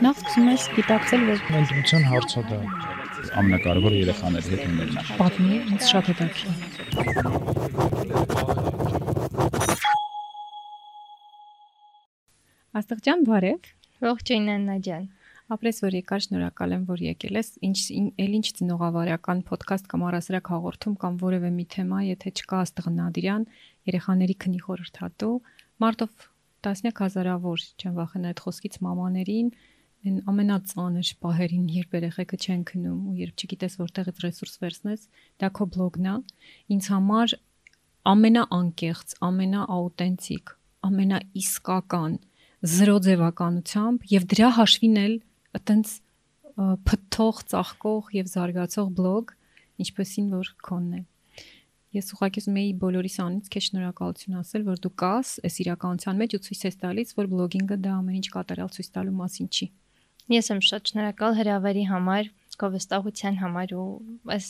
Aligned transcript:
Նախ 0.00 0.16
սկսում 0.16 0.46
ես 0.48 0.62
գիտակցել, 0.72 1.22
որ 1.28 1.40
Ընտրության 1.58 2.04
հարցը 2.08 2.42
դա 2.48 2.58
ամենակարևորը 3.40 3.96
երեխաների 4.00 4.48
հետ 4.52 4.62
ունենալն 4.64 4.96
է։ 4.96 5.02
պատմի, 5.18 5.56
ինձ 5.74 5.82
շատ 5.90 6.04
հետաքրքիր։ 6.10 6.54
Աստղջան, 12.80 13.20
բարև։ 13.28 13.68
Ողջույն 14.08 14.48
Աննա 14.54 14.76
ջան։ 14.88 15.04
Ապրես 15.52 15.76
որ 15.84 15.92
եկար, 15.98 16.20
շնորհակալ 16.24 16.70
եմ, 16.78 16.82
որ 16.88 17.00
եկել 17.04 17.34
ես։ 17.42 17.48
Ինչ 17.68 17.80
էլ 18.24 18.32
ինչ 18.40 18.46
ծնողավարական 18.56 19.38
ոդքասթ 19.50 19.84
կամ 19.92 20.00
առասարակ 20.08 20.46
հաղորդում 20.54 20.94
կամ 21.04 21.12
որևէ 21.28 21.50
մի 21.60 21.66
թեմա, 21.76 21.98
եթե 22.08 22.28
չկա 22.40 22.56
Աստղնադիրյան, 22.64 23.44
երեխաների 23.90 24.36
քնի 24.46 24.60
խորհրդատու, 24.64 25.36
մարտով 25.84 26.12
տասնյակ 26.64 26.96
հազարավոր 27.04 27.58
չեմ 27.80 27.94
վախենա 28.00 28.30
այդ 28.30 28.40
խոսքից 28.46 28.74
մամաներին 28.84 29.48
այն 30.00 30.20
ամենածանր 30.30 31.08
պահերին, 31.20 31.64
երբ 31.76 31.94
երեխեքը 31.98 32.36
չեն 32.40 32.60
քնում 32.70 33.00
ու 33.10 33.16
երբ 33.20 33.42
չգիտես 33.44 33.74
որտեղից 33.80 34.20
ռեսուրս 34.24 34.54
վերցնես, 34.62 35.02
դա 35.42 35.50
քո 35.58 35.66
բլոգն 35.74 36.06
է։ 36.08 36.14
Ինձ 36.72 36.88
համար 36.94 37.34
ամենաանկեղծ, 38.10 39.12
ամենաաուտենտիկ, 39.28 40.54
ամենաիսկական 40.88 42.16
զրո 42.60 42.96
ձևականությամբ 43.04 44.08
եւ 44.14 44.24
դրա 44.32 44.48
հաշվին 44.56 44.96
էլ 45.04 45.14
այտենց 45.60 45.92
փթող, 46.88 47.44
ծաղկող 47.52 48.10
եւ 48.16 48.32
զարգացող 48.32 48.88
բլոգ, 48.96 49.32
ինչպեսին 49.84 50.32
որ 50.32 50.50
քոնն 50.64 50.96
է։ 50.96 51.02
Ես 51.90 52.12
ուղղակի 52.14 52.40
ուզում 52.40 52.58
էի 52.60 52.72
բոլորիս 52.80 53.16
անից 53.24 53.46
քեզ 53.50 53.64
շնորհակալություն 53.68 54.40
ասել, 54.40 54.66
որ 54.68 54.82
դու 54.84 54.92
կաս 55.02 55.30
այս 55.48 55.56
իրականության 55.64 56.20
մեջ 56.20 56.36
ու 56.38 56.42
ցույց 56.46 56.60
ես 56.68 56.76
տալիս, 56.84 57.14
որ 57.18 57.30
բլոգինգը 57.32 57.78
դա 57.82 57.94
ամեն 57.98 58.18
ինչ 58.20 58.28
կատարյալ 58.36 58.70
ցույց 58.76 58.90
տալու 58.94 59.16
մասին 59.20 59.48
չի։ 59.50 59.66
Ես 60.30 60.52
եմ 60.54 60.60
շատ 60.62 60.92
շնորհակալ 60.92 61.36
հրավերի 61.40 61.84
համար, 61.90 62.28
քո 62.60 62.68
վստահության 62.74 63.40
համար 63.40 63.74
ու 63.80 63.88
այս 64.34 64.46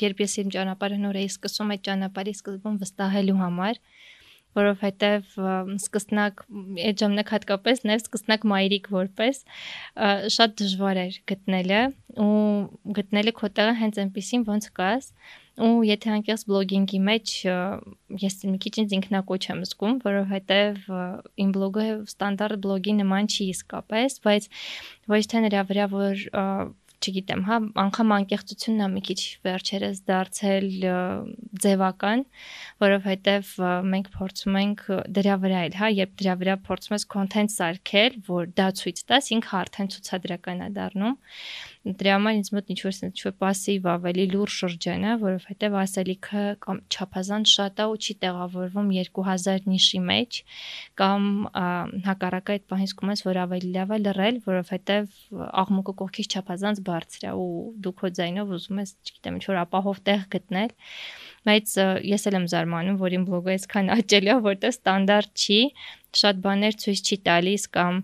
երբ 0.00 0.20
ես 0.24 0.34
իմ 0.42 0.50
ճանապարհը 0.54 0.98
նոր 1.02 1.18
էի 1.20 1.30
սկսում 1.32 1.72
այդ 1.74 1.82
ճանապարհի 1.88 2.34
սկզբում 2.38 2.78
վստահելու 2.80 3.38
համար, 3.40 3.80
որովհետև 4.54 5.28
սկսնակ 5.74 6.42
այդ 6.88 7.02
ժամանակ 7.02 7.32
հատկապես 7.34 7.84
նաև 7.90 8.04
սկսնակ 8.04 8.46
մայրիկ 8.54 8.90
որպես 8.94 9.40
շատ 10.36 10.56
դժվար 10.62 11.00
էր 11.04 11.18
գտնելը 11.32 11.80
ու 12.24 12.94
գտնելը 12.98 13.34
քո 13.40 13.50
տեղը 13.58 13.74
հենց 13.82 14.00
այնպեսին 14.04 14.46
ոնց 14.50 14.70
կաս 14.78 15.10
ու 15.62 15.84
եթե 15.86 16.10
անկեղծ 16.16 16.42
բլոգինգի 16.50 17.00
մեջ 17.08 17.32
ես 18.24 18.38
մի 18.50 18.58
քիչ 18.64 18.74
ինձ 18.82 18.94
ինքնակոչ 18.98 19.42
եմ 19.52 19.60
զգում, 19.70 19.98
որովհետև 20.02 20.88
իմ 21.44 21.52
բլոգը 21.54 21.84
ստանդարտ 22.10 22.62
բլոգի 22.64 22.94
նման 23.02 23.30
չի 23.30 23.50
իսկապես, 23.54 24.18
բայց 24.26 24.48
ոչ 25.14 25.22
թե 25.30 25.44
նրա 25.46 25.62
վրա 25.70 25.86
որ 25.94 26.24
չգիտեմ, 27.04 27.42
հա, 27.44 27.56
անգամ 27.84 28.12
անկեղծությունն 28.16 28.84
է 28.84 28.88
մի 28.94 29.02
քիչ 29.08 29.18
վերջերս 29.44 29.98
դարձել 30.08 30.68
ձևական, 31.64 32.24
որովհետև 32.84 33.50
մենք 33.92 34.10
փորձում 34.14 34.58
ենք 34.62 34.84
դրա 35.18 35.36
վրա 35.44 35.60
էլ, 35.68 35.76
հա, 35.80 35.90
երբ 35.98 36.14
դրա 36.22 36.36
վրա 36.40 36.56
փորձում 36.68 36.96
ես 36.96 37.06
content 37.14 37.54
սարքել, 37.54 38.18
որ 38.30 38.50
դա 38.56 38.68
ցույց 38.80 39.04
տաս, 39.10 39.30
ինքը 39.36 39.54
արդեն 39.60 39.92
ցուցադրական 39.94 40.64
է 40.64 40.70
դառնում 40.78 41.18
դրա 41.99 42.15
համար 42.17 42.37
ինձ 42.39 42.49
մոտ 42.55 42.71
ինչ-որ 42.73 42.95
sense 42.95 43.19
ինչ-որ 43.19 43.35
пассив 43.43 43.87
ավելի 43.93 44.25
լուրջ 44.33 44.55
շրջան 44.59 45.05
է, 45.09 45.13
որովհետև 45.23 45.77
ասելիքը 45.83 46.43
կամ 46.65 46.81
չափազանց 46.89 47.53
շատ 47.53 47.79
է 47.79 47.87
ու 47.89 47.97
չի 47.99 48.15
տեղավորվում 48.23 48.91
2000 48.99 49.69
նիշի 49.73 50.01
մեջ 50.09 50.39
կամ 50.99 51.29
հակառակը 52.09 52.57
այդ 52.59 52.65
պահին 52.69 52.89
զգում 52.89 53.13
ես, 53.13 53.23
որ 53.29 53.41
ավելի 53.45 53.71
լավ 53.79 53.89
է 53.89 53.99
լռել, 54.05 54.41
որովհետև 54.49 55.13
աղմուկը 55.63 55.95
կողքից 56.03 56.37
չափազանց 56.39 56.83
բարձր 56.89 57.27
է 57.29 57.33
ու 57.39 57.49
դու 57.79 57.95
քո 57.99 58.13
ձայնով 58.19 58.53
ուզում 58.59 58.83
ես, 58.83 58.95
չգիտեմ, 59.09 59.39
ինչ-որ 59.39 59.61
ապահով 59.65 60.03
տեղ 60.09 60.25
գտնել 60.35 60.77
բայց 61.47 61.75
ես 62.09 62.27
էլ 62.29 62.37
եմ 62.39 62.47
զարմանում, 62.51 62.97
որ 62.99 63.15
իմ 63.17 63.25
բլոգը 63.29 63.53
այսքան 63.55 63.91
աճել 63.95 64.29
է, 64.29 64.35
որտեղ 64.45 64.73
ստանդարտ 64.75 65.43
չի, 65.43 65.59
շատ 66.19 66.41
բաներ 66.45 66.77
ցույց 66.83 67.03
չի 67.09 67.17
տալիս 67.29 67.67
կամ 67.75 68.01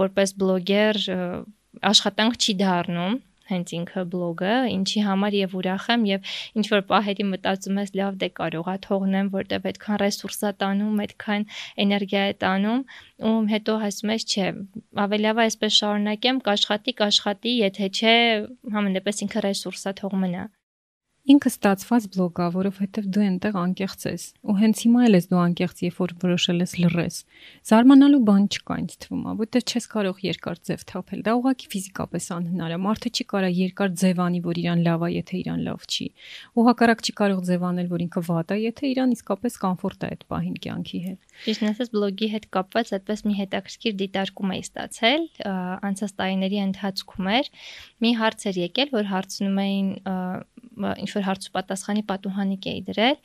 որպես 0.00 0.34
բլոգեր 0.42 1.00
աշխատանք 1.91 2.41
չի 2.41 2.59
դառնում 2.61 3.21
հենց 3.49 3.73
ինքը 3.77 4.03
բլոգը, 4.11 4.53
ինչի 4.73 5.01
համար 5.05 5.37
եւ 5.37 5.53
ուրախ 5.59 5.85
եմ 5.93 6.05
եւ 6.09 6.31
ինչ 6.59 6.65
որ 6.71 6.83
պահերի 6.89 7.25
մտածում 7.29 7.79
ես 7.81 7.93
լավ 7.99 8.17
դե 8.23 8.29
կարողա 8.39 8.75
թողնեմ, 8.85 9.29
որտեվ 9.35 9.67
այդքան 9.71 10.01
ռեսուրս 10.01 10.39
է 10.49 10.51
տանում, 10.65 10.99
այդքան 11.05 11.47
էներգիա 11.85 12.23
է 12.25 12.35
տանում, 12.41 12.81
ու 13.29 13.37
հետո 13.53 13.77
ասում 13.89 14.13
ես 14.15 14.27
չէ, 14.33 14.49
ավելի 15.05 15.25
լավ 15.29 15.41
է 15.41 15.45
այսպես 15.45 15.79
շարունակեմ, 15.79 16.43
կաշխատի, 16.49 16.97
կաշխատի, 17.05 17.57
եթե 17.61 17.91
չէ, 17.93 18.15
համենայպես 18.77 19.25
ինքը 19.27 19.49
ռեսուրս 19.49 19.89
է 19.93 19.97
թող 20.01 20.21
մնա։ 20.25 20.45
Ինքը 21.25 21.49
ստացված 21.49 22.03
բլոգ 22.13 22.37
է, 22.37 22.47
որովհետև 22.53 23.05
դու 23.09 23.21
այնտեղ 23.25 23.55
անկեղծ 23.57 24.03
ես։ 24.05 24.23
Ու 24.45 24.55
հենց 24.59 24.81
հիմա 24.85 25.05
էլ 25.07 25.15
ես 25.17 25.27
դու 25.31 25.39
անկեղծ, 25.41 25.79
երբ 25.85 25.95
որ 26.03 26.11
որոշել 26.21 26.59
ես 26.61 26.73
լռես։ 26.83 27.15
Զարմանալու 27.65 28.19
բան 28.27 28.43
չկա 28.53 28.77
ինձ 28.83 28.93
թվում, 29.05 29.23
որտեղ 29.41 29.65
չես 29.65 29.87
կարող 29.95 30.21
երկար 30.21 30.61
ձև 30.69 30.83
թափել։ 30.91 31.23
Դա 31.25 31.33
ուղղակի 31.39 31.69
ֆիզիկապես 31.73 32.29
անհնար 32.35 32.75
է։ 32.75 32.77
Մարդը 32.85 33.09
չի 33.15 33.25
կարող 33.33 33.57
երկար 33.57 33.95
ձև 34.05 34.21
անի, 34.21 34.41
որ 34.45 34.59
իրան 34.61 34.85
լավ 34.85 35.05
է, 35.05 35.09
եթե 35.15 35.35
իրան 35.41 35.65
լավ 35.65 35.89
չի։ 35.89 36.07
Ու 36.53 36.65
հակառակ 36.69 37.01
չի 37.01 37.13
կարող 37.25 37.41
ձև 37.49 37.65
անել, 37.73 37.89
որ 37.89 38.05
ինքը 38.05 38.23
վատ 38.29 38.53
է, 38.53 38.59
եթե 38.69 38.85
իրան 38.93 39.15
իսկապես 39.17 39.57
կոմֆորտ 39.65 40.05
է 40.05 40.09
այդ 40.13 40.23
պահին 40.29 40.57
կյանքի 40.61 40.99
հետ։ 41.05 41.19
Ճիշտն 41.45 41.69
ասած, 41.73 41.89
բլոգի 41.95 42.27
հետ 42.35 42.45
կապված 42.53 42.91
այդպես 42.95 43.25
մի 43.25 43.33
հետաքրքիր 43.41 43.95
դիտարկում 44.05 44.53
էի 44.55 44.63
ստացել, 44.65 45.25
անցած 45.89 46.13
տարիների 46.21 46.61
ընթացքում 46.65 47.29
էր։ 47.35 47.49
Մի 48.05 48.11
հարց 48.21 48.45
էր 48.45 48.59
եկել, 48.65 48.93
որ 48.95 49.09
հարցնում 49.11 49.59
էին 49.65 49.89
ինչ 51.03 51.09
որ 51.15 51.25
հարց 51.27 51.47
ու 51.49 51.53
պատասխանի 51.55 52.03
պատուհանիկ 52.11 52.67
էի 52.71 52.81
դրել 52.89 53.17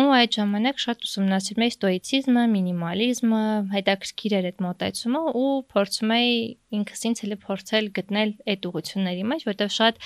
ու 0.00 0.04
այդ 0.18 0.38
ժամանակ 0.38 0.82
շատ 0.84 1.06
ուսումնասիրում 1.08 1.64
էի 1.64 1.74
ստոիցիզմը, 1.74 2.44
մինիմալիզմը, 2.54 3.42
հետաքրքիր 3.74 4.36
էր 4.38 4.48
այդ 4.50 4.62
մոտեցումը 4.64 5.22
ու 5.44 5.50
փորձում 5.74 6.14
էի 6.18 6.36
ինքս 6.74 7.04
ինձ 7.08 7.20
հենց 7.24 7.42
փորձել 7.44 7.90
գտնել 7.98 8.30
այդ 8.50 8.66
ուղությունների 8.70 9.24
մեջ, 9.30 9.44
որտեղ 9.48 9.70
շատ 9.74 10.00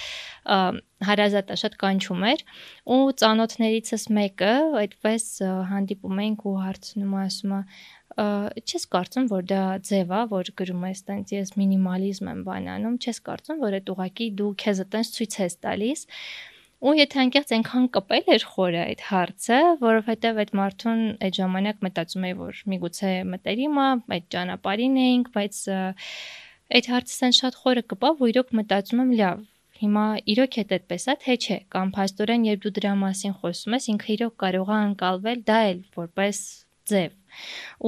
հարազատ 1.09 1.53
է, 1.55 1.57
շատ 1.63 1.77
կանչում 1.81 2.25
էր 2.29 2.43
ու 2.95 2.99
ծանոթներիցս 3.23 4.05
մեկը 4.19 4.53
այդպես 4.83 5.29
հանդիպում 5.71 6.21
էինք 6.25 6.45
ու 6.49 6.57
հարցնում 6.65 7.15
ասում 7.23 7.55
է 7.59 7.61
չես 8.19 8.85
կարծում, 8.91 9.27
որ 9.31 9.43
դա 9.47 9.63
ձև 9.87 10.13
է, 10.19 10.21
որ 10.33 10.51
գրում 10.59 10.87
ես 10.89 11.03
տենց 11.07 11.33
ես 11.37 11.53
մինիմալիզմ 11.61 12.31
եմ 12.33 12.41
բանանում, 12.49 12.97
չես 12.99 13.21
կարծում, 13.29 13.61
որ 13.63 13.77
այդ 13.79 13.93
ուղակի 13.95 14.29
դու 14.41 14.53
քեզ 14.63 14.81
տենց 14.95 15.13
ցույց 15.19 15.37
ես 15.45 15.59
տալիս 15.63 16.03
Ու 16.79 16.95
եթե 16.95 17.19
անկեղծ 17.25 17.53
այնքան 17.57 17.87
կպել 17.95 18.29
էր 18.35 18.45
խորը 18.49 18.83
այդ 18.85 19.01
հարցը, 19.09 19.57
որովհետև 19.81 20.37
այդ 20.43 20.53
մարդուն 20.59 21.01
այդ 21.27 21.39
ժամանակ 21.39 21.81
մտածում 21.87 22.27
էի, 22.29 22.37
որ 22.39 22.61
միգուցե 22.73 23.11
մտերիմ 23.33 23.81
է, 23.83 23.89
այդ 24.17 24.29
ճանապարհին 24.35 24.99
էինք, 25.05 25.31
բայց 25.39 25.61
այդ 26.79 26.91
հարցը 26.95 27.17
սեն 27.19 27.37
շատ 27.41 27.59
խորը 27.65 27.85
կպավ, 27.95 28.23
ու 28.23 28.31
իրոք 28.35 28.55
մտածում 28.63 29.03
եմ 29.05 29.15
լավ, 29.23 29.47
Հիմա 29.79 30.05
իրոք 30.33 30.57
է 30.59 30.63
այդպես 30.75 31.05
է, 31.07 31.15
թե 31.23 31.35
չէ, 31.39 31.57
կամ 31.71 31.91
փաստորեն 31.95 32.47
երբ 32.49 32.65
դու 32.65 32.73
դրա 32.79 32.95
մասին 33.03 33.37
խոսում 33.43 33.77
ես, 33.79 33.87
ինքը 33.93 34.11
իրոք 34.17 34.35
կարող 34.43 34.73
է 34.75 34.79
անցալվել 34.79 35.45
դա 35.51 35.59
էլ 35.69 35.85
որպես 36.03 36.41
ձև 36.91 37.18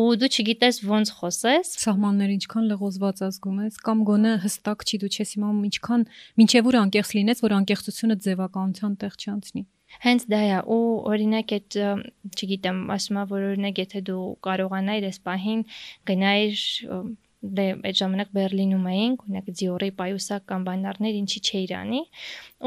ու 0.01 0.07
դու 0.21 0.31
չգիտես 0.31 0.81
ոնց 0.91 1.13
խոսես 1.21 1.75
սահմանները 1.85 2.37
ինչքան 2.39 2.71
լղոզված 2.71 3.23
ազգում 3.31 3.59
ես 3.67 3.83
կամ 3.89 4.05
գոնե 4.11 4.33
հստակ 4.45 4.87
չի 4.87 5.03
դու 5.05 5.13
չես 5.17 5.35
իմանում 5.41 5.67
ինչքան 5.71 6.07
ինչեւ 6.47 6.71
որ 6.71 6.81
անկեղծ 6.85 7.13
լինես 7.21 7.45
որ 7.47 7.57
անկեղծությունը 7.61 8.17
ձևականության 8.27 8.97
տեղ 9.05 9.21
չանցնի 9.21 9.65
Հենց 10.01 10.27
դա 10.31 10.41
է 10.47 10.59
ու 10.71 10.83
օրինակ 11.11 11.53
այդ 11.57 11.77
չգիտեմ, 12.31 12.79
ասում 12.95 13.17
եմ 13.21 13.31
որ 13.33 13.47
օրինակ 13.49 13.81
եթե 13.83 14.03
դու 14.07 14.23
կարողանայիր 14.47 15.07
այս 15.09 15.19
պահին 15.27 15.65
գնայիր 16.11 16.63
դե 17.41 17.65
այդ 17.89 17.97
ժամանակ 17.97 18.33
Բերլինում 18.37 18.87
էինք, 18.91 19.23
օրինակ 19.25 19.47
Dior-ի 19.57 19.89
պայուսակ 19.97 20.53
բանարներ 20.67 21.15
ինչի 21.21 21.41
չէի 21.41 21.63
անի, 21.79 22.01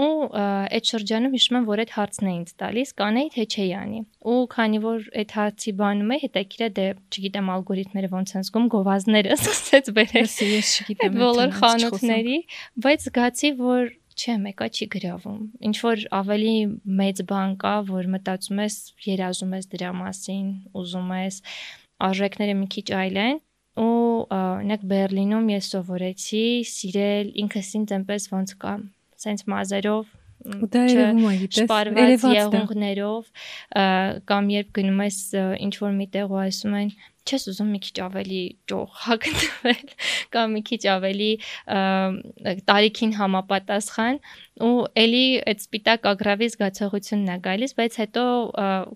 ու 0.01 0.07
այդ 0.33 0.89
շրջանում 0.89 1.35
հիշում 1.37 1.57
եմ, 1.59 1.67
որ 1.67 1.81
այդ 1.83 1.93
հարցն 1.93 2.29
էին 2.31 2.45
տալիս, 2.63 2.93
կանեի 2.97 3.29
թե 3.35 3.45
չէի 3.53 3.67
անի։ 3.77 4.01
Ու 4.33 4.39
քանի 4.53 4.79
որ 4.83 5.05
այդ 5.21 5.35
հարցի 5.37 5.73
բանում 5.83 6.13
է, 6.13 6.17
հետաքրքիր 6.23 6.63
է 6.63 6.69
դե, 6.73 6.87
չգիտեմ, 7.13 7.51
ալգորիթմերը 7.53 8.09
ոնց 8.17 8.33
են 8.33 8.47
զգում, 8.49 8.67
գովազները 8.73 9.37
սկսեց 9.37 9.91
բերել։ 9.99 10.29
Ես 10.53 10.73
չգիտեմ։ 10.81 11.19
Բոլոր 11.21 11.55
խանութների, 11.61 12.37
բայց 12.81 13.07
զգացի, 13.13 13.53
որ 13.61 13.93
չէ, 14.13 14.33
մեկա 14.41 14.67
չի 14.73 14.85
գրավում։ 14.93 15.39
Ինչ 15.69 15.77
որ 15.83 16.03
ավելի 16.17 16.57
մեծ 17.01 17.23
բան 17.29 17.55
կա, 17.61 17.73
որ 17.89 18.09
մտածում 18.13 18.61
ես, 18.61 18.75
երազում 19.05 19.55
ես 19.57 19.69
դրա 19.73 19.89
մասին, 20.01 20.45
ուզում 20.81 21.09
ես 21.17 21.39
արժեքները 22.09 22.55
մի 22.61 22.67
քիչ 22.73 22.87
այլ 22.99 23.19
են 23.23 23.41
ու 23.79 24.25
օրինակ 24.37 24.83
Բերլինում 24.89 25.47
ես 25.53 25.69
սովորեցի 25.73 26.43
սիրել 26.69 27.31
ինքս 27.43 27.71
ինձ 27.79 27.93
այնպես 27.97 28.27
ոնց 28.33 28.53
կա 28.63 28.73
սենց 29.23 29.45
մազերով 29.53 30.11
ու 30.43 30.67
դա 30.73 30.83
երևում 30.91 31.25
է 31.29 31.33
գիտես 31.41 31.73
երևած 31.73 32.23
եղունգներով 32.35 33.29
կամ 34.29 34.49
երբ 34.53 34.71
գնում 34.77 35.03
ես 35.05 35.19
ինչ 35.65 35.73
որ 35.83 35.93
միտեղ 35.99 36.33
ու 36.33 36.41
ասում 36.43 36.77
են 36.81 36.91
չես 37.23 37.47
ուզում 37.53 37.69
մի 37.73 37.79
քիչ 37.85 37.97
ավելի 38.03 38.41
ճոխ 38.71 38.95
հագնվել 39.03 39.91
կամ 40.35 40.55
մի 40.57 40.61
քիչ 40.69 40.81
ավելի 40.93 41.29
տարիքին 42.69 43.13
համապատասխան 43.19 44.19
ու 44.61 44.73
ելի 45.01 45.21
այդ 45.49 45.61
սպիտակ 45.63 46.03
ագրավի 46.11 46.47
զգացողությունն 46.53 47.29
է 47.33 47.37
գալիս, 47.47 47.71
բայց 47.79 47.95
հետո 48.01 48.25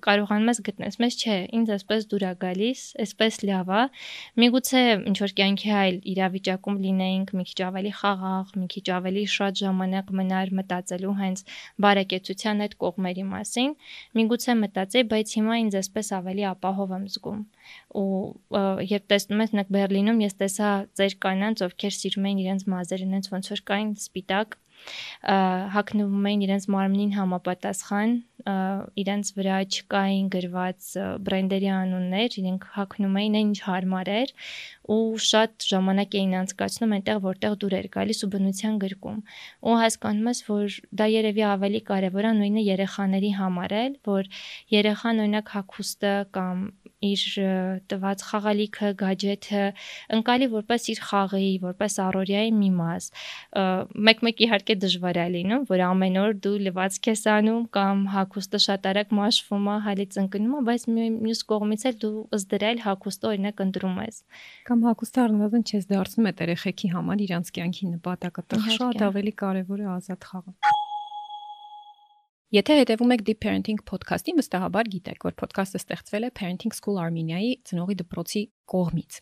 կարողանում 0.05 0.51
ես 0.51 0.59
գտնես, 0.67 0.97
մեզ 1.01 1.17
չէ, 1.17 1.37
ինձ 1.57 1.71
այսպես 1.77 2.05
դուր 2.11 2.25
է 2.27 2.33
գալիս, 2.43 2.83
այսպես 3.03 3.39
լավ 3.49 3.71
է։ 3.73 3.81
Միգուցե 4.43 4.83
ինչ 5.09 5.17
որ 5.23 5.33
կյանքի 5.39 5.73
այլ 5.81 5.97
իրավիճակում 6.13 6.77
լինեինք 6.85 7.33
մի 7.39 7.47
քիչ 7.49 7.59
ավելի 7.67 7.93
խաղաղ, 7.97 8.53
մի 8.61 8.67
քիչ 8.75 8.85
ավելի 8.97 9.23
շատ 9.33 9.61
ժամանակ 9.63 10.13
մնար 10.21 10.53
մտածելու 10.61 11.17
հենց 11.25 11.43
բարեկեցության 11.87 12.65
այդ 12.67 12.77
կողմերի 12.85 13.25
մասին, 13.33 13.75
միգուցե 14.21 14.57
մտածեի, 14.61 15.09
բայց 15.17 15.37
հիմա 15.41 15.61
ինձ 15.65 15.81
այսպես 15.81 16.13
ավելի 16.21 16.47
ապահով 16.53 16.95
եմ 17.01 17.09
զգում 17.17 17.41
ու 17.97 18.61
երբ 18.91 19.09
տեսնում 19.13 19.43
ես 19.45 19.57
նակ 19.59 19.73
Բերլինում 19.77 20.23
ես 20.27 20.39
տեսա 20.43 20.71
ծեր 20.99 21.17
կանանց 21.27 21.65
ովքեր 21.67 21.97
սիրում 21.97 22.29
էին 22.29 22.41
իրենց 22.45 22.67
մազերը, 22.75 23.11
այնց 23.17 23.29
ոնց 23.33 23.51
որ 23.53 23.63
կային 23.71 23.93
սպիտակ 23.97 24.57
հակնվում 25.73 26.25
էին 26.29 26.43
իրենց 26.45 26.65
մարմնին 26.71 27.13
համապատասխան, 27.17 28.11
իրենց 29.01 29.31
վրա 29.37 29.55
չկային 29.67 30.27
գրված 30.35 30.89
բրենդերի 31.27 31.69
անուններ, 31.77 32.37
իրենք 32.41 32.67
հակնում 32.77 33.17
էին 33.21 33.37
այն 33.39 33.49
ինչ 33.51 33.59
հարմար 33.67 34.11
էր 34.13 34.33
ու 34.95 34.99
շատ 35.27 35.67
ժամանակ 35.71 36.17
էին 36.21 36.35
անցկացնում 36.41 36.95
այնտեղ, 36.97 37.21
որտեղ 37.27 37.57
դուր 37.63 37.77
էր 37.81 37.89
գալիս 37.97 38.23
ու 38.23 38.31
բնության 38.37 38.77
գրկում։ 38.85 39.19
Ու 39.67 39.77
հասկանում 39.83 40.29
ես, 40.31 40.43
որ 40.47 40.77
դա 41.01 41.07
երևի 41.17 41.47
ավելի 41.51 41.81
կարևոր 41.91 42.29
է 42.29 42.33
նույնը 42.39 42.67
երեխաների 42.67 43.31
համար 43.41 43.77
էլ, 43.83 43.97
որ 44.07 44.31
երեխան 44.77 45.25
օրինակ 45.25 45.55
հակոստը 45.57 46.13
կամ 46.37 46.63
իր 47.05 47.23
տված 47.91 48.23
խաղալիքը, 48.25 48.87
գadget-ը 48.97 49.63
ընկալի 50.17 50.47
որպես 50.53 50.87
իր 50.93 51.01
խաղի, 51.07 51.49
որպես 51.61 51.97
առօրյայի 52.07 52.53
մի 52.57 52.69
մաս։ 52.77 53.09
Մեկ-մեկ 54.07 54.41
իհարկե 54.47 54.77
դժվար 54.81 55.19
է 55.21 55.27
լինում, 55.37 55.65
որ 55.69 55.83
ամեն 55.87 56.17
օր 56.23 56.33
դու 56.47 56.55
լվացք 56.67 57.09
ես 57.11 57.23
անում 57.37 57.67
կամ 57.77 58.01
հակոստը 58.17 58.61
շատ 58.65 58.89
արագ 58.91 59.13
մաշվում 59.19 59.67
է, 59.67 59.77
հալից 59.87 60.19
ընկնում 60.23 60.57
է, 60.57 60.63
բայց 60.71 60.87
մյուս 60.97 61.43
կողմից 61.53 61.87
էլ 61.91 62.01
դու 62.01 62.13
ըստ 62.37 62.57
հակոստը 62.87 63.31
օրինակ 63.33 63.63
ընտրում 63.67 64.01
ես։ 64.07 64.19
Կամ 64.67 64.83
հակոստը 64.87 65.23
առնվազն 65.27 65.67
չես 65.67 65.89
դարձնում 65.93 66.31
այդ 66.31 66.43
երեխեքի 66.47 66.91
համար 66.97 67.23
իրանց 67.27 67.53
կյանքի 67.57 67.93
նպատակը, 67.93 68.47
շատ 68.77 69.07
ավելի 69.11 69.37
կարևոր 69.43 69.85
է 69.85 69.89
ազատ 69.97 70.29
խաղը։ 70.31 70.77
Եթե 72.47 72.75
հետևում 72.79 73.09
եք 73.11 73.21
Deep 73.27 73.39
Parenting 73.43 73.79
podcast-ին, 73.83 74.37
վստահաբար 74.39 74.87
գիտեք, 74.93 75.25
որ 75.27 75.33
podcast-ը 75.35 75.81
ստեղծվել 75.81 76.25
է 76.25 76.31
Parenting 76.39 76.71
School 76.77 76.99
Armenia-ի 77.03 77.49
ծնողի 77.67 77.97
դպրոցի 77.99 78.43
կողմից։ 78.71 79.17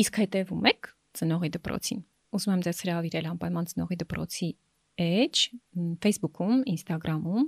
Իսկ 0.00 0.20
հետևում 0.22 0.68
եք 0.70 0.88
ծնողի 1.20 1.50
դպրոցին։ 1.58 2.00
Ուզում 2.38 2.54
եմ 2.54 2.62
ձեզ 2.64 2.80
հրավիրել 2.86 3.28
անպայման 3.34 3.68
ծնողի 3.74 3.98
դպրոցի 4.00 4.48
էջ 5.04 5.42
Facebook-ում, 6.08 6.64
Instagram-ում 6.72 7.46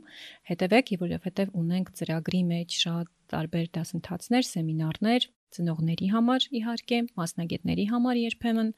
հետևեք, 0.53 0.95
որովհետև 1.01 1.57
ունենք 1.65 1.91
ծրագրի 1.97 2.43
մեջ 2.53 2.79
շատ 2.85 3.11
տարբեր 3.33 3.67
դասընթացներ, 3.73 4.49
սեմինարներ 4.53 5.29
ծնողների 5.57 6.09
համար 6.13 6.47
իհարկե, 6.61 6.99
մասնագետների 7.17 7.85
համար 7.89 8.21
երբեմն 8.27 8.73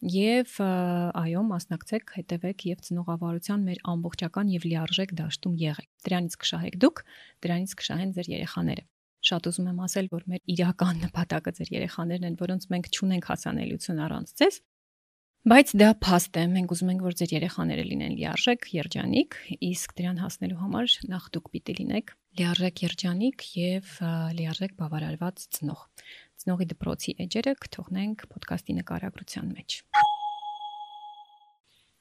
եւ 0.00 0.54
այո 1.20 1.42
մասնակցեք, 1.50 2.14
հետևեք 2.16 2.64
եւ 2.70 2.80
ծնողավարության 2.86 3.66
մեր 3.68 3.82
ամբողջական 3.92 4.52
եւ 4.54 4.66
լիարժեք 4.70 5.12
դաշտում 5.20 5.58
եղեք։ 5.60 5.90
Դրանից 6.08 6.36
կշահեք 6.40 6.78
դուք, 6.84 7.02
դրանից 7.44 7.74
կշահեն 7.80 8.14
ձեր 8.16 8.30
երեխաները։ 8.32 8.84
Շատ 9.20 9.48
ուզում 9.50 9.70
եմ 9.70 9.80
ասել, 9.84 10.06
որ 10.16 10.22
մեր 10.32 10.42
իրական 10.56 11.00
նպատակը 11.04 11.52
ձեր 11.60 11.72
երեխաներն 11.76 12.28
են, 12.30 12.36
որոնց 12.40 12.62
մենք 12.72 12.86
ճունենք 12.96 13.26
հասանելիություն 13.30 14.04
առանց 14.08 14.36
ձեզ, 14.40 14.60
Բայց 15.48 15.70
դա 15.80 15.86
փաստ 16.04 16.36
է։ 16.36 16.42
Մենք 16.52 16.72
ուզում 16.74 16.88
ենք, 16.92 17.04
որ 17.06 17.14
ձեր 17.16 17.30
երեխաները 17.32 17.84
լինեն 17.88 18.16
լիարժեք, 18.18 18.66
երջանիկ, 18.76 19.36
իսկ 19.70 19.94
դրան 19.96 20.18
հասնելու 20.20 20.58
համար 20.60 20.96
նախ 21.14 21.28
դուք 21.32 21.46
պիտի 21.54 21.76
լինեք 21.78 22.12
լիարժեք 22.38 22.82
երջանիկ 22.84 23.44
եւ 23.58 23.94
լիարժեք 24.38 24.74
բավարարված 24.78 25.46
ծնող 25.56 25.80
ծնողի 26.40 26.66
դպրոցի 26.74 27.16
էջերը 27.26 27.54
կթողնենք 27.64 28.24
ոդկասթի 28.34 28.76
նկարագրության 28.80 29.50
մեջ։ 29.56 29.78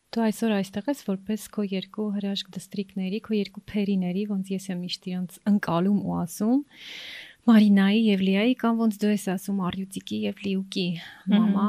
Դու 0.10 0.24
այսօր 0.26 0.54
այստեղ 0.56 0.88
ես 0.90 1.02
որպես 1.06 1.42
քո 1.54 1.64
երկու 1.70 2.06
հրաշք 2.16 2.48
դստրիկների, 2.56 3.18
քո 3.28 3.36
երկու 3.38 3.62
փերիների, 3.70 4.24
ոնց 4.32 4.48
ես 4.56 4.64
եմ 4.72 4.80
միշտ 4.86 5.04
իրենց 5.10 5.36
ընկալում 5.52 6.00
ու 6.02 6.16
ասում, 6.18 6.64
Մարինայի 7.50 8.02
եւ 8.10 8.24
Լիայի 8.26 8.56
կամ 8.62 8.82
ոնց 8.84 8.98
դու 9.02 9.12
ես 9.14 9.26
ասում 9.34 9.62
Արյուծիկի 9.70 10.18
եւ 10.26 10.42
Լիուկի 10.46 10.88
մամա, 11.34 11.68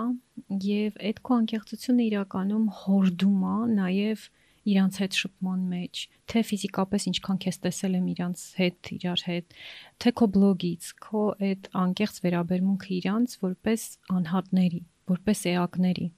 եւ 0.66 0.98
այդ 1.10 1.20
քո 1.28 1.36
անկեղծությունը 1.40 2.06
իրականում 2.08 2.66
հորդում 2.80 3.44
է 3.50 3.54
նաեւ 3.76 4.24
իրանց 4.68 5.00
հետ 5.00 5.18
շփման 5.20 5.60
մեջ, 5.70 6.02
թե 6.30 6.42
ֆիզիկապես 6.50 7.06
ինչքան 7.10 7.40
քեզ 7.44 7.58
տեսել 7.64 7.98
եմ 8.00 8.06
իրանց 8.12 8.44
հետ, 8.60 8.92
իրար 9.00 9.24
հետ, 9.30 9.58
թե 10.04 10.14
քո 10.20 10.30
բլոգից, 10.36 10.92
քո 11.08 11.24
այդ 11.48 11.68
անկեղծ 11.80 12.22
վերաբերմունքը 12.26 12.90
իրանց 13.00 13.36
որպես 13.48 13.86
անհատների, 14.20 14.82
որպես 15.14 15.46
էակների 15.56 16.08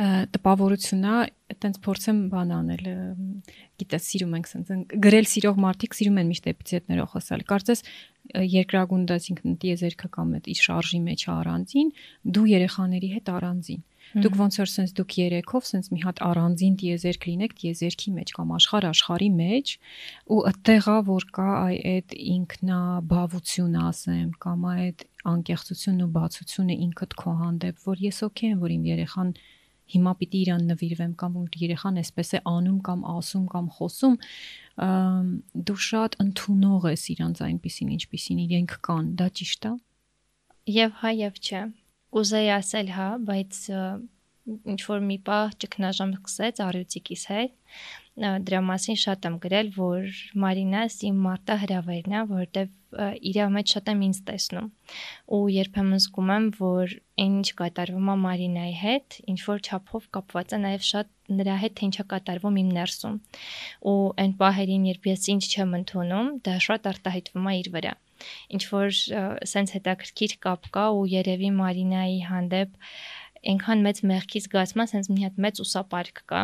տպավորությունա 0.00 1.14
այտենց 1.50 1.78
փորձեմ 1.82 2.18
բան 2.30 2.52
անել 2.54 2.84
գիտես 3.82 4.04
սիրում 4.06 4.36
ենք 4.38 4.50
սենց 4.50 4.70
գրել 5.06 5.26
սիրող 5.26 5.58
մարդիկ 5.64 5.96
սիրում 5.98 6.20
են 6.22 6.30
միշտ 6.30 6.46
էպիցետներով 6.52 7.08
խոսալ 7.14 7.42
կարծես 7.50 7.82
երկրագունդը 8.54 9.16
այսինքն 9.18 9.56
տիեզերքը 9.64 10.10
կամ 10.14 10.32
այդ 10.38 10.50
շարժի 10.62 11.00
մեջ 11.10 11.24
առանձին 11.34 11.90
դու 12.38 12.46
երեխաների 12.54 13.10
հետ 13.18 13.32
առանձին 13.34 13.82
Դուք 14.10 14.36
ոնց 14.40 14.56
որ 14.58 14.70
sense 14.70 14.94
դուք 14.98 15.14
երեքով 15.20 15.66
sense 15.68 15.92
մի 15.94 16.00
հատ 16.02 16.20
առանձին 16.26 16.76
տիեզերք 16.80 17.26
լինեք 17.30 17.52
տիեզերքի 17.60 18.10
մեջ 18.16 18.32
կամ 18.38 18.48
աշխարհ 18.56 18.86
աշխարհի 18.90 19.28
մեջ 19.36 19.74
ու 20.34 20.40
այդտեղա 20.50 20.96
որ 21.10 21.26
կա 21.36 21.46
այ 21.60 21.76
այդ 21.92 22.16
ինքնաբավությունը 22.34 23.84
ասեմ 23.90 24.32
կամ 24.46 24.66
այդ 24.70 25.06
անկեղծությունն 25.30 26.04
ու 26.06 26.10
բացությունը 26.16 26.76
ինքդ 26.90 27.16
քո 27.22 27.34
հանդեպ 27.44 27.86
որ 27.86 28.04
ես 28.10 28.18
օքեյ 28.26 28.50
եմ 28.50 28.60
որ 28.66 28.74
իմ 28.74 28.84
երեխան 28.90 29.30
հիմա 29.90 30.12
պիտի 30.20 30.40
իրան 30.44 30.66
նվիրվեմ 30.70 31.14
կամ 31.20 31.36
որ 31.40 31.60
երեխան 31.60 32.00
էսպես 32.02 32.28
է 32.38 32.40
անում 32.50 32.80
կամ 32.86 33.00
ասում 33.10 33.46
կամ 33.54 33.70
խոսում 33.78 34.16
դու 35.70 35.78
շատ 35.86 36.18
ընդունող 36.24 36.86
ես 36.90 37.06
իրանց 37.14 37.42
այնպեսին 37.46 37.94
ինչպեսին 37.96 38.42
իրենք 38.46 38.76
կան 38.86 39.10
դա 39.18 39.28
ճիշտ 39.40 39.66
է 39.70 39.72
եւ 40.78 40.94
հա 41.02 41.10
եւ 41.20 41.40
չէ 41.40 41.62
կուզեի 42.14 42.50
ասել 42.58 42.92
հա, 42.96 43.08
բայց 43.30 43.58
ինչ 44.50 44.80
որ 44.90 45.02
մի 45.06 45.16
պահ 45.26 45.56
ճգնաժամ 45.62 46.14
սկսեց 46.18 46.62
արյուծիկիս 46.66 47.24
հետ 47.30 47.58
դրա 48.20 48.60
մասին 48.66 48.98
շատ 49.00 49.26
եմ 49.28 49.36
գրել, 49.40 49.68
որ 49.76 50.08
Մարինաս 50.42 50.96
իմ 51.08 51.20
մարտա 51.24 51.56
հրավերն 51.62 52.16
է, 52.16 52.22
որովհետև 52.32 52.74
իր 53.30 53.38
մեջ 53.54 53.72
շատ 53.76 53.88
եմ 53.92 54.02
ինձ 54.06 54.18
տեսնում։ 54.28 54.66
Ու 55.36 55.40
երբեմն 55.54 56.02
զգում 56.04 56.32
եմ, 56.34 56.48
որ 56.58 56.94
այն 57.24 57.38
ինչ 57.40 57.48
կատարվում 57.60 58.10
է 58.10 58.16
Մարինայի 58.24 58.76
հետ, 58.80 59.18
ինչ 59.30 59.38
որ 59.46 59.64
չափով 59.70 60.10
կապված 60.18 60.54
է 60.58 60.60
նաև 60.66 60.86
շատ 60.90 61.16
նրա 61.40 61.56
հետ 61.62 61.76
թե 61.78 61.88
ինչա 61.88 62.04
կատարվում 62.10 62.60
իմ 62.60 62.70
ներսում։ 62.80 63.16
Ու 63.94 63.96
այն 64.24 64.36
պահերին, 64.42 64.86
երբ 64.90 65.10
ես 65.14 65.28
ինչ 65.36 65.42
չեմ 65.54 65.76
ընդունում, 65.80 66.30
դա 66.50 66.60
շատ 66.66 66.90
արտահայտվում 66.92 67.50
է 67.50 67.58
իր 67.62 67.74
վրա 67.78 67.94
ինչ 68.56 68.62
որ 68.70 68.88
սենց 69.52 69.74
հետաքրքիր 69.76 70.34
կապ 70.46 70.70
կա 70.76 70.86
ու 70.96 71.06
երևի 71.14 71.52
Մարինայի 71.60 72.18
հանդեպ 72.30 72.74
այնքան 73.50 73.86
մեծ 73.86 74.02
մեղքի 74.10 74.42
զգացման 74.46 74.90
սենց 74.90 75.12
մի 75.14 75.22
հատ 75.26 75.40
մեծ 75.46 75.62
ուսապարկ 75.64 76.24
կա 76.32 76.42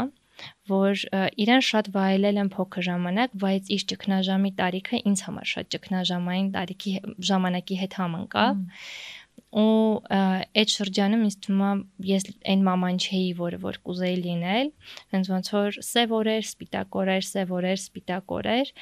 որ 0.68 1.02
իրեն 1.42 1.62
շատ 1.64 1.86
վայելել 1.94 2.40
եմ 2.42 2.48
փոքր 2.52 2.84
ժամանակ, 2.86 3.36
բայց 3.40 3.70
իր 3.76 3.84
ճգնաժամի 3.92 4.50
տարիքը 4.58 4.98
ինձ 5.10 5.22
համար 5.26 5.46
շատ 5.52 5.70
ճգնաժամային 5.76 6.50
տարիքի 6.56 6.92
ժամանակի 7.30 7.78
հետ 7.82 7.96
համընկավ։ 8.00 8.58
mm 8.58 9.24
ու 9.56 10.04
այդ 10.12 10.72
շրջանում 10.74 11.22
ինձ 11.26 11.36
թվում 11.46 11.60
է 11.66 12.08
ես 12.10 12.26
այն 12.52 12.64
մաման 12.66 12.98
չէի, 13.00 13.30
որը 13.38 13.58
որ 13.62 13.78
կուզեի 13.88 14.18
լինել, 14.26 14.70
հենց 15.14 15.30
ոնց 15.32 15.50
որ 15.56 15.78
սև 15.86 16.12
օրեր, 16.18 16.42
սպիտակ 16.44 16.98
օրեր, 17.00 17.24
սև 17.30 17.54
օրեր, 17.56 17.80
սպիտակ 17.80 18.34
օրեր 18.36 18.72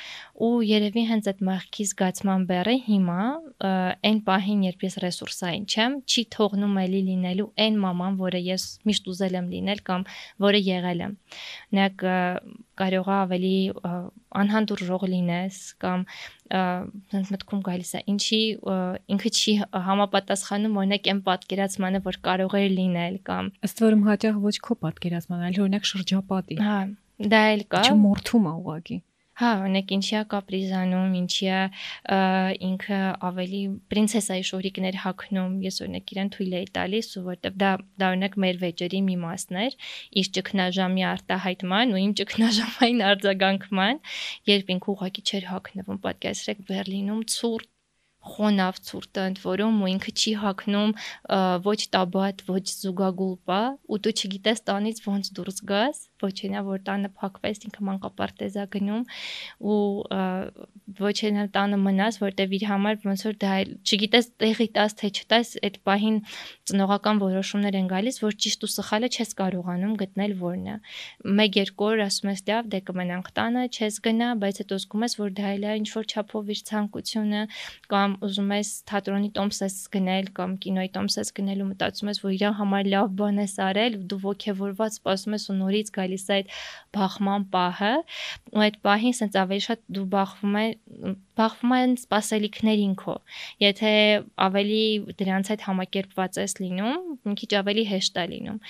ու 0.48 0.50
երևի 0.66 1.04
հենց 1.12 1.30
այդ 1.30 1.44
մեղքի 1.50 1.86
զգացման 1.94 2.46
բերը 2.50 2.76
հիմա 2.88 3.20
այն 4.10 4.20
պահին, 4.26 4.66
երբ 4.66 4.84
ես 4.88 4.98
ռեսուրսային 5.04 5.68
չեմ, 5.70 5.98
չի 6.10 6.26
թողնում 6.34 6.78
էլի 6.84 7.02
լինելու 7.14 7.48
այն 7.64 7.80
մաման, 7.84 8.18
որը 8.24 8.42
ես 8.50 8.66
միշտ 8.88 9.10
ուզել 9.14 9.38
եմ 9.38 9.50
լինել 9.54 9.84
կամ 9.86 10.06
որը 10.42 10.60
եղել 10.74 11.04
եմ։ 11.06 11.16
Նակ 11.78 12.06
կարող 12.74 13.08
է 13.08 13.14
ավելի 13.14 13.56
անհանդուրժող 14.34 15.04
լինես 15.12 15.58
կամ 15.82 16.02
sense 17.12 17.30
մտքում 17.32 17.60
գալիս 17.66 17.92
է 17.98 18.00
ինչի 18.10 18.40
ինքը 19.14 19.30
չի 19.38 19.52
համապատասխանում 19.86 20.63
օրինակ 20.82 21.08
այն 21.12 21.22
պատկերացմանը 21.30 22.02
որ 22.10 22.20
կարող 22.28 22.58
է 22.60 22.66
լինել 22.74 23.16
կամ 23.30 23.50
ըստ 23.68 23.82
որում 23.86 24.04
հաճախ 24.10 24.38
ոչ 24.44 24.56
քո 24.68 24.78
պատկերացման 24.84 25.48
այլ 25.48 25.58
օրինակ 25.64 25.90
շրջապատի 25.94 26.60
հա 26.68 26.78
դա 27.34 27.42
էլ 27.54 27.66
կա 27.74 27.82
չմորթում 27.90 28.48
է 28.50 28.54
ուղակի 28.60 28.98
Հա, 29.34 29.48
օրինակ 29.64 29.92
ինչիա 29.96 30.18
կապրիզանում, 30.30 31.14
ինչիա 31.18 31.62
ինքը 32.68 32.98
ավելի 33.28 33.62
պրինցեսայի 33.90 34.44
շորիկներ 34.50 34.98
հագնում, 35.02 35.56
ես 35.64 35.80
օրինակ 35.82 36.12
իրեն 36.14 36.30
թույլ 36.36 36.54
էի 36.60 36.68
տալիս, 36.78 37.08
որտեվ 37.26 37.56
դա 37.64 37.72
դա 37.98 38.12
օրինակ 38.14 38.38
մեր 38.44 38.60
վեճերի 38.62 39.02
մի 39.08 39.18
մասն 39.24 39.60
էր, 39.64 39.76
իր 40.22 40.30
ճգնաժամի 40.38 41.06
արտահայտման 41.10 41.94
ու 41.98 42.00
իմ 42.04 42.16
ճգնաժամային 42.22 43.04
արձագանքման, 43.10 44.02
երբ 44.54 44.74
ինքը 44.78 44.92
ուղակի 44.94 45.26
չէր 45.26 45.50
հագնվում, 45.50 46.02
պատկերացրեք 46.06 46.66
Բերլինում 46.70 47.26
ցուրտ 47.34 47.73
խոնավ 48.24 48.80
ցուրտ 48.88 49.20
ընդ 49.24 49.40
որում 49.44 49.80
ու 49.84 49.90
ինքը 49.94 50.12
չի 50.14 50.32
հակնում 50.44 50.92
ոչ 51.64 51.80
տաբատ, 51.94 52.44
ոչ 52.48 52.64
զուգագուլպա 52.84 53.60
ու 53.84 53.98
դու 54.04 54.14
չգիտես 54.14 54.64
տանից 54.68 55.02
ոնց 55.04 55.30
դուրս 55.36 55.58
գաս, 55.70 56.00
ոչինա 56.24 56.60
որ 56.64 56.82
տանը 56.88 57.10
փակվես 57.20 57.64
ինքը 57.68 57.84
մանկապարտեզա 57.88 58.64
գնում 58.74 59.04
ու 59.60 59.80
ոչինա 61.04 61.44
տանը 61.54 61.78
մնաս, 61.84 62.18
որտեվ 62.24 62.54
իր 62.58 62.64
համար 62.70 62.98
ոնց 63.04 63.24
որ 63.28 63.36
դա 63.44 63.52
չգիտես 63.84 64.30
տեղի 64.40 64.68
տաս 64.76 64.96
թե 65.00 65.10
չտաս, 65.14 65.52
այդ 65.64 65.76
պահին 65.88 66.18
ծնողական 66.70 67.20
որոշումներ 67.24 67.78
են 67.80 67.88
գալիս, 67.92 68.20
որ 68.24 68.36
ճիշտ 68.44 68.64
ու 68.64 68.70
սխալը 68.74 69.08
չես 69.14 69.34
կարողանում 69.40 69.94
գտնել 70.00 70.36
որն 70.40 70.66
է։ 70.74 70.76
1-2 71.24 71.88
օր 71.88 72.04
ասում 72.04 72.30
ես 72.32 72.44
դավ, 72.48 72.70
դե 72.72 72.80
կմնանք 72.88 73.30
տանը, 73.38 73.64
չես 73.74 74.00
գնա, 74.04 74.28
բայց 74.44 74.60
հետո 74.64 74.78
զգում 74.84 75.04
ես, 75.04 75.16
որ 75.20 75.34
դա 75.38 75.52
էլ 75.54 75.64
է 75.64 75.74
ինչ 75.80 75.88
որ 75.94 76.08
չափով 76.14 76.52
իր 76.54 76.60
ցանկությունը 76.70 77.42
կամ 77.94 78.13
կամ 78.14 78.26
ուզում 78.26 78.50
ես 78.54 78.68
թատրոնի 78.90 79.30
տոմսես 79.34 79.76
գնել 79.94 80.28
կամ 80.36 80.52
կինոյի 80.62 80.90
տոմսես 80.94 81.32
գնել 81.38 81.62
ու 81.64 81.68
մտածում 81.70 82.10
ես, 82.12 82.20
որ 82.22 82.34
իրան 82.36 82.54
համար 82.60 82.90
լավ 82.94 83.08
բան 83.18 83.40
ես 83.42 83.54
արել, 83.66 83.98
դու 84.10 84.20
ողքեվորված 84.24 84.98
սպասում 84.98 85.36
ես 85.38 85.46
ու 85.50 85.56
նորից 85.58 85.92
գալիս 85.98 86.24
է 86.24 86.34
այդ 86.38 86.54
բախման 86.94 87.46
պահը, 87.54 87.92
ու 88.54 88.64
այդ 88.64 88.80
պահին 88.86 89.18
սենց 89.18 89.38
ավելի 89.44 89.64
շատ 89.68 89.86
դու 89.98 90.08
բախվում 90.14 90.58
ես 90.62 91.22
բախվում 91.34 91.72
են 91.74 91.94
սпасելիքներին 91.98 92.92
քո։ 92.98 93.14
Եթե 93.62 93.92
ավելի 94.44 94.82
դրանց 95.18 95.48
հետ 95.50 95.64
համակերպված 95.66 96.38
ես 96.38 96.54
լինում, 96.62 97.00
մի 97.26 97.34
քիչ 97.40 97.50
ավելի 97.58 97.84
հեշտ 97.90 98.20
է 98.22 98.24
լինում։ 98.32 98.60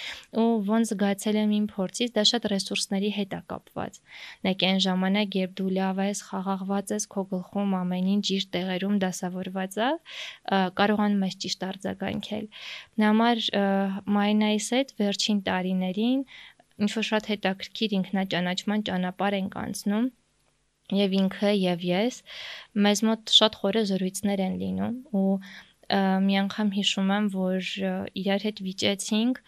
Ու 0.40 0.46
ոնց 0.70 0.92
զգացել 0.94 1.38
եմ 1.42 1.52
իմ 1.58 1.66
փորձից, 1.74 2.14
դա 2.16 2.24
շատ 2.30 2.48
ռեսուրսների 2.54 3.10
հետ 3.18 3.36
է 3.36 3.40
կապված։ 3.52 4.00
Նայեք 4.48 4.64
այն 4.70 4.80
ժամանակ, 4.86 5.36
երբ 5.44 5.54
դու 5.60 5.70
լավ 5.76 6.00
ես, 6.08 6.24
խաղաղված 6.30 6.94
ես, 6.94 7.08
քո 7.12 7.26
գլխում 7.34 7.76
ամեն 7.84 8.08
ինչ 8.14 8.24
իր 8.38 8.48
տեղերում 8.54 8.96
դասավ 9.04 9.33
դասավորված 9.34 9.76
է, 9.82 9.90
կարողանում 10.78 11.24
ես 11.26 11.36
ճիշտ 11.42 11.64
արձագանքել։ 11.68 12.44
Նամար 13.02 13.38
Մայնայիս 14.16 14.68
հետ 14.74 14.94
վերջին 15.00 15.40
տարիներին 15.48 16.20
ինչ 16.84 16.90
որ 16.94 17.06
շատ 17.10 17.28
հետաքրքիր 17.32 17.96
ինքնաճանաչման 17.98 18.84
ճանապարհ 18.88 19.36
ենք 19.40 19.54
անցնում 19.64 20.06
եւ 20.94 21.14
ինքը 21.18 21.50
եւ 21.54 21.84
ես 21.88 22.16
մեզ 22.86 23.04
մոտ 23.08 23.34
շատ 23.34 23.58
խորը 23.60 23.82
զրույցներ 23.90 24.42
են 24.46 24.56
լինում 24.62 24.96
ու 25.20 25.34
մի 26.24 26.34
անգամ 26.44 26.68
հիշում 26.78 27.12
եմ 27.14 27.26
որ 27.34 27.70
իրար 28.20 28.46
հետ 28.48 28.60
վիճեցինք 28.66 29.40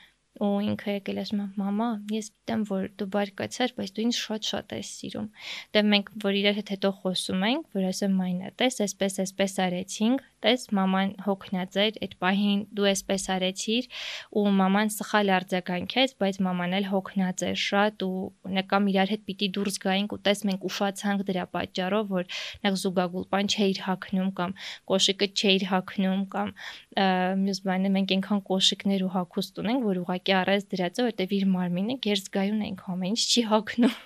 ու 0.43 0.53
ինքը 0.67 0.95
եկել 0.97 1.21
ասում 1.23 1.43
է 1.43 1.47
մամա 1.61 1.89
ես 2.13 2.31
գիտեմ 2.33 2.63
որ 2.71 2.87
դու 3.01 3.09
բարկացար 3.17 3.75
բայց 3.77 3.93
դու 3.97 4.05
ինձ 4.07 4.19
շատ-շատ 4.21 4.75
ես 4.77 4.91
սիրում 5.01 5.29
դե 5.77 5.83
մենք 5.93 6.11
որ 6.25 6.39
իրար 6.41 6.57
հետ 6.61 6.73
հետո 6.75 6.91
խոսում 7.03 7.45
ենք 7.51 7.77
որ 7.77 7.87
ասեմ 7.91 8.17
մայնա 8.21 8.53
տես 8.61 8.81
այսպես 8.87 9.19
այսպես 9.27 9.57
արեցինք 9.67 10.27
տես 10.47 10.67
մաման 10.77 11.13
հոգնած 11.27 11.77
էր 11.83 11.97
այդ 12.07 12.15
պահին 12.23 12.61
դու 12.77 12.89
այսպես 12.93 13.23
արեցիր 13.35 13.89
ու 14.37 14.45
մաման 14.61 14.93
սխալ 14.97 15.33
արձագանքեց 15.37 16.15
բայց 16.23 16.39
մաման 16.47 16.77
էլ 16.79 16.89
հոգնած 16.93 17.45
էր 17.49 17.59
շատ 17.63 18.05
ու 18.07 18.21
նկամ 18.59 18.91
իրար 18.93 19.13
հետ 19.15 19.25
պիտի 19.31 19.49
դուրս 19.57 19.81
գայինք 19.87 20.15
ու 20.17 20.21
տես 20.29 20.45
մենք 20.51 20.67
ուշացանք 20.71 21.27
դրա 21.31 21.47
պատճառով 21.57 22.13
որ 22.17 22.29
նեղ 22.67 22.79
զուգագուլպան 22.85 23.51
չէիր 23.57 23.83
հակնում 23.87 24.31
կամ 24.39 24.55
կոշիկը 24.93 25.31
չէիր 25.41 25.67
հակնում 25.73 26.23
կամ 26.37 26.55
մյուս 26.97 27.59
բանը 27.67 27.91
մենք 27.93 28.13
այնքան 28.17 28.41
կոշիկներ 28.49 29.03
ու 29.05 29.11
հակուստ 29.13 29.59
ունենք 29.63 29.83
որ 29.87 29.99
ուղակի 30.03 30.35
առած 30.37 30.63
դրածը 30.73 31.05
որտեվ 31.07 31.35
իր 31.37 31.45
մարմինը 31.53 31.97
գերզգայուն 32.07 32.63
ենք 32.67 32.81
ամեն 32.93 33.11
ինչ 33.17 33.25
չի 33.27 33.43
հակնում 33.51 33.97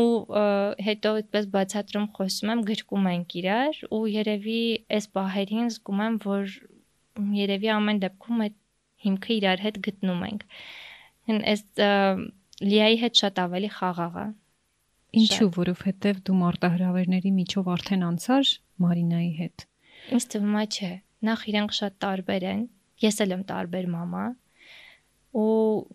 ու 0.00 0.10
հետո 0.86 1.14
այդպես 1.20 1.48
բացատրում 1.54 2.06
խոսում 2.18 2.52
եմ 2.54 2.60
գրկում 2.68 3.08
ենք 3.10 3.34
իրար 3.40 3.80
ու 3.96 4.02
երևի 4.12 4.60
այս 4.98 5.08
պահերին 5.16 5.72
զգում 5.72 6.04
եմ 6.04 6.20
որ 6.26 6.54
երևի 7.40 7.72
ամեն 7.80 8.04
դեպքում 8.04 8.44
այդ 8.44 8.56
հիմքը 9.06 9.32
իրար 9.40 9.64
հետ 9.64 9.82
գտնում 9.88 10.22
ենք 10.28 10.46
այս 11.40 11.64
լիայի 12.60 12.96
հետ 13.00 13.24
շատ 13.24 13.44
ավելի 13.48 13.74
խաղաղ 13.80 14.20
է 14.20 14.28
Ինչու, 15.10 15.46
որովհետև 15.56 16.18
դու 16.22 16.34
մարտահրավերների 16.38 17.30
միջով 17.34 17.70
արդեն 17.72 18.02
անցար 18.06 18.50
Մարինայի 18.84 19.30
հետ։ 19.40 19.64
Ինձ 20.14 20.26
թվում 20.34 20.58
է 20.60 20.66
չէ 20.70 20.90
նախ 21.28 21.40
իրենք 21.52 21.74
շատ 21.80 21.98
տարբեր 22.04 22.46
են 22.50 22.62
ես 23.04 23.20
էլ 23.24 23.34
եմ 23.36 23.42
տարբեր 23.50 23.90
մամա 23.94 24.24
ու 25.40 25.50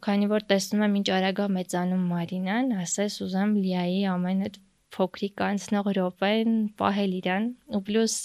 քանի 0.06 0.28
որ 0.32 0.46
տեսնում 0.52 0.84
եմ 0.86 0.94
ինչ 1.00 1.08
արագա 1.16 1.46
մեծանում 1.56 2.04
Մարինան, 2.12 2.70
ասես 2.86 3.18
ուզեմ 3.26 3.56
Լիայի 3.66 3.98
ամեն 4.12 4.46
այդ 4.48 4.60
փոքրիկ 4.96 5.44
անցնող 5.50 5.90
րոպեն 5.98 6.54
պահել 6.80 7.16
իրան 7.20 7.50
ու 7.76 7.82
պլյուս 7.90 8.16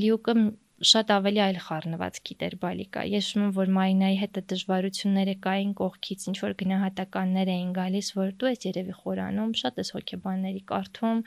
Լիուկը 0.00 0.34
շատ 0.80 1.10
ավելի 1.12 1.40
այլ 1.44 1.58
խառնված 1.60 2.18
գիտեր 2.24 2.54
բալիկա։ 2.60 3.02
Ես 3.12 3.26
շում 3.30 3.42
եմ, 3.44 3.50
որ 3.56 3.72
Մարինայի 3.76 4.16
հետ 4.20 4.38
դժվարությունները 4.52 5.34
կային 5.44 5.74
կողքից, 5.80 6.24
ինչ 6.30 6.36
որ 6.40 6.54
գնահատականներ 6.62 7.50
էին 7.52 7.74
գալիս, 7.76 8.08
որ 8.16 8.30
դու 8.40 8.48
ես 8.50 8.64
երևի 8.70 8.94
խորանում, 9.00 9.52
շատ 9.60 9.80
ես 9.82 9.92
հոգեբանների 9.96 10.62
կարդում, 10.72 11.20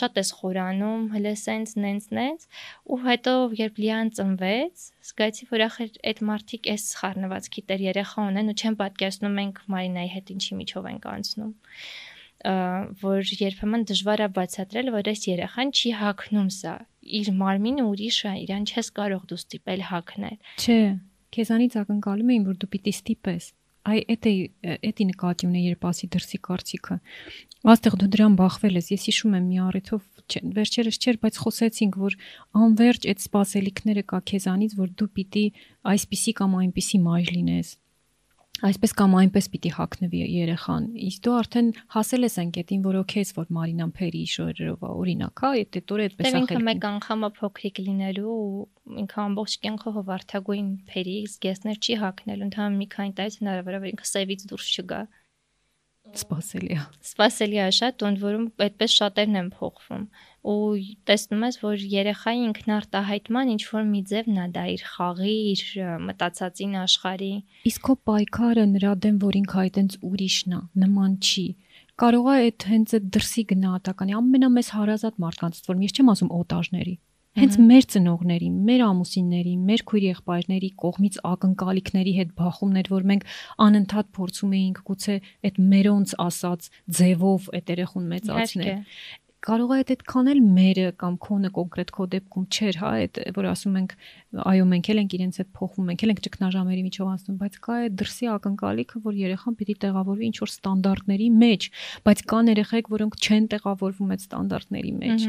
շատ 0.00 0.18
ես 0.18 0.34
խորանում, 0.40 1.06
հələ 1.14 1.34
սենց 1.38 1.76
նենց 1.86 2.10
նենց, 2.18 2.48
ու 2.90 3.00
հետո 3.06 3.36
երբ 3.62 3.78
Լիան 3.78 4.12
ծնվեց, 4.18 4.86
զգացի, 5.08 5.50
որ 5.54 5.66
ախր 5.68 5.96
այդ 6.10 6.22
մարդիկ 6.28 6.70
էս 6.74 6.90
խառնված 6.98 7.50
գիտեր 7.54 7.88
երեխա 7.88 8.26
ունեն 8.32 8.52
ու 8.52 8.58
չեն 8.58 8.78
պատկերացնում 8.82 9.38
մենք 9.38 9.64
Մարինայի 9.78 10.14
հետ 10.18 10.34
ինչի 10.34 10.58
միջով 10.58 10.92
ենք 10.98 11.10
անցնում 11.14 11.54
որ 12.44 13.30
երբեմն 13.34 13.84
դժվար 13.90 14.22
է 14.22 14.28
բացատրել, 14.38 14.90
որ 14.94 15.10
այս 15.10 15.22
երեխան 15.26 15.70
չի 15.74 15.90
հակնում 15.98 16.50
սա։ 16.54 16.74
Իր 17.18 17.30
մարմինը 17.34 17.86
ուրիշ 17.88 18.18
է, 18.30 18.32
իրան 18.46 18.66
չես 18.68 18.90
կարող 18.98 19.22
դու 19.26 19.38
ստիպել 19.42 19.82
հակնել։ 19.88 20.36
Չէ, 20.62 20.78
քեզանից 21.34 21.78
ակնկալում 21.82 22.30
էին, 22.34 22.44
որ 22.46 22.60
դու 22.62 22.70
պիտի 22.74 22.94
ստիպես։ 22.98 23.48
Այ 23.88 23.98
այդ 24.12 24.28
է 24.28 24.32
էդի 24.84 25.04
նկատի 25.08 25.48
ունե 25.48 25.60
երբ 25.64 25.84
ասի 25.88 26.06
դրսի 26.12 26.38
կարծիքը։ 26.44 26.96
Աստեղ 27.72 27.94
դու 27.98 28.08
դրան 28.14 28.34
բախվել 28.38 28.78
ես։ 28.78 28.88
Ես 28.92 29.04
հիշում 29.08 29.36
եմ 29.38 29.46
մի 29.48 29.60
առիթով 29.64 30.02
վերջերս 30.58 30.98
չէր, 30.98 31.18
բայց 31.24 31.38
խոսեցինք, 31.42 31.98
որ 32.04 32.16
անverջ 32.68 33.08
այդ 33.08 33.22
սпасելիքները 33.24 34.04
կա 34.12 34.18
քեզանից, 34.28 34.76
որ 34.78 34.90
դու 34.98 35.08
պիտի 35.18 35.44
այսպիսի 35.94 36.34
կամ 36.42 36.58
այնպիսի 36.58 37.00
մայր 37.08 37.32
լինես 37.38 37.72
այսպես 38.66 38.92
կամ 38.98 39.14
այնպես 39.18 39.46
պիտի 39.52 39.70
հակնվի 39.76 40.20
երեխան։ 40.34 40.86
Իսկ 41.08 41.22
դու 41.26 41.34
արդեն 41.38 41.68
հասել 41.94 42.26
ես 42.26 42.36
այն 42.42 42.50
կետին, 42.56 42.80
որ 42.88 42.98
օքեյս, 43.02 43.30
որ 43.36 43.46
Մարինան 43.58 43.92
փերի 43.98 44.22
շորերով 44.32 44.86
օրինակ, 44.88 45.42
հա, 45.44 45.50
այդ 45.58 45.78
դուրը 45.92 46.08
այդպես 46.08 46.28
է։ 46.28 46.32
Դե 46.34 46.42
ինքը 46.42 46.58
մեկ 46.68 46.88
անգամ 46.88 47.22
է 47.28 47.30
փոքրիկ 47.38 47.80
լինելու 47.88 48.34
ու 48.34 48.66
ինքը 49.04 49.22
ամբողջ 49.28 49.56
կյանքը 49.68 49.94
հովարտագույն 49.98 50.68
փերի, 50.90 51.16
իսկ 51.28 51.48
եսներ 51.48 51.78
չի 51.78 51.98
հակնել, 52.02 52.44
ընդհանրապես 52.48 52.82
մի 52.82 52.88
քանի 52.98 53.16
տարի 53.18 53.38
հնարավոր 53.38 53.78
է 53.78 53.82
որ 53.84 53.90
ինքը 53.94 54.08
սևից 54.08 54.44
դուրս 54.52 54.68
չգա։ 54.78 55.00
Սպասելի 57.04 57.58
է 57.60 57.68
շատ, 57.78 58.04
ընդ 58.08 58.20
որում 58.22 58.44
այդպես 58.64 58.94
շատերն 58.96 59.38
են 59.42 59.48
փոխվում 59.58 60.04
ու 60.48 60.80
տեսնում 61.08 61.44
ես, 61.44 61.56
որ 61.62 61.84
երեխայի 61.92 62.42
ինքնարտահայտման 62.48 63.52
ինչ 63.54 63.62
որ 63.68 63.86
մի 63.88 64.02
ձև 64.10 64.30
նա 64.32 64.46
դա 64.54 64.64
իր 64.74 64.84
խաղի, 64.94 65.36
իր 65.52 65.62
մտածածին 66.08 66.76
աշխարհի։ 66.82 67.32
Իսկ 67.68 67.82
քո 67.88 67.96
պայքարը 68.08 68.64
նրա 68.74 68.92
դեմ, 69.04 69.18
որ 69.28 69.38
ինքը 69.42 69.58
այտենց 69.64 69.98
ուրիշն 70.08 70.56
է, 70.58 70.62
նման 70.84 71.18
չի 71.18 71.46
կարող 71.98 72.26
է 72.30 72.38
այդ 72.46 72.64
հենց 72.70 72.92
այդ 72.98 73.06
դրսի 73.14 73.42
գնահատականի 73.50 74.16
ամենամեծ 74.18 74.68
հարազատ 74.76 75.16
մարդկանց, 75.24 75.60
որ 75.66 75.80
ես 75.82 75.94
չեմ 75.98 76.10
ասում 76.12 76.30
օտաժների, 76.38 76.94
հենց 77.38 77.56
մեր 77.68 77.86
ծնողների, 77.92 78.50
մեր 78.68 78.84
ամուսինների, 78.86 79.54
մեր 79.68 79.82
քույր 79.90 80.04
եղբայրների 80.08 80.70
կողմից 80.84 81.18
ակնկալիքների 81.28 82.12
հետ 82.18 82.30
բախումներ, 82.38 82.90
որ 82.94 83.08
մենք 83.10 83.26
անընդհատ 83.66 84.12
փորձում 84.18 84.54
էինք 84.58 84.82
գուցե 84.88 85.16
այդ 85.48 85.60
մերոնց 85.74 86.14
ասած 86.28 86.70
ձևով 86.98 87.50
այդ 87.58 87.72
երեխուն 87.74 88.08
մեծացնել 88.14 88.70
կարող 89.48 89.70
է 89.72 89.78
այդքան 89.78 90.30
էլ 90.32 90.40
մերը 90.58 90.86
կամ 91.00 91.14
քոնը 91.24 91.50
կոնկրետ 91.56 91.92
քո 91.96 92.06
դեպքում 92.14 92.44
չէր, 92.52 92.78
հա, 92.82 92.90
այդ 92.98 93.20
որ 93.38 93.48
ասում 93.48 93.78
ենք 93.78 93.94
այո 94.44 94.66
մենք 94.68 94.90
էլ 94.92 95.00
ենք 95.02 95.14
իրենց 95.18 95.38
հետ 95.40 95.50
փոխվում, 95.56 95.86
մենք 95.88 96.04
էլ 96.04 96.12
ենք 96.12 96.20
ճգնաժամերի 96.26 96.82
միջով 96.88 97.08
անցնում, 97.08 97.38
բայց 97.40 97.56
կա 97.64 97.78
այդ 97.78 97.96
դրսի 98.02 98.28
ակնկալիքը, 98.34 99.00
որ 99.08 99.18
երեխան 99.24 99.56
պիտի 99.58 99.76
տեղավորվի 99.88 100.28
ինչ 100.28 100.36
որ 100.38 100.52
ստանդարտների 100.52 101.28
մեջ, 101.38 101.68
բայց 102.08 102.22
կան 102.28 102.52
երեխեք, 102.52 102.92
որոնք 102.92 103.18
չեն 103.24 103.48
տեղավորվում 103.56 104.12
այդ 104.12 104.24
ստանդարտների 104.28 104.92
մեջ։ 104.98 105.28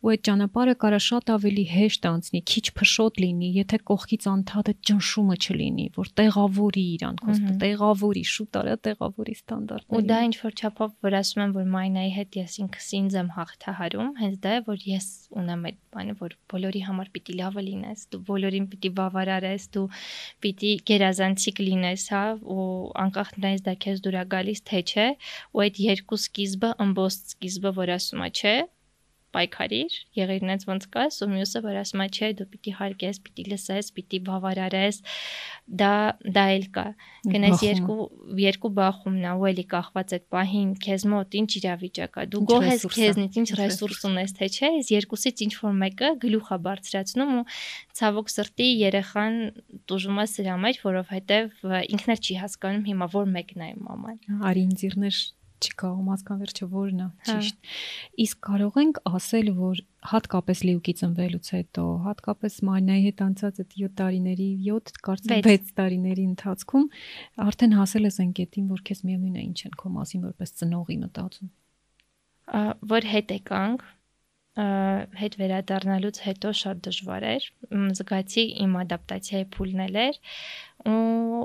ու 0.00 0.10
այդ 0.14 0.22
ճանապարհը 0.26 0.74
կարա 0.80 0.98
շատ 1.04 1.30
ավելի 1.34 1.64
հեշտ 1.70 2.06
անցնի, 2.08 2.40
քիչ 2.50 2.62
փշոտ 2.78 3.18
լինի, 3.20 3.48
եթե 3.60 3.78
կողքից 3.90 4.26
անդադը 4.30 4.72
ճնշումը 4.88 5.36
չլինի, 5.44 5.86
որ 5.98 6.10
տեղավորի 6.20 6.84
իրան, 6.94 7.18
խոսքը 7.20 7.52
տեղավորի, 7.60 8.22
շուտ 8.30 8.58
արա 8.60 8.76
տեղավորի 8.86 9.34
ստանդարտները։ 9.36 10.00
Ու 10.00 10.06
դա 10.08 10.20
ինչ 10.30 10.34
որ 10.40 10.56
չափով 10.60 10.94
որ 11.04 11.16
ասում 11.20 11.42
եմ, 11.44 11.52
որ 11.60 11.68
մայնայի 11.76 12.12
հետ 12.16 12.40
ես 12.40 12.56
ինքս 12.64 12.88
ինձ 13.00 13.18
եմ 13.20 13.30
հաղթահարում, 13.36 14.10
հենց 14.20 14.40
դա 14.40 14.54
է, 14.56 14.64
որ 14.70 14.88
ես 14.88 15.06
ունեմ 15.40 15.68
այդ 15.68 15.78
բանը, 15.90 16.16
որ 16.20 16.34
բոլորի 16.50 16.82
համար 16.86 17.12
պիտի 17.12 17.36
լավը 17.40 17.62
լինես, 17.68 18.04
դու 18.10 18.20
բոլորին 18.30 18.66
պիտի 18.72 18.90
բավարարես, 19.00 19.68
դու 19.74 19.86
պիտի 20.44 20.72
գերազանցիկ 20.90 21.62
լինես, 21.66 22.04
հա, 22.14 22.24
ու 22.40 22.66
անկախ 23.04 23.32
նրանից 23.36 23.64
դա 23.68 23.74
քեզ 23.84 24.04
դուր 24.06 24.18
է 24.20 24.24
գալիս 24.34 24.62
թե 24.70 24.82
չէ, 24.86 25.08
ու 25.50 25.64
այդ 25.66 25.80
երկու 25.90 26.20
սկիզբը, 26.24 26.70
ըմբոստ 26.86 27.34
սկիզբը, 27.34 27.74
որ 27.80 27.94
ասում 27.98 28.24
է, 28.26 28.30
չէ, 28.30 28.54
պայքարիր, 29.34 29.96
եղիր 30.18 30.44
նենց 30.50 30.66
ոնց 30.68 30.86
կաս, 30.94 31.18
ու 31.24 31.28
մյուսը 31.30 31.62
որ 31.64 31.78
ասում 31.80 32.02
է, 32.04 32.06
չէ, 32.10 32.28
դու 32.40 32.46
պիտի 32.50 32.72
հարգես, 32.80 33.20
պիտի 33.26 33.44
լսես, 33.50 33.90
պիտի 33.96 34.20
բավարարես, 34.26 35.00
դա 35.80 35.92
դա 36.36 36.44
էլ 36.56 36.66
կա։ 36.74 36.84
Գնես 37.30 37.64
երկու 37.66 37.98
երկու 38.40 38.70
բախումն 38.80 39.26
է, 39.30 39.32
ու 39.40 39.48
էլի 39.50 39.64
կախված 39.70 40.14
այդ 40.16 40.24
պահին 40.34 40.70
քեզ 40.84 41.04
մոտ 41.14 41.36
ինչ 41.40 41.50
իրավիճակ 41.60 42.18
է։ 42.20 42.24
Դու 42.34 42.42
գոհ 42.50 42.66
ես 42.70 42.86
քեզնից, 42.96 43.38
ինչ 43.40 43.48
ռեսուրս 43.60 44.00
ունես, 44.10 44.34
թե 44.40 44.50
չէ, 44.50 44.70
այս 44.80 44.92
երկուսից 44.96 45.44
ինչ 45.46 45.52
որ 45.60 45.76
մեկը 45.84 46.12
գլուխ 46.24 46.50
է 46.50 46.58
բարձրացնում 46.66 47.34
ու 47.40 47.44
ցավոք 48.00 48.32
սրտի 48.34 48.68
երեխան 48.80 49.40
դժում 49.90 50.20
է 50.20 50.26
սրա 50.34 50.56
մեջ, 50.64 50.80
որովհետև 50.90 51.68
ինքն 51.94 52.14
էլ 52.16 52.24
չի 52.24 52.40
հասկանում 52.44 52.88
հիմա 52.90 53.10
որ 53.14 53.30
մեկն 53.36 53.66
է 53.66 53.70
մաման։ 53.80 54.18
Արի 54.50 54.66
ինձիրներ 54.70 55.20
չի 55.60 55.72
կարող 55.82 56.00
մասկան 56.08 56.40
վերջը 56.42 56.66
որն 56.72 57.00
է 57.04 57.06
հա։ 57.10 57.26
ճիշտ 57.28 57.70
իսկ 58.24 58.40
կարող 58.48 58.78
ենք 58.82 59.00
ասել 59.10 59.50
որ 59.60 59.82
հատկապես 60.10 60.62
լիուկից 60.66 61.02
ընվելուց 61.06 61.50
հետո 61.56 61.84
հատկապես 62.06 62.58
մանյայի 62.70 63.06
հետ 63.06 63.22
անցած 63.26 63.62
այդ 63.64 63.76
7 63.84 63.94
տարիների 64.00 64.48
7 64.66 65.00
կարծեմ 65.08 65.46
6 65.50 65.72
տարիների 65.80 66.26
ընթացքում 66.30 66.86
արդեն 67.46 67.78
հասել 67.80 68.10
ես 68.10 68.20
այն 68.24 68.34
կետին 68.40 68.68
որ 68.74 68.84
քեզ 68.90 69.04
միևնույն 69.10 69.40
է 69.40 69.46
ինչ 69.50 69.58
են 69.68 69.78
քո 69.84 69.94
մասին 70.00 70.26
որպես 70.30 70.54
ծնողի 70.60 71.00
մտածում 71.04 71.50
որ 72.90 73.10
հետ 73.14 73.34
եկանք 73.36 73.88
հետ 75.20 75.36
վերադառնալուց 75.40 76.16
հետո 76.26 76.50
շատ 76.60 76.80
դժվար 76.86 77.26
էր 77.30 77.44
զգացի 77.98 78.44
իմ 78.64 78.72
ադապտացիայի 78.80 79.46
փուլն 79.54 79.84
էր 80.04 80.18
ու 80.90 81.44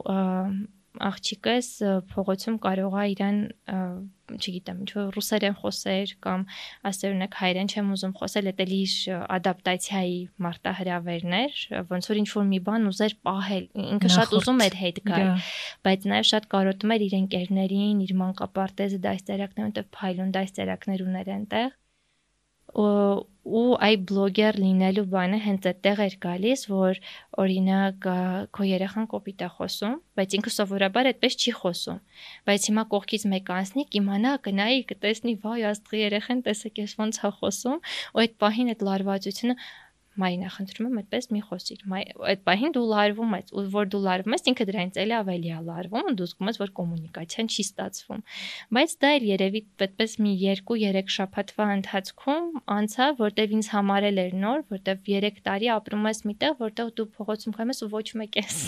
աղջիկս 1.09 1.69
փողոցում 2.11 2.57
կարող 2.65 2.97
է 3.01 3.05
իրան 3.15 3.39
չգիտեմ, 4.25 4.77
ինչ 4.83 4.91
որ 4.95 5.09
ռուսերեն 5.15 5.55
խոսեր 5.59 6.13
կամ 6.25 6.45
ասերունակ 6.89 7.37
հայերեն 7.39 7.69
չեմ 7.69 7.91
ուզում 7.95 8.13
խոսել, 8.19 8.49
դա 8.57 8.65
լի 8.71 8.79
ադապտացիայի 9.35 10.17
մարտահրավերներ, 10.45 11.61
ոնց 11.91 12.09
որ 12.09 12.21
ինչ 12.23 12.29
որ 12.33 12.47
մի 12.49 12.59
բան 12.65 12.89
ուզեր 12.89 13.15
պահել, 13.29 13.65
ինքը 13.85 14.11
շատ 14.17 14.35
ուզում 14.39 14.65
էր 14.65 14.77
հետ 14.81 15.01
գալ, 15.11 15.31
բայց 15.85 16.09
նաև 16.09 16.29
շատ 16.33 16.49
կարոտում 16.55 16.95
էր 16.95 17.05
իր 17.05 17.17
ընկերներին, 17.21 18.03
իր 18.05 18.13
մանկապարտեզը 18.25 19.01
դաստիարակներ, 19.05 19.69
որտեղ 19.69 19.89
փայլուն 19.99 20.35
դաստիարակներ 20.39 21.05
ուներ 21.05 21.33
այնտեղ 21.37 21.73
ու 22.75 23.61
այ 23.85 23.95
բլոգեր 24.09 24.57
լինելու 24.57 25.03
բանը 25.11 25.37
հենց 25.43 25.67
այդտեղ 25.69 25.99
էր 26.05 26.15
գալիս, 26.25 26.61
որ 26.71 26.99
օրինակ 27.43 28.07
քո 28.57 28.65
երեխան 28.67 29.05
կոպիտ 29.11 29.43
է 29.45 29.49
խոսում, 29.57 29.93
բայց 30.17 30.35
ինքը 30.39 30.53
սովորաբար 30.55 31.09
այդպես 31.11 31.37
չի 31.45 31.53
խոսում։ 31.61 31.99
Բայց 32.49 32.67
հիմա 32.69 32.83
կողքից 32.95 33.25
մեկ 33.35 33.51
անցնի, 33.55 33.85
կիմանա, 33.95 34.33
գնայի, 34.49 34.81
կտեսնի, 34.91 35.35
վայ, 35.45 35.59
աստղի 35.71 36.01
երեխան, 36.01 36.41
տեսեք, 36.49 36.81
ես 36.83 36.97
ոնց 37.05 37.21
է 37.21 37.31
խոսում, 37.37 37.79
ու 38.15 38.23
այդ 38.25 38.35
պահին 38.41 38.73
այդ 38.73 38.85
լարվածությունը 38.89 39.55
Մարինա, 40.21 40.49
խնդրում 40.55 40.87
եմ, 40.89 40.99
այդպես 41.01 41.27
մի 41.35 41.41
խոսիր։ 41.49 41.81
Այդ 42.31 42.43
պահին 42.47 42.75
դու 42.75 42.83
լարվում 42.91 43.33
ես, 43.35 43.49
ու 43.55 43.63
որ 43.73 43.89
դու 43.91 44.01
լարվում 44.05 44.35
ես, 44.35 44.45
ինքը 44.51 44.67
դրանից 44.69 44.99
էլի 45.03 45.15
ավելի 45.19 45.51
է 45.55 45.59
լարվում, 45.69 46.07
ու 46.11 46.15
դու 46.21 46.27
զգում 46.31 46.51
ես, 46.51 46.59
որ 46.61 46.71
կոմունիկացիան 46.79 47.51
չի 47.51 47.65
ստացվում։ 47.65 48.23
Բայց 48.77 48.95
դա 49.03 49.11
էլ 49.15 49.27
երևի 49.31 49.61
այդպես 49.85 50.15
մի 50.25 50.33
2-3 50.45 51.13
շաբաթվա 51.17 51.69
ընթացքում 51.75 52.49
անցավ, 52.79 53.21
որտեվ 53.25 53.59
ինձ 53.59 53.69
համարել 53.75 54.23
էր 54.25 54.39
նոր, 54.45 54.65
որտեվ 54.75 55.05
3 55.11 55.45
տարի 55.49 55.71
ապրում 55.75 56.09
ես 56.13 56.25
միտեղ, 56.31 56.57
որտեղ 56.63 56.95
դու 56.95 57.11
փողոցում 57.19 57.59
քայմ 57.59 57.75
ես 57.75 57.85
ու 57.85 57.93
ոչ 57.99 58.07
մեկ 58.23 58.41
ես 58.45 58.65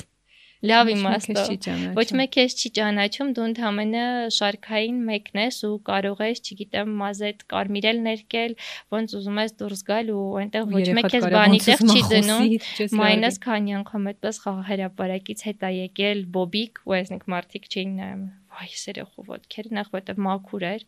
Լավ 0.66 0.90
իմաստով։ 0.90 1.84
Ոչ 1.98 2.06
մեկ 2.18 2.32
քեզ 2.34 2.54
չի 2.58 2.70
ճանաչում, 2.78 3.34
դու 3.38 3.44
ընդհանրապես 3.48 4.38
շարքային 4.38 4.98
մեկն 5.10 5.42
ես 5.44 5.60
ու 5.68 5.74
կարող 5.90 6.24
ես, 6.26 6.42
չգիտեմ, 6.48 6.96
մազետ 7.02 7.44
կարմիրել 7.54 8.02
ներկել, 8.08 8.56
ոնց 8.96 9.16
ուզում 9.20 9.38
ես 9.44 9.54
դուրս 9.62 9.86
գալ 9.92 10.12
ու 10.18 10.26
այնտեղ 10.42 10.68
ոչ 10.74 10.84
մեկ 10.98 11.10
քեզ 11.14 11.30
բանի 11.38 11.62
տեղ 11.68 11.86
չի 11.94 12.04
դնում։ 12.14 12.98
Մայնս 13.04 13.40
քանի 13.46 13.78
անգամ 13.84 14.12
այդպես 14.14 14.42
խաղահրապարակից 14.48 15.46
հետ 15.48 15.70
է 15.70 15.72
եկել 15.78 16.26
Բոբիկ 16.38 16.84
ու 16.90 16.98
այսնիկ 16.98 17.32
մարտիկ 17.38 17.72
չէին 17.72 17.96
նայում 18.02 18.28
այ 18.58 18.72
սերեխու 18.82 19.26
ոտքերը 19.28 19.74
նախ 19.78 19.90
որտեվ 19.94 20.22
մաքուր 20.26 20.64
էր, 20.74 20.86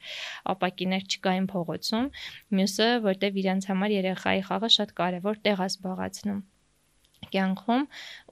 ապակիներ 0.56 1.04
չկային 1.06 1.50
փողոցում, 1.54 2.08
մյուսը 2.58 2.88
որտեվ 3.06 3.42
իրանց 3.44 3.68
համար 3.70 3.98
երեխայի 4.00 4.46
խաղը 4.50 4.72
շատ 4.80 4.96
կարևոր 5.02 5.44
տեղ 5.46 5.62
է 5.62 5.68
զբաղացնում 5.70 6.42
կյանքում 7.34 7.86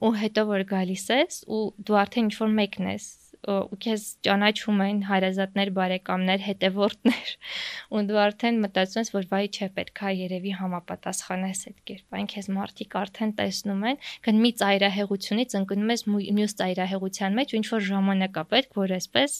ու 0.08 0.12
հետո 0.24 0.44
որ 0.52 0.66
գալիս 0.74 1.08
ես 1.14 1.40
ու 1.46 1.64
դու 1.78 1.98
արդեն 2.02 2.28
ինչ 2.28 2.36
որ 2.42 2.54
մեկն 2.58 2.92
ես 2.94 3.08
ու 3.48 3.78
քեզ 3.80 4.04
ճանաչում 4.26 4.80
են 4.84 5.00
հարազատներ, 5.08 5.70
բարեկամներ, 5.76 6.40
հետևորդներ 6.42 7.28
ու 7.94 8.02
դու 8.08 8.18
արդեն 8.24 8.58
մտածում 8.64 9.02
ես, 9.04 9.12
որ 9.14 9.28
վայ 9.30 9.42
չէ, 9.48 9.68
պետքա 9.76 10.10
երևի 10.18 10.54
համապատասխանես 10.58 11.62
այդ 11.70 11.78
կերպ։ 11.90 12.18
Այն 12.18 12.28
քեզ 12.34 12.50
մարդիկ 12.58 12.96
արդեն 13.02 13.34
տեսնում 13.38 13.86
են, 13.92 14.00
կն 14.26 14.42
մի 14.42 14.52
ծայրահեղությունից 14.62 15.56
ընկնում 15.60 15.94
ես 15.94 16.04
մյուս 16.18 16.56
ծայրահեղության 16.58 17.38
մեջ, 17.38 17.54
ու 17.54 17.60
ինչ 17.62 17.68
որ 17.78 17.86
ժամանակ 17.88 18.42
է 18.42 18.44
պետք, 18.52 18.76
որ 18.82 18.96
այսպես 18.98 19.38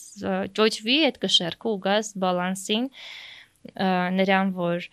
ճոճվի 0.59 0.99
այդ 1.09 1.21
կշերքը 1.27 1.75
ու 1.75 1.83
գաս 1.89 2.15
բալանսին 2.23 2.89
նրան, 4.19 4.55
որ 4.57 4.87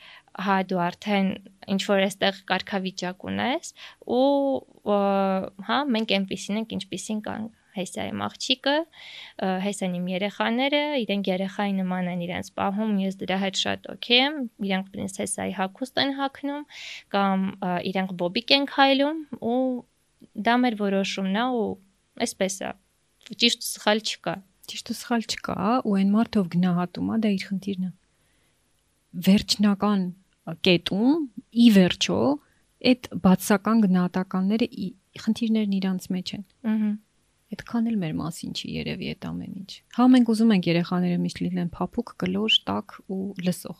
հա 0.45 0.55
դու 0.69 0.81
արդեն 0.85 1.29
ինչ 1.75 1.81
որ 1.89 2.05
այստեղ 2.05 2.39
կարգավիճակ 2.51 3.27
ունես 3.29 3.75
ու 4.15 4.97
հա 5.69 5.77
մենք 5.95 6.15
այնպեսին 6.19 6.59
ենք 6.61 6.75
ինչպեսին 6.79 7.21
կան 7.27 7.47
հեսայի 7.75 8.13
աղջիկը, 8.25 8.75
հեսան 9.65 9.95
իմ 9.99 10.05
երեխաները, 10.13 10.81
իրենք 11.03 11.29
երեխայի 11.31 11.73
նման 11.79 12.09
են 12.13 12.23
իրենց 12.25 12.51
պահում, 12.55 12.93
ես 13.03 13.17
դրա 13.19 13.37
հետ 13.43 13.59
շատ 13.61 13.89
օքեյ 13.95 14.21
եմ, 14.25 14.37
իրենք 14.69 14.91
պրինսեսայի 14.95 15.55
հագուստ 15.59 16.01
են 16.05 16.13
հագնում 16.19 16.63
կամ 17.15 17.45
իրենք 17.91 18.15
բոբիկ 18.21 18.55
են 18.55 18.67
քայլում 18.71 19.21
ու 19.51 19.59
դա 20.47 20.55
մեր 20.63 20.79
որոշումն 20.85 21.39
է 21.41 21.45
ու 21.59 21.69
այսպես 22.25 22.59
է։ 22.63 22.73
Ճիշտ 23.43 23.67
սխալ 23.75 24.03
չկա։ 24.05 24.35
Ճիշտ 24.65 24.91
սխալ 24.95 25.25
չկա, 25.29 25.55
ու 25.85 25.95
այն 25.99 26.11
մարդով 26.15 26.47
գնահատում 26.55 27.09
է, 27.11 27.17
դա 27.25 27.31
իր 27.35 27.43
խնդիրն 27.49 27.85
է։ 27.85 27.91
Վերջնական 29.25 30.05
կետում 30.65 31.15
ի 31.65 31.67
վերջո 31.75 32.19
այդ 32.85 33.09
բացական 33.25 33.81
գնահատականները 33.85 34.67
խնդիրներն 35.25 35.75
իրանց 35.79 36.07
մեջ 36.15 36.33
են։ 36.35 36.45
Ահա 36.75 36.91
Այդքան 37.55 37.89
էլ 37.91 37.97
մեր 38.01 38.13
մասին 38.17 38.53
չի 38.57 38.69
երևի 38.73 39.09
այդ 39.13 39.25
ամեն 39.29 39.51
ինչ։ 39.61 39.71
Հա 39.95 40.05
մենք 40.11 40.29
ուզում 40.33 40.53
ենք 40.55 40.67
երեխաները 40.71 41.17
միշտ 41.25 41.41
լինեն 41.45 41.69
փափուկ, 41.75 42.13
կլոր, 42.23 42.55
տաք 42.67 42.95
ու 43.15 43.19
լսող։ 43.45 43.77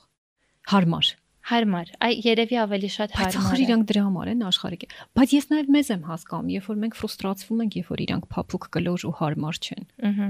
Հարմար։ 0.71 1.09
Հարմար։ 1.49 1.89
Այ 2.05 2.13
երևի 2.25 2.59
ավելի 2.61 2.89
շատ 2.95 3.15
հարմար։ 3.17 3.35
Բայց 3.35 3.39
ախր 3.41 3.63
իրանք 3.65 3.87
դրա 3.89 4.03
համար 4.05 4.31
են 4.31 4.45
աշխարհիկ։ 4.45 4.85
Բայց 5.17 5.33
ես 5.35 5.49
նաև 5.51 5.73
մեզ 5.75 5.91
եմ 5.95 6.05
հասկանում, 6.09 6.53
երբ 6.55 6.69
որ 6.71 6.79
մենք 6.85 6.97
ֆրուստրացվում 7.01 7.61
ենք, 7.65 7.75
երբ 7.81 7.91
որ 7.95 8.03
իրանք 8.05 8.29
փափուկ, 8.35 8.69
կլոր 8.75 9.05
ու 9.05 9.15
հարմար 9.19 9.59
չեն։ 9.65 9.89
Ահա 10.09 10.29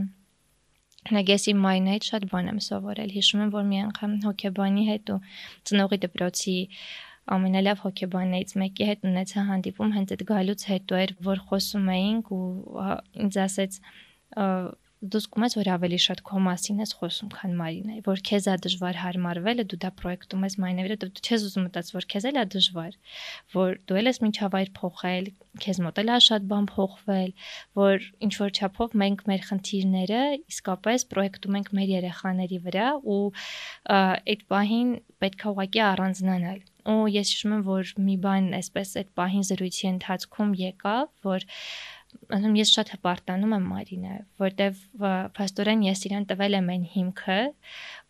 Նագեսի 1.06 1.54
մայնը 1.62 1.92
հետ 1.96 2.06
շատ 2.10 2.24
բան 2.32 2.48
եմ 2.50 2.60
սովորել։ 2.66 3.12
Հիշում 3.16 3.42
եմ, 3.46 3.50
որ 3.54 3.66
մի 3.70 3.82
անգամ 3.86 4.14
հոկեբանի 4.26 4.86
հետ 4.88 5.12
ու 5.14 5.18
ծնողի 5.70 6.00
դպրոցի 6.06 6.56
ամենալավ 7.36 7.84
հոկեբաններից 7.86 8.56
մեկի 8.62 8.88
հետ 8.90 9.06
ունեցա 9.10 9.44
հանդիպում 9.50 9.94
հենց 9.98 10.16
այդ 10.16 10.24
գալուց 10.32 10.66
հետո 10.72 11.00
էր, 11.06 11.14
որ 11.30 11.44
խոսում 11.50 11.88
էինք 11.96 12.34
ու 12.36 12.42
ինձ 13.26 13.38
ասեց 13.46 13.80
դու 15.12 15.22
զգում 15.24 15.46
ես, 15.46 15.56
որ 15.60 15.70
ավելի 15.76 15.98
շատ 16.06 16.22
քո 16.26 16.40
մասին 16.46 16.82
ես 16.82 16.92
խոսում, 17.00 17.30
քան 17.36 17.54
Մարինայի, 17.60 18.02
որ 18.06 18.22
քեզ 18.30 18.48
է 18.52 18.56
դժվար 18.66 19.00
հարմարվելը, 19.02 19.66
դու 19.72 19.80
դա 19.86 19.92
պրոյեկտում 20.02 20.46
ես 20.46 20.58
Մարինայի 20.64 20.86
վրա, 20.88 20.98
դու 21.04 21.24
չես 21.26 21.46
ուզում 21.48 21.66
մտածել, 21.68 21.96
որ 21.96 22.08
քեզ 22.14 22.28
էլ 22.30 22.40
է 22.42 22.46
դժվար, 22.56 22.98
որ 23.56 23.80
դու 23.86 24.00
էլ 24.02 24.10
ես 24.12 24.22
միջավայր 24.26 24.72
փոխել, 24.80 25.30
քեզ 25.66 25.82
մոտ 25.86 26.02
էլ 26.04 26.12
է 26.16 26.20
շատ 26.26 26.48
բան 26.52 26.70
փոխվել, 26.74 27.34
որ 27.80 28.08
ինչ 28.26 28.34
որ 28.42 28.56
չափով 28.56 28.96
մենք 29.06 29.26
մեր 29.30 29.46
խնդիրները 29.50 30.22
իսկապես 30.56 31.08
պրոյեկտում 31.16 31.60
ենք 31.60 31.74
մեր 31.80 31.90
երեխաների 31.96 32.60
վրա 32.66 32.88
ու 33.16 33.20
այդ 33.96 34.48
պահին 34.52 34.96
պետք 35.24 35.46
է 35.46 35.52
ուղղակի 35.56 35.86
առանձնանալ 35.90 36.64
ու 36.86 37.06
ես 37.10 37.30
հիշում 37.34 37.54
եմ 37.56 37.62
որ 37.66 37.92
մի 38.06 38.16
բան 38.22 38.50
այսպես 38.60 38.90
այդ 39.02 39.08
պահին 39.18 39.46
զրույցի 39.50 39.88
ընթացքում 39.90 40.52
եկավ 40.60 41.08
որ 41.26 41.46
ասում 42.36 42.56
ես 42.60 42.72
շատ 42.76 42.92
հպարտանում 42.96 43.54
եմ 43.58 43.68
Մարինը, 43.72 44.16
որտեվ 44.42 44.80
փաստորեն 45.38 45.84
ես 45.86 46.02
իրան 46.10 46.26
տվել 46.32 46.58
եմ 46.60 46.72
այն 46.76 46.88
հիմքը, 46.96 47.38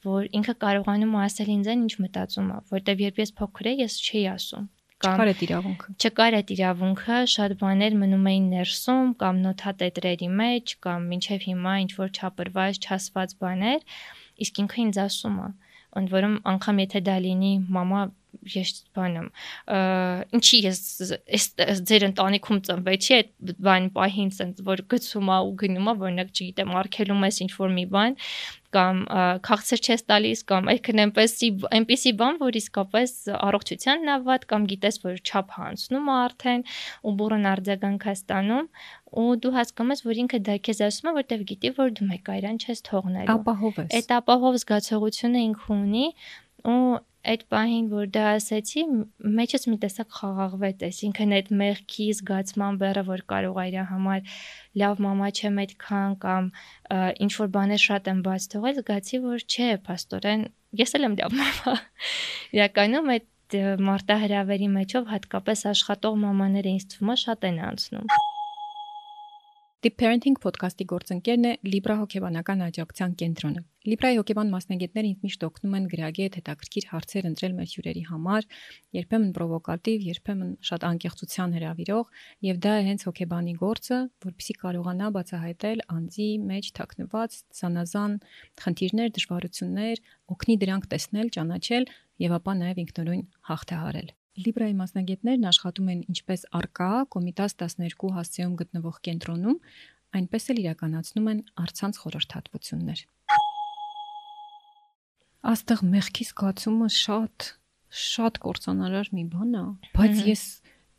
որ 0.08 0.30
ինքը 0.40 0.56
կարողանում 0.66 1.16
է 1.16 1.22
ասել 1.26 1.52
ինձ 1.56 1.70
այն 1.74 1.84
ինչ 1.86 1.94
մտածում 2.06 2.50
է, 2.56 2.58
որտեվ 2.76 3.04
երբ 3.06 3.22
ես 3.26 3.36
փոքր 3.42 3.70
էի, 3.72 3.78
ես 3.86 4.00
չէի 4.06 4.26
ասում 4.36 4.72
կամ 5.06 5.16
չկար 5.16 5.30
այդ 5.32 5.42
իրավունքը։ 5.46 5.94
Չկար 6.00 6.36
այդ 6.38 6.52
իրավունքը, 6.56 7.18
շատ 7.36 7.54
բաներ 7.62 7.96
մնում 8.00 8.28
էին 8.32 8.46
ներսում 8.56 9.10
կամ 9.22 9.42
նոթատետրերի 9.46 10.30
մեջ 10.40 10.76
կամ 10.86 11.08
մինչև 11.12 11.48
հիմա 11.50 11.74
ինչ 11.84 11.92
որ 12.00 12.14
չապրված, 12.16 12.80
չասված 12.86 13.36
բաներ, 13.44 13.84
իսկ 14.46 14.62
ինքը 14.64 14.80
ինձ 14.86 15.00
ասում 15.06 15.36
է, 15.46 15.50
ընդ 16.00 16.16
որում 16.16 16.38
անգամ 16.56 16.82
եթե 16.86 17.02
դա 17.10 17.18
լինի 17.26 17.54
մամա 17.76 18.02
ես 18.56 18.74
բանեմ 18.98 19.30
ինչի 20.40 20.60
ես 20.66 20.82
այս 21.38 21.48
ձեր 21.92 22.08
ընտանիքում 22.10 22.62
ծնվեցի 22.68 23.16
այդ 23.20 23.56
բան 23.68 23.90
պահին 23.96 24.36
sense 24.40 24.68
որ 24.68 24.84
գցում 24.92 25.32
ա 25.36 25.40
ու 25.48 25.56
գնում 25.64 25.90
ա 25.92 25.96
որնակ 26.04 26.36
չգիտեմ 26.36 26.76
արկելում 26.82 27.26
ես 27.30 27.42
ինչ 27.46 27.52
որ 27.62 27.76
մի 27.80 27.86
բան 27.96 28.20
կամ 28.76 29.02
քաղցր 29.46 29.82
չես 29.86 30.04
տալիս 30.10 30.42
կամ 30.50 30.70
այքն 30.74 31.02
այնպեսի 31.06 31.50
այնպեսի 31.78 32.12
բան 32.20 32.40
որ 32.42 32.58
իսկապես 32.60 33.14
առողջությանն 33.36 34.12
ա 34.12 34.18
վատ 34.26 34.48
կամ 34.52 34.68
գիտես 34.72 35.00
որ 35.06 35.22
չափ 35.22 35.56
հանցնում 35.60 36.12
ա 36.12 36.18
արդեն 36.26 36.66
ու 37.06 37.16
բուրըն 37.22 37.50
արձագանք 37.54 38.08
է 38.12 38.16
ստանում 38.20 38.70
ու 39.16 39.28
դու 39.46 39.54
հասկանում 39.56 39.96
ես 39.96 40.06
որ 40.06 40.22
ինքը 40.26 40.40
դա 40.50 40.56
քեզ 40.68 40.82
ասում 40.90 41.10
է 41.12 41.16
որտեվ 41.22 41.44
գիտի 41.52 41.74
որ 41.80 41.94
դու 42.00 42.08
մեկ 42.12 42.32
այրան 42.36 42.58
չես 42.66 42.86
թողնելու 42.90 43.36
ապահով 43.36 43.80
ես 43.86 43.96
այդ 44.00 44.16
ապահով 44.20 44.58
զգացողությունը 44.66 45.44
ինքը 45.46 45.70
ունի 45.76 46.08
ու 46.66 46.80
այդ 47.32 47.44
պահին 47.54 47.86
որ 47.92 48.10
դա 48.16 48.24
ասեցի 48.36 48.84
մեջս 49.40 49.68
մի 49.72 49.78
տեսակ 49.84 50.18
խաղաղվեց 50.20 50.84
այսինքն 50.88 51.36
այդ 51.38 51.52
մեղքի 51.62 52.08
զգացման 52.20 52.80
բեռը 52.82 53.04
որ 53.10 53.24
կարող 53.34 53.60
է 53.62 53.66
իր 53.72 53.78
համար 53.92 54.36
լավ 54.82 55.02
մամա 55.06 55.30
չեմ 55.40 55.62
այդքան 55.66 56.18
կամ 56.26 56.50
ինչ 57.26 57.32
որ 57.42 57.50
բաներ 57.56 57.82
շատ 57.86 58.12
եմ 58.14 58.20
բաց 58.30 58.50
թողել 58.56 58.78
զգացի 58.82 59.22
որ 59.26 59.46
չէ 59.46 59.72
աստորեն 59.96 60.46
ես 60.86 60.96
էլ 61.00 61.08
եմ 61.10 61.18
լավ 61.22 61.40
մամա 61.42 61.76
իրականում 62.60 63.12
այդ 63.16 63.58
մարտահրավերի 63.90 64.70
մեջով 64.76 65.12
հատկապես 65.16 65.68
աշխատող 65.72 66.22
մամաները 66.26 66.72
ինձ 66.76 66.88
թվում 66.96 67.14
է 67.14 67.18
շատ 67.26 67.50
են 67.52 67.60
անցնում 67.70 68.34
Deep 69.86 70.00
Parenting 70.02 70.34
podcast-ի 70.42 70.86
գործընկերն 70.90 71.44
է 71.46 71.50
Libra 71.68 71.94
հոգեբանական 72.00 72.64
աջակցության 72.66 73.12
կենտրոնը։ 73.20 73.62
Libra-ի 73.86 74.18
հոգեբան 74.18 74.50
մասնագետները 74.56 75.12
ինձ 75.12 75.20
միշտ 75.28 75.46
օգնում 75.46 75.76
են 75.78 75.86
գրագետ 75.92 76.38
հետաքրքիր 76.40 76.88
հարցեր 76.94 77.28
ընտրել 77.30 77.54
մեր 77.60 77.70
հյուրերի 77.76 78.04
համար, 78.08 78.48
երբեմն 78.98 79.30
պրովոկատիվ, 79.38 80.08
երբեմն 80.10 80.50
շատ 80.72 80.88
անկեղծության 80.90 81.56
հրավիրող, 81.60 82.10
եւ 82.50 82.60
դա 82.66 82.74
է 82.74 82.84
հենց 82.90 83.08
հոգեբանի 83.12 83.56
գործը, 83.62 84.02
որpիսի 84.26 84.58
կարողանա 84.66 85.14
բացահայտել 85.22 85.88
անձի 86.00 86.30
մեջ 86.50 86.74
թաքնված 86.82 87.40
զանազան 87.62 88.20
խնդիրներ, 88.66 89.16
դժվարություններ, 89.22 90.06
օգնի 90.34 90.60
դրանք 90.66 90.92
տեսնել, 90.98 91.34
ճանաչել 91.38 91.90
եւ 92.26 92.38
ապա 92.42 92.62
նաեւ 92.66 92.86
ինքնուրույն 92.90 93.28
հաղթահարել։ 93.54 94.16
Լիբրայի 94.36 94.74
մասնագետներն 94.76 95.46
աշխատում 95.48 95.90
են 95.94 96.00
ինչպես 96.12 96.42
արկա 96.60 96.88
Կոմիտաս 97.16 97.54
12 97.62 98.10
հասցեում 98.16 98.56
գտնվող 98.60 98.96
կենտրոնում, 99.08 99.60
այնպես 100.20 100.48
էլ 100.52 100.60
իրականացնում 100.64 101.30
են 101.32 101.40
արցանց 101.64 102.00
խորհրդատվություններ։ 102.04 103.04
Աստեղ 105.56 105.84
մեղքի 105.94 106.28
զգացումը 106.32 106.90
շատ 106.96 107.48
շատ 107.96 108.42
կործանարար 108.44 109.12
մի 109.16 109.24
բան 109.32 109.56
է, 109.56 109.64
բայց 109.96 110.22
ես 110.28 110.44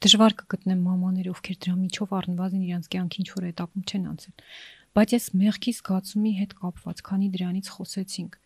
դժվար 0.07 0.37
կգտնեմ 0.41 0.81
մամաներ, 0.87 1.29
ովքեր 1.35 1.61
դրա 1.67 1.77
միջով 1.83 2.17
առնվազն 2.17 2.65
իրենց 2.71 2.91
կյանքի 2.97 3.21
ինչ 3.21 3.29
որ 3.37 3.49
этаպում 3.53 3.85
չեն 3.85 4.09
անցել։ 4.17 4.49
Բայց 4.97 5.15
ես 5.17 5.29
մեղքի 5.43 5.77
զգացումի 5.77 6.33
հետ 6.41 6.57
կապված, 6.63 7.05
քանի 7.11 7.31
դրանից 7.37 7.71
խոսեցինք, 7.77 8.41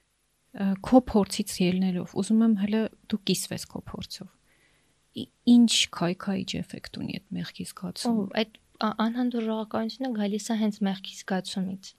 քո 0.90 1.05
փորձից 1.14 1.57
ելնելով, 1.62 2.18
ուզում 2.24 2.44
եմ 2.48 2.55
հələ 2.64 2.85
դու 3.07 3.22
կիսվես 3.31 3.70
քո 3.70 3.87
փորձով 3.87 4.31
ինչ 5.54 5.72
քայքայիչ 5.96 6.50
էֆեկտ 6.61 6.98
ունի 7.00 7.16
այդ 7.18 7.26
մեղքի 7.37 7.66
զգացումը։ 7.70 8.26
Այդ 8.40 8.59
անհանդուրժողականությունը 9.04 10.11
գալիս 10.20 10.46
է 10.50 10.56
հենց 10.61 10.78
մեղքի 10.88 11.16
զգացումից։ 11.20 11.90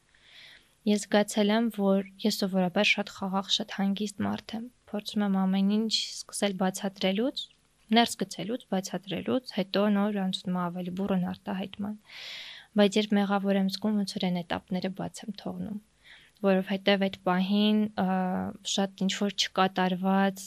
Ես 0.92 1.04
զգացել 1.06 1.54
եմ, 1.56 1.68
որ 1.78 2.08
ես 2.26 2.40
սովորաբար 2.42 2.88
շատ 2.92 3.12
խաղաղ, 3.18 3.52
շատ 3.58 3.76
հանգիստ 3.78 4.24
մարդ 4.26 4.56
եմ։ 4.58 4.66
Փորձում 4.92 5.26
եմ 5.28 5.38
ամեն 5.42 5.70
ինչ 5.78 5.92
սկսել 5.98 6.58
բացատրելուց, 6.62 7.44
ներս 8.02 8.18
գցելուց, 8.24 8.66
բացատրելուց, 8.74 9.54
հետո 9.62 9.86
նոր 10.00 10.20
անցնում 10.26 10.60
ավելի 10.66 10.96
բուրըն 11.02 11.30
արտահայտման։ 11.36 11.96
Բայց 12.82 13.00
երբ 13.02 13.16
մեղավոր 13.22 13.62
եմ 13.62 13.72
զգում, 13.76 14.02
ոնց 14.02 14.18
որ 14.18 14.28
այն 14.32 14.42
էտապները 14.42 14.94
բաց 15.02 15.26
եմ 15.28 15.40
թողնում 15.44 15.80
որովհետև 16.46 17.06
այդ 17.08 17.18
պահին 17.28 17.80
շատ 18.74 19.04
ինչ 19.06 19.12
որ 19.22 19.36
չկատարված, 19.38 20.44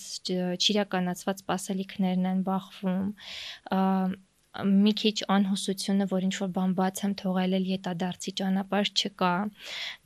չիրականացված 0.65 1.43
սպասելիքներն 1.45 2.31
են 2.33 2.43
բախվում 2.49 3.03
մի 4.55 4.93
քիչ 5.01 5.17
անհուսությունը, 5.35 6.07
որ 6.11 6.27
ինչ 6.29 6.35
որ 6.41 6.51
բան 6.59 6.75
բաց 6.79 7.01
եմ 7.05 7.15
թողել, 7.23 7.57
ետադարձի 7.75 8.35
ճանապարհ 8.41 8.91
չկա, 8.95 9.33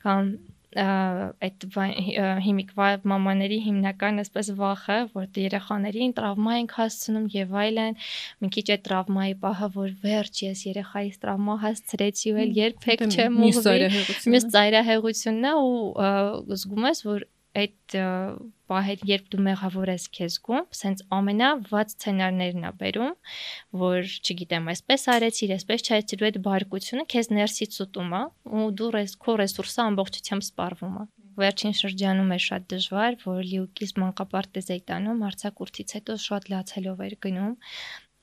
կամ 0.05 0.31
այդ 0.77 1.65
հիմիկվա 2.45 2.89
մամաների 3.09 3.59
հիմնական 3.65 4.21
այսպես 4.21 4.51
վախը, 4.59 4.99
որ 5.15 5.41
երեխաներին 5.41 6.13
տրավմա 6.19 6.57
ենք 6.61 6.75
հասցնում 6.77 7.29
եւ 7.33 7.57
այլն, 7.63 7.97
մի 8.45 8.51
քիչ 8.57 8.67
այդ 8.77 8.85
տրավմայի 8.89 9.35
պահը, 9.45 9.71
որ 9.79 9.95
վերջ 10.05 10.43
ես 10.45 10.67
երեխայից 10.69 11.17
տրավմա 11.25 11.57
հասցրեցի 11.65 12.35
ու 12.35 12.43
էլ 12.45 12.55
երբեք 12.59 13.07
չեմ 13.09 13.41
ուղղվի։ 13.49 14.05
Մյուս 14.29 14.49
ծայրահեղությունն 14.59 15.49
է 15.49 15.57
ու 15.65 16.55
զգում 16.59 16.89
ես, 16.93 17.05
որ 17.09 17.27
այդ 17.63 17.97
պահեր, 18.69 19.05
երբ 19.09 19.29
դու 19.33 19.43
մեղավոր 19.49 19.93
ես 19.95 20.07
քեզ 20.19 20.39
գում, 20.49 20.65
սենց 20.79 21.05
ամենավատ 21.19 21.95
սցենարներն 21.95 22.67
է 22.69 22.73
բերում, 22.83 23.15
որ, 23.83 24.11
չգիտեմ, 24.23 24.73
այսպես 24.75 25.07
արեցիր, 25.15 25.55
այսպես 25.59 25.87
չայցիր, 25.89 26.25
այդ 26.29 26.41
բարկությունը 26.49 27.07
քեզ 27.15 27.31
ներսից 27.39 27.79
ուտում 27.89 28.19
է 28.19 28.25
ու 28.59 28.67
դու 28.81 28.91
ռես 28.99 29.17
քո 29.25 29.39
ռեսուրսը 29.43 29.87
ամբողջությամբ 29.89 30.49
սպառվում 30.49 30.99
է 31.03 31.07
վերջին 31.39 31.75
շրջանում 31.79 32.33
է 32.35 32.39
շատ 32.45 32.65
դժվար, 32.73 33.17
որ 33.23 33.41
լիուկիս 33.49 33.93
մանկապարտեզ 34.03 34.71
էի 34.75 34.81
տանում, 34.91 35.21
արցակուրտից 35.29 35.95
հետո 35.99 36.17
շատ 36.25 36.49
լացելով 36.53 37.03
էր 37.07 37.15
գնում, 37.27 37.53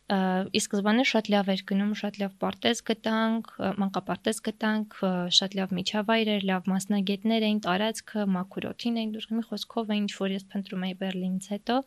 ի 0.05 0.59
սկզբանե 0.61 1.03
շատ 1.09 1.29
լավ 1.33 1.47
էր 1.49 1.61
գնում, 1.69 1.93
շատ 1.97 2.17
լավ 2.21 2.33
պարտեզ 2.41 2.81
գտանք, 2.89 3.47
մանկապարտեզ 3.81 4.41
գտանք, 4.45 4.97
շատ 5.37 5.55
լավ 5.57 5.71
միջավայր 5.77 6.29
էր, 6.35 6.43
լավ 6.49 6.67
մասնագետներ 6.69 7.45
էին, 7.47 7.61
տարածքը, 7.65 8.25
մաքուրոթին 8.35 8.99
էին 9.01 9.15
դուրս 9.15 9.27
գնում, 9.31 9.47
խոսքով 9.49 9.93
այն 9.95 10.03
ինչ 10.05 10.13
որ 10.19 10.35
ես 10.35 10.45
փնտրում 10.53 10.85
էի 10.85 10.95
Բերլինից 11.01 11.49
հետո 11.55 11.77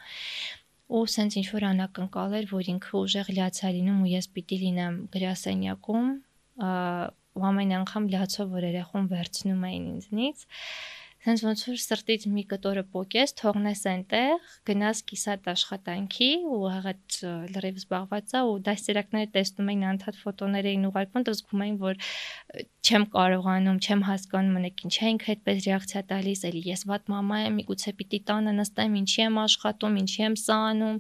ու 0.89 1.05
սենց 1.15 1.39
ինչ 1.39 1.47
որ 1.53 1.65
անակնկալ 1.69 2.35
էր, 2.39 2.47
որ 2.59 2.69
ինքը 2.75 2.93
ուժեղ 2.99 3.31
լացա 3.39 3.71
լինում 3.77 3.99
ու 4.03 4.13
ես 4.19 4.29
պիտի 4.35 4.59
լինեմ 4.65 4.95
գրասենյակում, 5.15 6.07
ու 7.39 7.45
ամեն 7.49 7.75
անգամ 7.79 8.07
լացով 8.15 8.55
որ 8.57 8.67
երախուն 8.73 9.11
վերցնում 9.13 9.67
էին 9.69 9.85
ինձնից, 9.95 10.47
հենց 11.27 11.43
ոնց 11.43 11.63
որ 11.67 11.79
սրտից 11.83 12.25
մի 12.31 12.43
կտորը 12.53 12.85
փոկես, 12.95 13.33
թողնես 13.41 13.81
այնտեղ, 13.91 14.49
գնաս 14.71 15.01
կիսատ 15.09 15.49
աշխատանքի 15.53 16.31
ու 16.47 16.61
հաղաց 16.75 17.19
լրիվ 17.57 17.81
զբաղված 17.83 18.35
է 18.39 18.43
ու 18.49 18.57
դասերակները 18.69 19.31
տեսնում 19.35 19.73
էին 19.73 19.85
անդադ 19.93 20.21
ֆոտոներ 20.23 20.69
էին 20.71 20.87
ուղարկում, 20.89 21.27
դու 21.27 21.37
զգում 21.39 21.65
էին, 21.67 21.79
որ 21.83 21.99
չեմ 22.89 23.05
կարողանում, 23.13 23.79
չեմ 23.85 24.03
հասկանում 24.09 24.55
մնեք 24.59 24.83
ինչ 24.87 24.95
է 24.99 25.09
ինքը 25.13 25.29
այդպես 25.35 25.59
ռեակցիա 25.67 26.03
տալիս, 26.09 26.43
էլի 26.49 26.63
ես 26.69 26.85
վատ 26.89 27.11
մամա 27.13 27.41
եմ, 27.45 27.57
միգուցե 27.59 27.93
պիտի 27.99 28.21
տանը 28.29 28.55
նստեմ, 28.59 28.95
ինչի 29.03 29.21
եմ 29.27 29.37
աշխատում, 29.43 29.99
ինչի 30.03 30.23
եմ 30.25 30.37
սա 30.41 30.57
անում, 30.69 30.97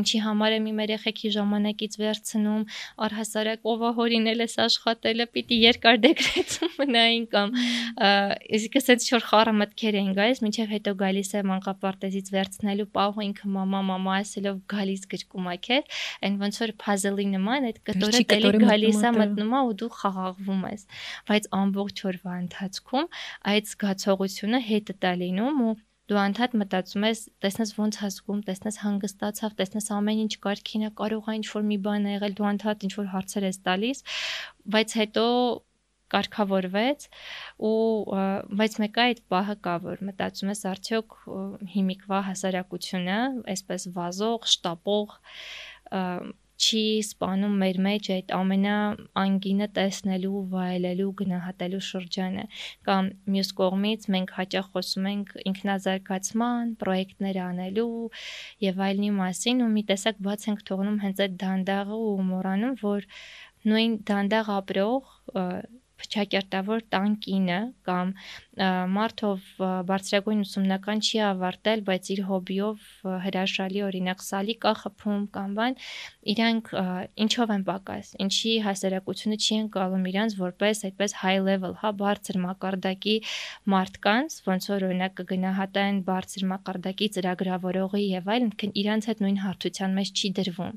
ինչի 0.00 0.20
համար 0.24 0.56
եմ 0.56 0.66
իմ 0.70 0.80
երեխեքի 0.82 1.30
ժամանակից 1.36 1.98
վերցնում, 2.00 2.64
առհասարակ 3.06 3.70
ով 3.70 3.84
հորինել 4.00 4.44
ես 4.46 4.56
աշխատելը, 4.66 5.28
պիտի 5.36 5.60
երկար 5.68 6.00
դեկրեցում 6.08 6.74
մնային 6.80 7.26
կամ 7.30 7.54
իսկ 8.58 8.80
ասած 8.80 9.09
ինչ 9.10 9.18
որ 9.18 9.24
խառը 9.26 9.52
մտքեր 9.58 9.96
էին 9.98 10.10
գալիս, 10.14 10.40
մինչև 10.44 10.68
հետո 10.70 10.92
գալիս 11.00 11.30
է 11.34 11.40
մանկապարտեզից 11.50 12.28
վերցնելու 12.30 12.86
պահը 12.94 13.24
ինքը 13.26 13.48
մամա 13.56 13.80
մամա 13.88 14.12
ասելով 14.20 14.60
գալիս 14.70 15.02
գրկում 15.10 15.48
է 15.50 15.56
քեզ, 15.66 15.98
այն 16.28 16.36
ոնց 16.44 16.60
որ 16.62 16.72
puzzle-ի 16.84 17.26
նման 17.34 17.66
այդ 17.70 17.80
կտորը 17.90 18.22
դելի 18.30 18.52
գալիս 18.62 19.02
է 19.02 19.12
մտնում 19.18 19.50
է 19.50 19.62
ու 19.66 19.74
դու 19.82 19.90
խաղաղվում 19.98 20.62
ես։ 20.70 20.86
Բայց 21.26 21.50
ամբողջ 21.58 22.02
օրվա 22.10 22.34
ընթացքում 22.44 23.08
այդ 23.50 23.70
զգացողությունը 23.74 24.60
հետը 24.70 24.94
տա 25.02 25.12
լինում 25.26 25.64
ու 25.66 25.74
դու 26.10 26.18
անդադ 26.18 26.54
մտածում 26.58 27.04
ես, 27.06 27.20
տեսնես 27.42 27.72
ոնց 27.78 27.96
հասկում, 28.02 28.38
տեսնես 28.46 28.78
հանգստացավ, 28.82 29.52
տեսնես 29.60 29.86
ամեն 29.94 30.22
ինչ 30.26 30.32
կարքին 30.42 30.86
է, 30.86 30.90
կարող 30.98 31.28
է 31.30 31.34
ինչ 31.38 31.46
որ 31.54 31.66
մի 31.70 31.78
բան 31.86 32.08
է 32.10 32.14
եղել, 32.16 32.34
դու 32.40 32.48
անդադ 32.50 32.86
ինչ 32.88 32.92
որ 32.98 33.10
հարցեր 33.14 33.46
ես 33.46 33.60
տալիս, 33.70 34.02
բայց 34.74 34.96
հետո 35.00 35.26
կարգավորվեց 36.14 37.06
ու 37.70 37.78
բայց 38.60 38.76
մեկ 38.84 39.00
այդ 39.04 39.22
պահը 39.34 39.56
կա 39.66 39.76
որ 39.86 40.04
մտածում 40.10 40.52
ես 40.54 40.62
արդյոք 40.74 41.16
հիմիկվա 41.76 42.20
հասարակությունը 42.30 43.18
այսպես 43.54 43.88
վազող, 43.96 44.46
շտապող 44.54 45.18
չի 46.60 46.82
սپانում 47.06 47.54
մեր 47.62 47.78
մեջ 47.84 48.08
այդ 48.14 48.32
ամենա 48.36 48.74
անգինը 49.20 49.68
տեսնելու, 49.76 50.40
վայելելու, 50.52 51.08
գնահատելու 51.20 51.80
շրջանը 51.86 52.44
կամ 52.88 53.08
մյուս 53.34 53.52
կողմից 53.60 54.06
մենք 54.14 54.34
հաճախ 54.36 54.68
խոսում 54.74 55.08
ենք 55.12 55.32
ինքնազարգացման, 55.52 56.74
պրոյեկտներ 56.84 57.40
անելու 57.46 57.88
եւ 58.66 58.84
այլնի 58.90 59.10
մասին 59.20 59.64
ու 59.64 59.70
մի 59.78 59.84
տեսակ 59.92 60.22
բաց 60.28 60.48
ենք 60.50 60.64
թողնում 60.70 61.02
հենց 61.06 61.24
այդ 61.26 61.36
դանդաղը 61.44 62.00
ու 62.10 62.16
մոռանում, 62.30 62.76
որ 62.84 63.08
նույն 63.70 63.96
դանդաղ 64.10 64.54
ապրող 64.60 65.14
փչակերտավոր 66.00 66.86
տան 66.94 67.16
կինը 67.24 67.60
կամ 67.88 68.14
մարդով 68.60 69.44
բարձրագույն 69.88 70.40
ուսումնական 70.44 71.00
չի 71.00 71.20
ավարտել, 71.30 71.82
բայց 71.86 72.08
իր 72.14 72.20
հոբիով 72.28 72.88
հրաշալի 73.24 73.82
օրինակ 73.86 74.24
սալիկա 74.26 74.72
խփում 74.80 75.22
կամ 75.36 75.54
բան, 75.56 75.76
իրանք 76.34 76.70
ինչով 77.24 77.52
են 77.56 77.64
պակաս, 77.70 78.10
ինչի 78.26 78.52
հասարակությունը 78.66 79.38
չի 79.40 79.58
ընկալում 79.60 80.04
իրանց 80.10 80.36
որպես 80.40 80.82
այդպես 80.90 81.16
high 81.22 81.40
level, 81.46 81.76
հա, 81.80 81.92
բարձր 82.00 82.40
մակարդակի 82.44 83.16
մարդկանց, 83.74 84.36
ոնց 84.50 84.68
որ 84.70 84.86
օրինակ 84.90 85.16
կգնահատեն 85.20 86.02
բարձր 86.10 86.46
մակարդակի 86.52 87.10
ծրագրավորողի 87.16 88.04
եւ 88.10 88.30
այլն, 88.34 88.52
իրանց 88.82 89.10
հետ 89.10 89.24
նույն 89.24 89.40
հարթության 89.46 89.96
մեջ 90.00 90.12
չի 90.20 90.32
դրվում։ 90.40 90.76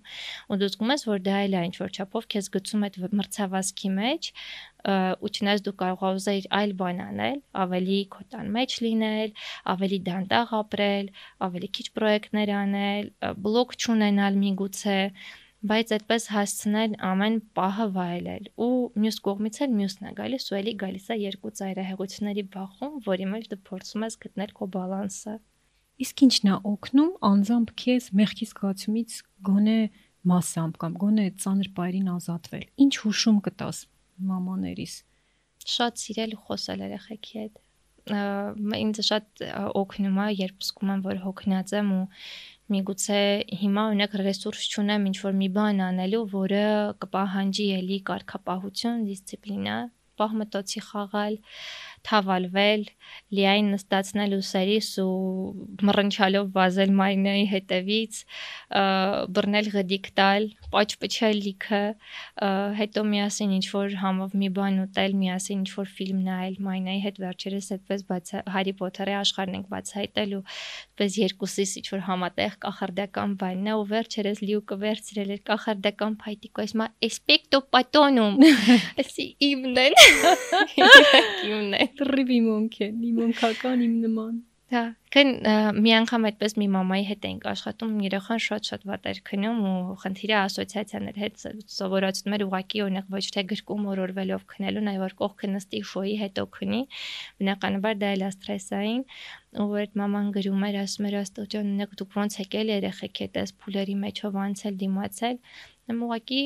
Ու 0.54 0.60
դու 0.64 0.72
զգում 0.74 0.94
ես, 0.94 1.06
որ 1.10 1.24
դա 1.28 1.38
էլ 1.44 1.54
է 1.54 1.64
ինչ 1.68 1.76
որ 1.84 1.94
չափով 1.94 2.28
քեզ 2.34 2.50
գցում 2.54 2.86
այդ 2.88 3.00
մրցավազքի 3.20 3.90
մեջ, 3.98 4.32
ու 4.84 5.30
չնայած 5.32 5.62
դու 5.66 5.76
կարող 5.80 6.18
ուզեիր 6.20 6.48
այլ 6.60 6.74
բան 6.80 6.98
անել, 7.04 7.38
ավելի 7.64 8.00
քո 8.16 8.26
տան 8.34 8.50
մեջ 8.58 8.76
լինել, 8.84 9.30
ավելի 9.74 10.00
դանդաղ 10.08 10.52
ապրել, 10.60 11.08
ավելի 11.48 11.70
քիչ 11.78 11.88
պրոյեկտներ 12.00 12.52
անել, 12.64 13.08
բլոկ 13.46 13.78
չունենալ 13.80 14.40
միգուցե, 14.44 15.00
բայց 15.64 15.92
այդպես 15.96 16.24
հասցնել 16.36 16.96
ամեն 17.08 17.36
պահը 17.56 17.86
վայելել 17.96 18.48
ու 18.66 18.74
մյուս 19.00 19.18
կողմից 19.24 19.60
էլ 19.64 19.76
մյուսն 19.80 20.10
է 20.10 20.12
գալիս 20.18 20.48
ու 20.52 20.58
էլի 20.60 20.74
գալիս 20.84 21.06
է 21.08 21.16
երկու 21.24 21.52
ծայրահեղությունների 21.60 22.44
բախում, 22.56 22.98
որի 23.08 23.28
մեջ 23.32 23.48
դու 23.54 23.60
փորձում 23.70 24.04
ես 24.04 24.18
գտնել 24.26 24.52
քո 24.60 24.68
բալանսը։ 24.76 25.36
Իսկ 26.04 26.24
ինչն 26.28 26.52
է 26.52 26.58
օգնում 26.74 27.12
անձամբ 27.32 27.74
քեզ 27.80 28.12
մեղքի 28.20 28.48
զգացումից 28.52 29.18
գոնե 29.48 29.80
մասամբ 30.34 30.78
կամ 30.84 30.94
գոնե 31.04 31.26
ծանր 31.44 31.70
բայրին 31.80 32.12
ազատվել։ 32.18 32.66
Ինչ 32.84 32.94
հուշում 33.04 33.40
կտաս 33.48 33.80
մամաներիս։ 34.30 34.96
Շատ 35.74 36.02
սիրել 36.04 36.34
ու 36.38 36.42
խոսել 36.48 36.84
երեխեքի 36.84 37.38
հետ։ 37.40 37.62
Ինձ 38.04 39.00
շատ 39.08 39.44
օգնում 39.80 40.18
է, 40.20 40.26
երբ 40.36 40.66
զգում 40.68 40.90
եմ, 40.94 41.04
որ 41.06 41.20
հոգնած 41.24 41.74
եմ 41.80 41.92
ու 41.96 42.06
միգուցե 42.74 43.20
հիմա 43.64 43.84
ունեք 43.94 44.18
ռեսուրս 44.24 44.64
չունեմ 44.74 45.08
ինչ 45.12 45.18
որ 45.24 45.38
մի 45.40 45.50
բան 45.56 45.82
անելու, 45.88 46.24
որը 46.34 46.66
կպահանջի 47.04 47.68
ելի 47.70 48.00
կարգապահություն, 48.10 49.06
դիսցիպլինա, 49.08 49.78
պահմտոցի 50.20 50.84
խաղալ, 50.90 51.40
թավալվել, 52.08 52.84
լիայն 53.34 53.70
նստածնել 53.74 54.34
ուսերիս 54.38 54.90
ու 55.04 55.14
մռնչալով 55.88 56.50
վազել 56.58 56.92
մայնայի 57.00 57.46
հետևից, 57.54 58.20
բռնել 59.38 59.70
գդիկ 59.74 60.10
տալ, 60.20 60.48
պաճպճել 60.74 61.40
լիքը, 61.48 61.84
հետո 62.80 63.06
միասին 63.14 63.56
ինչ 63.58 63.66
որ 63.74 63.96
համով 64.04 64.36
մի 64.44 64.50
բան 64.58 64.80
ուտել, 64.84 65.16
միասին 65.24 65.64
ինչ 65.64 65.72
որ 65.80 65.92
ֆիլմ 65.98 66.20
նայել, 66.28 66.56
մայնայի 66.68 67.02
հետ 67.08 67.22
վերջերս 67.24 67.72
այդպես 67.78 68.06
բաց 68.12 68.34
Հարի 68.54 68.74
Փոթերի 68.84 69.16
աշխարհն 69.24 69.58
ենք 69.60 69.68
բացահայտել 69.74 70.36
ու 70.38 70.44
այդպես 70.44 71.18
երկուսիս 71.24 71.76
ինչ 71.80 71.88
որ 71.94 72.04
համատեղ 72.10 72.58
կախարդական 72.68 73.38
բանն 73.44 73.70
է 73.72 73.78
ու 73.80 73.88
վերջերս 73.94 74.44
լիուկը 74.44 74.78
վերցրել 74.84 75.34
էր 75.38 75.42
կախարդական 75.50 76.18
փայտիկը, 76.24 76.68
ասма 76.68 76.90
էսպեկտո 77.08 77.62
պատոնում։ 77.74 78.40
Ասի 79.04 79.28
իմն 79.50 79.82
են։ 79.84 79.98
Իմն 81.54 81.78
են 81.80 81.93
Տրիվի 82.00 82.40
մոնքեն, 82.48 83.06
իմ 83.10 83.22
մոնքական 83.24 83.86
իմ 83.90 84.02
նման։ 84.08 84.42
Հա, 84.74 84.82
քան 85.14 85.28
մի 85.86 85.92
անգամ 86.00 86.24
այդպես 86.30 86.56
մի 86.58 86.68
մամայի 86.74 87.04
հետ 87.06 87.26
էինք 87.28 87.44
աշխատում, 87.52 87.92
երեխան 88.06 88.40
շատ-շատ 88.46 88.86
վատ 88.90 89.04
էր 89.12 89.20
քնում 89.28 89.60
ու 89.70 89.98
խնդիրը 90.04 90.36
ասոցիացիաներ 90.40 91.20
հետ 91.24 91.44
սովորացնում 91.74 92.36
էր 92.38 92.46
ուղակի 92.48 92.82
օրինակ 92.86 93.12
ոչ 93.14 93.22
թե 93.36 93.44
գրկում 93.52 93.86
օրորվելով 93.94 94.48
քնելու, 94.54 94.84
այլ 94.94 94.98
որ 95.04 95.16
կողքը 95.20 95.52
նստի 95.54 95.84
շոյի 95.92 96.16
հետո 96.24 96.48
քնի։ 96.58 96.82
Բնականաբար 97.44 98.02
դա 98.02 98.10
էլ 98.18 98.26
է 98.26 98.32
սթրեսային, 98.34 99.06
ու 99.62 99.70
այդ 99.84 99.96
մաման 100.02 100.34
գրում 100.40 100.66
էր, 100.74 100.80
ասում 100.88 101.10
էր 101.12 101.20
աստոջան, 101.22 101.72
ունեք 101.78 101.96
դուք 102.02 102.18
ոնց 102.24 102.40
եկել 102.42 102.74
երեխեք 102.74 103.24
հետ 103.28 103.40
այս 103.44 103.56
փուլերի 103.62 103.96
մեջով 104.08 104.42
անցել, 104.48 104.82
դիմացել։ 104.82 105.40
Եմ 105.94 106.04
ուղակի 106.10 106.42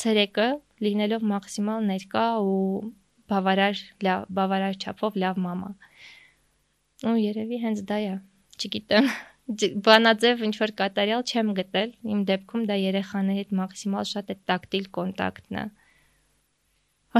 ցերեկը 0.00 0.48
լինելով 0.86 1.30
մաքսիմալ 1.36 1.88
ներկա 1.92 2.26
ու 2.48 2.62
բավարար 3.32 3.82
լավ, 4.06 4.24
բավարար 4.38 4.78
չափով 4.78 5.20
լավ 5.24 5.42
մամա։ 5.48 5.70
Ու 7.12 7.18
երևի 7.18 7.60
հենց 7.66 7.84
դա 7.90 7.98
է, 8.06 8.16
չգիտեմ 8.62 9.12
բանաձև 9.86 10.44
ինչ 10.46 10.54
որ 10.62 10.72
կատարյալ 10.78 11.24
չեմ 11.26 11.48
գտել։ 11.58 11.94
Իմ 12.14 12.20
դեպքում 12.28 12.66
դա 12.70 12.76
երեխաների 12.82 13.42
հետ 13.42 13.56
մաքսիմալ 13.58 14.06
շատ 14.12 14.30
է 14.32 14.36
տակտիլ 14.50 14.86
կոնտակտն 14.98 15.58
է։ 15.62 15.64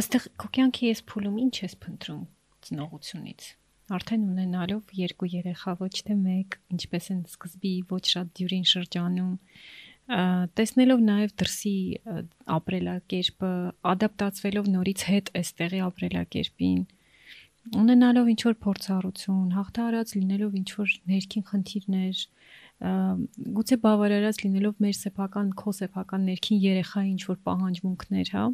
Աստեղ 0.00 0.28
քո 0.40 0.48
կյանքի 0.56 0.86
ես 0.88 1.02
փուլում 1.10 1.40
ինչ 1.42 1.54
ես 1.62 1.74
փնտրում 1.82 2.22
ծնողությունից։ 2.66 3.48
Արդեն 3.92 4.22
ունենալով 4.32 4.94
երկու 4.96 5.28
երեխա, 5.32 5.74
ոչ 5.82 5.94
թե 6.06 6.14
մեկ, 6.16 6.56
ինչպես 6.76 7.08
են 7.12 7.18
սկզբի 7.28 7.72
ոչ 7.90 8.04
շատ 8.12 8.30
դյուրին 8.38 8.66
շրջանում, 8.72 9.34
տեսնելով 10.12 11.04
նաև 11.06 11.30
դրսի 11.40 11.76
ապրելակերպը, 12.56 13.52
ադապտացվելով 13.92 14.66
նորից 14.72 15.04
հետ 15.08 15.30
այստեղի 15.40 15.80
ապրելակերպին, 15.86 16.80
ունենալով 17.82 18.28
ինչ 18.32 18.40
որ 18.48 18.56
փորձառություն, 18.66 19.54
հաղթարած 19.56 20.14
լինելով 20.18 20.56
ինչ 20.60 20.68
որ 20.80 20.94
ներքին 21.12 21.44
խնդիրներ, 21.52 22.22
գուցե 23.56 23.78
բավարարած 23.86 24.42
լինելով 24.42 24.82
մեր 24.82 24.96
սեփական 24.98 25.52
քո 25.62 25.74
սեփական 25.78 26.26
ներքին 26.32 26.62
երեխայի 26.66 27.12
ինչ 27.12 27.22
որ 27.30 27.38
պահանջմունքներ, 27.46 28.32
հա։ 28.34 28.44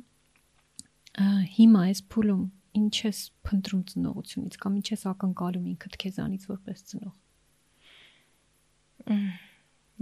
Հիմա 1.58 1.84
այս 1.88 2.00
փուլում 2.12 2.42
ինչ 2.78 2.94
ես 3.08 3.20
փնտրում 3.48 3.82
ծնողությունից 3.90 4.58
կամ 4.62 4.76
ինչ 4.78 4.88
ես 4.92 5.02
ակնկալում 5.08 5.70
ինքդ 5.72 5.96
քեզանից 6.04 6.44
որպես 6.52 6.84
ծնող։ 6.92 7.14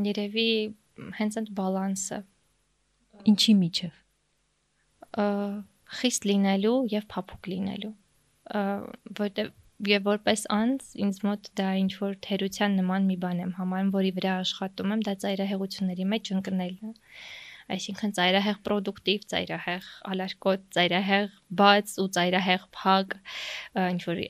Երևի 0.07 0.51
հենց 1.19 1.39
այդ 1.41 1.53
բալանսը 1.61 2.19
ինչի 3.33 3.55
միջև? 3.61 4.01
Խիստ 6.01 6.27
լինելու 6.31 6.77
եւ 6.93 7.07
փափուկ 7.13 7.49
լինելու 7.53 7.95
որտեվ 9.21 9.55
եւ 9.87 10.07
որպես 10.09 10.43
անձ 10.57 10.85
ինձ 11.05 11.19
մոտ 11.27 11.49
դա 11.61 11.71
ինչ 11.83 11.91
որ 12.01 12.15
թերության 12.27 12.77
նման 12.81 13.09
մի 13.11 13.17
բան 13.25 13.41
եմ 13.45 13.51
համարում, 13.59 13.91
որի 13.97 14.13
վրա 14.17 14.37
աշխատում 14.45 14.95
եմ, 14.95 15.03
դա 15.09 15.15
ծայրահեղությունների 15.25 16.07
մեջ 16.13 16.31
ընկնելն 16.37 16.93
է 16.93 16.93
այսինքն 17.75 18.13
ծայրահեղ 18.17 18.59
պրոդուկտիվ, 18.67 19.23
ծայրահեղ 19.33 19.87
ալարկոտ, 20.13 20.67
ծայրահեղ 20.77 21.33
բաց 21.61 21.95
ու 22.03 22.07
ծայրահեղ 22.17 22.67
փակ, 22.77 23.17
ինչ 23.83 24.01
որ 24.07 24.21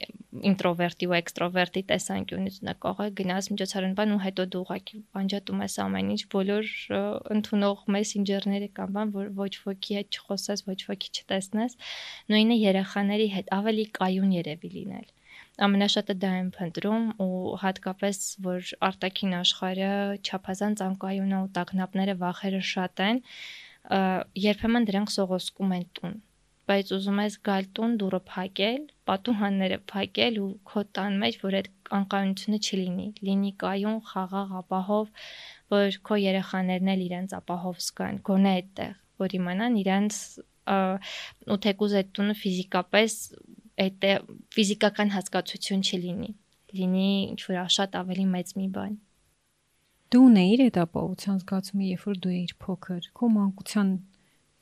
ինտրովերտի 0.51 1.09
ու 1.11 1.17
էքստրովերտի 1.19 1.83
տեսանկյունից 1.91 2.57
նա 2.69 2.75
կարող 2.87 3.03
է 3.07 3.15
գնաս 3.21 3.51
միջոցառան 3.53 3.97
բան 4.01 4.15
ու 4.17 4.23
հետո 4.25 4.47
դու 4.55 4.63
ուղակի 4.67 5.03
անջատում 5.21 5.63
ես 5.67 5.77
ամեն 5.87 6.11
ինչ, 6.17 6.23
բոլոր 6.37 6.73
ընդունող 7.37 7.85
մեսենջերները 7.97 8.71
կամ 8.81 8.97
բան, 8.97 9.13
որ 9.17 9.31
ոչ 9.43 9.53
ոքի 9.67 10.01
հետ 10.01 10.21
չխոսես, 10.21 10.65
ոչ 10.71 10.81
ոքի 10.93 11.13
չտեսնես, 11.21 11.79
նույնը 12.33 12.59
երեխաների 12.63 13.29
հետ 13.37 13.55
ավելի 13.61 13.87
կայուն 14.01 14.35
երևի 14.41 14.73
լինել 14.77 15.13
ամենաշատը 15.65 16.15
դա 16.23 16.31
եմ 16.41 16.49
փնտրում 16.57 17.07
ու 17.25 17.57
հատկապես 17.63 18.19
որ 18.47 18.73
արտաքին 18.89 19.37
աշխարհը 19.41 19.93
չափազանց 20.21 20.83
անկայուն 20.87 21.33
է 21.37 21.39
ու 21.47 21.51
տագնապները 21.57 22.15
վախերը 22.23 22.63
շատ 22.73 23.05
են 23.07 23.23
երբեմն 24.47 24.89
դրանք 24.91 25.15
սողոսկում 25.17 25.77
են 25.79 25.87
տուն 25.97 26.17
բայց 26.67 26.89
ուզում 26.97 27.19
ես 27.23 27.35
գալ 27.47 27.67
տուն 27.79 27.93
դուրը 28.01 28.19
փակել, 28.27 28.81
պատուհանները 29.07 29.77
փակել 29.93 30.39
ու 30.43 30.49
քո 30.71 30.83
տան 30.99 31.19
մեջ 31.23 31.37
որ 31.45 31.57
այդ 31.59 31.69
անկայունությունը 31.99 32.59
չլինի, 32.67 33.07
լինի 33.29 33.53
կայուն, 33.63 34.01
խաղաղ, 34.09 34.55
ապահով, 34.61 35.29
որ 35.77 35.99
քո 36.09 36.19
երեխաներն 36.23 36.91
էլ 36.97 37.05
իրենց 37.07 37.37
ապահով 37.39 37.79
զգան, 37.87 38.19
գոնե 38.27 38.55
այդտեղ, 38.57 38.99
որ 39.23 39.37
իմանան 39.39 39.79
իրենց 39.85 40.19
ու 40.67 41.59
թեկուզ 41.67 41.97
այդ 42.03 42.11
տունը 42.19 42.35
ֆիզիկապես 42.43 43.19
այդ 43.85 44.07
ֆիզիկական 44.57 45.13
հասկացություն 45.17 45.87
չլինի 45.87 46.31
լինի 46.81 47.09
ինչ 47.33 47.41
որ 47.47 47.73
շատ 47.77 47.99
ավելի 48.01 48.27
մեծ 48.35 48.53
մի 48.61 48.69
բան 48.77 48.99
դու 50.15 50.27
ունեիր 50.31 50.61
այդ 50.67 50.77
ապահովության 50.87 51.41
զգացումը 51.43 51.89
երբ 51.93 52.05
որ 52.11 52.21
դու 52.27 52.35
էիր 52.37 52.53
փոքր 52.67 53.09
քո 53.21 53.33
մանկության 53.37 53.91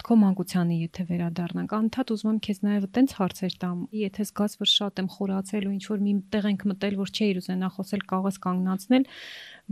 քո 0.05 0.17
մանկությանը 0.21 0.75
եթե 0.83 1.05
վերադառնանք, 1.09 1.71
անդադ 1.77 2.11
ուզում 2.13 2.31
եմ 2.31 2.39
քեզ 2.45 2.59
նաև 2.65 2.83
այտենց 2.85 3.13
հարցեր 3.19 3.55
տամ։ 3.63 3.79
Եթե 3.97 4.25
զգաս, 4.29 4.57
որ 4.61 4.69
շատ 4.73 5.01
եմ 5.01 5.09
խորացել 5.15 5.65
ու 5.65 5.73
ինչ 5.75 5.85
որ 5.89 6.03
մի 6.05 6.13
տեղ 6.35 6.49
ենք 6.51 6.65
մտել, 6.71 6.97
որ 7.01 7.13
չէի 7.15 7.31
ուզենա 7.41 7.71
խոսել, 7.77 8.03
կաղաս 8.13 8.37
կանգնացնել, 8.45 9.07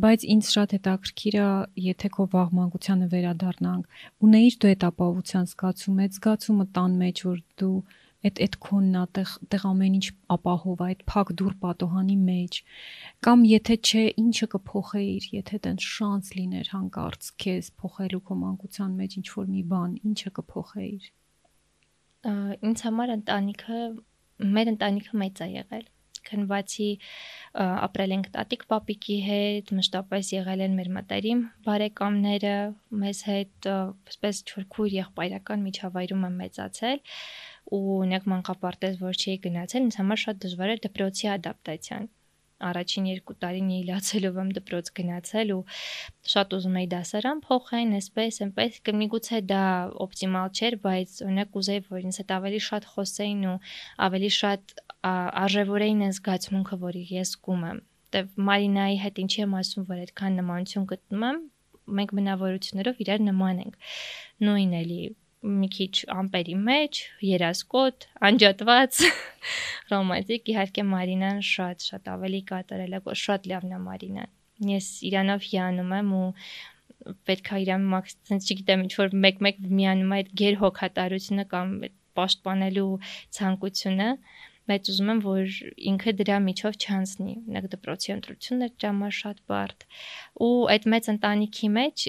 բայց 0.02 0.24
ինձ 0.32 0.52
շատ 0.56 0.74
հետաքրքիր 0.76 1.36
է, 1.36 1.48
եթե 1.92 2.08
քո 2.16 2.26
վաղ 2.32 2.54
մանկությանը 2.62 3.08
վերադառնանք, 3.12 4.00
ունեիր 4.24 4.56
դու 4.62 4.72
այդ 4.72 4.86
ապահովության 4.88 5.50
զգացում, 5.52 6.00
այդ 6.06 6.16
զգացումը 6.16 6.66
տան 6.80 6.96
մեջ, 7.02 7.24
որ 7.28 7.38
դու 7.60 7.76
այդ 8.28 8.40
այդ 8.44 8.56
քոնն 8.66 8.98
է 9.00 9.24
տեղ 9.52 9.64
ամեն 9.68 9.96
ինչ 9.98 10.06
ապահով 10.34 10.82
այդ 10.86 11.00
փակ 11.12 11.32
դուր 11.40 11.54
պատոհանի 11.64 12.16
մեջ 12.26 12.58
կամ 13.26 13.46
եթե 13.50 13.76
չէ 13.88 14.04
ինչը 14.22 14.48
կփոխեիր 14.54 15.26
եթե 15.38 15.60
դեն 15.66 15.80
շանս 15.86 16.30
լիներ 16.38 16.70
հանկարծ 16.74 17.32
քեզ 17.44 17.72
փոխելու 17.82 18.22
քո 18.28 18.38
մանկության 18.42 18.94
մեջ 19.02 19.18
ինչ 19.22 19.26
որ 19.38 19.50
մի 19.56 19.64
բան 19.72 19.96
ինչը 20.12 20.34
կփոխեիր 20.38 21.10
ինձ 22.70 22.84
համար 22.86 23.16
ընտանիքը 23.18 23.80
մեր 24.58 24.72
ընտանիքը 24.76 25.20
մեծ 25.24 25.42
է 25.42 25.50
եղել 25.56 25.90
քնվածի 26.26 26.88
ապրել 27.58 28.14
ենք 28.16 28.28
տատիկ 28.36 28.64
պապիկի 28.70 29.16
հետ, 29.26 29.72
մշտապես 29.78 30.30
եղել 30.36 30.64
են 30.66 30.76
մեր 30.78 30.90
մտերիմ 30.96 31.40
բարեկամները, 31.66 32.54
մեզ 33.02 33.22
հետ 33.28 33.70
այսպես 33.72 34.42
չորքուր 34.52 34.92
եղբայրական 34.98 35.66
միջավայրում 35.66 36.26
եմ 36.28 36.38
մեծացել 36.42 37.02
ու 37.76 37.84
օրինակ 37.98 38.26
մանկապարտեզ 38.32 38.98
որ 39.02 39.20
չէի 39.22 39.38
գնացել, 39.46 39.86
ինձ 39.88 40.00
համար 40.02 40.24
շատ 40.24 40.42
դժվար 40.46 40.74
էր 40.74 40.82
դպրոցի 40.88 41.32
ադապտացիան 41.36 42.10
առաջին 42.62 43.06
երկու 43.10 43.36
տարին 43.42 43.70
իլացելով 43.74 44.38
եմ 44.42 44.50
դպրոց 44.56 44.90
գնացել 44.98 45.52
ու 45.54 45.62
շատ 46.32 46.54
ուզում 46.58 46.76
էի 46.80 46.88
դասարան 46.92 47.40
փոխեն, 47.46 47.94
այսպես, 47.98 48.38
այնպես, 48.46 48.78
կմիգուցե 48.88 49.40
դա 49.50 49.62
օպտիմալ 50.06 50.52
չէր, 50.58 50.76
բայց 50.86 51.16
օրինակ 51.26 51.58
ուզեի, 51.62 51.82
որ 51.90 52.06
ինձ 52.06 52.20
հետ 52.22 52.34
ավելի 52.38 52.60
շատ 52.68 52.88
խոսեին 52.92 53.42
ու 53.52 53.56
ավելի 54.06 54.30
շատ 54.38 54.76
արժևորեին 55.42 56.04
այն 56.06 56.14
զգացմունքը, 56.18 56.78
որի 56.86 57.02
ես 57.16 57.34
զգում 57.34 57.64
եմ։ 57.72 57.82
Դե 58.12 58.20
Մարինայի 58.52 58.96
հետ 59.02 59.18
ինչի 59.22 59.42
եմ 59.42 59.56
ասում, 59.62 59.88
որ 59.88 60.02
այդքան 60.02 60.38
նմանություն 60.42 60.86
գտնում 60.92 61.26
եմ, 61.32 61.38
մենք 61.98 62.10
բնավորություններով 62.18 63.00
իրար 63.02 63.22
նման 63.32 63.62
ենք։ 63.62 63.78
Նույն 64.46 64.74
էլի 64.82 65.00
մի 65.42 65.68
քիչ 65.74 65.94
ամպերի 66.14 66.54
մեջ, 66.66 67.00
երասկոտ, 67.26 68.06
անջատված, 68.28 69.00
ռոմանտիկ, 69.92 70.52
իհարկե 70.52 70.84
Մարինան 70.92 71.40
շատ 71.48 71.86
շատ 71.88 72.12
ավելի 72.12 72.40
կատարել 72.52 72.98
է, 72.98 73.00
շատ 73.22 73.48
լավն 73.52 73.74
է 73.74 73.80
Մարինան։ 73.86 74.30
Ես 74.72 74.88
իրանով 75.08 75.48
հիանում 75.50 75.96
եմ 75.98 76.12
ու 76.18 76.28
պետքա 77.26 77.58
իրան 77.64 77.88
մաքսից 77.92 78.48
չգիտեմ 78.52 78.84
ինչ 78.86 78.92
որ 79.00 79.16
մեկ-մեկ 79.24 79.60
միանում 79.80 80.14
այդ 80.18 80.32
գեր 80.38 80.58
հոգատարությունը 80.62 81.44
կամ 81.50 81.72
պաշտպանելու 82.18 82.90
ցանկությունը 83.38 84.08
բայց 84.70 84.90
ուզում 84.92 85.08
եմ 85.12 85.20
որ 85.24 85.54
ինքը 85.92 86.12
դրա 86.18 86.36
միջով 86.46 86.76
չանցնի 86.82 87.32
օրինակ 87.32 87.66
դպրոցի 87.72 88.12
ընտրությունն 88.14 88.66
էր 88.66 88.74
ճամար 88.84 89.16
շատ 89.18 89.40
բարդ 89.52 89.86
ու 90.46 90.50
այդ 90.74 90.86
մեծ 90.94 91.08
ընտանիքի 91.12 91.70
մեջ 91.78 92.04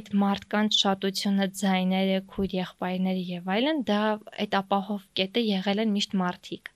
այդ 0.00 0.10
մարդկանց 0.24 0.80
շատությունը 0.82 1.48
ձայները 1.62 2.18
քույր 2.34 2.58
եղբայրները 2.60 3.24
եւ 3.30 3.50
այլն 3.56 3.80
դա 3.92 4.02
այդ 4.44 4.58
ապահով 4.60 5.08
կետը 5.20 5.46
եղել 5.46 5.82
են 5.86 5.96
միշտ 5.96 6.20
մարդիկ 6.24 6.70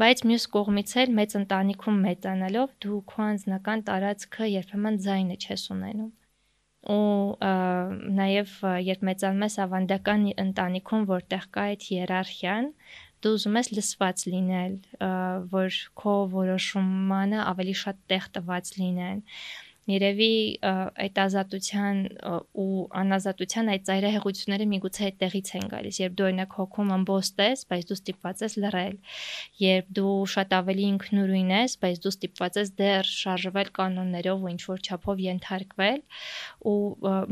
բայց 0.00 0.24
մյուս 0.30 0.44
կողմից 0.54 0.96
էլ 1.00 1.10
մեծ 1.18 1.36
ընտանիքում 1.40 2.00
մեծանալով 2.06 2.72
դու 2.84 3.02
քո 3.10 3.26
անձնական 3.26 3.84
տարածքը 3.90 4.50
երբեմն 4.54 5.02
ձայնը 5.04 5.36
չես 5.44 5.66
ունենում 5.74 6.10
ու 6.80 7.36
նաև 8.16 8.52
երբ 8.86 9.02
մեծանում 9.08 9.44
ես 9.44 9.56
ավանդական 9.64 10.22
ընտանիքում 10.44 11.02
որտեղ 11.10 11.44
կա 11.56 11.64
այդ 11.72 11.84
հիերարխիան 11.90 12.70
դու 13.24 13.32
ուզում 13.36 13.58
ես 13.60 13.68
լսված 13.76 14.22
լինել, 14.34 14.76
որ 15.52 15.80
քո 16.00 16.14
որոշումանը 16.34 17.42
ավելի 17.46 17.74
շատ 17.82 18.00
տեղ 18.12 18.28
տված 18.36 18.72
լինեն 18.80 19.24
երևի 19.90 20.32
այդ 21.04 21.18
ազատության 21.24 22.00
ու 22.62 22.66
անազատության 23.00 23.70
այդ 23.74 23.84
ծայրահեղությունները 23.88 24.66
միգուցե 24.70 25.04
այդտեղից 25.08 25.50
են 25.60 25.66
գալիս 25.72 26.00
երբ 26.00 26.16
դու 26.20 26.26
օրինակ 26.30 26.56
հոգում 26.60 26.92
ամբոստ 26.96 27.42
ես 27.44 27.64
բայց 27.70 27.84
դու 27.90 27.98
ստիպված 28.00 28.42
ես 28.44 28.56
լռել 28.64 28.96
երբ 29.64 29.90
դու 30.00 30.14
շատ 30.34 30.54
ավելի 30.60 30.86
ինքնուրույն 30.90 31.52
ես 31.56 31.76
բայց 31.84 32.00
դու 32.04 32.14
ստիպված 32.14 32.58
ես 32.60 32.72
դեռ 32.80 33.10
շարժվել 33.10 33.72
կանոններով 33.80 34.44
ու 34.44 34.52
ինչ 34.54 34.62
որ 34.70 34.84
չափով 34.86 35.22
ենթարկվել 35.26 36.00
ու 36.70 36.76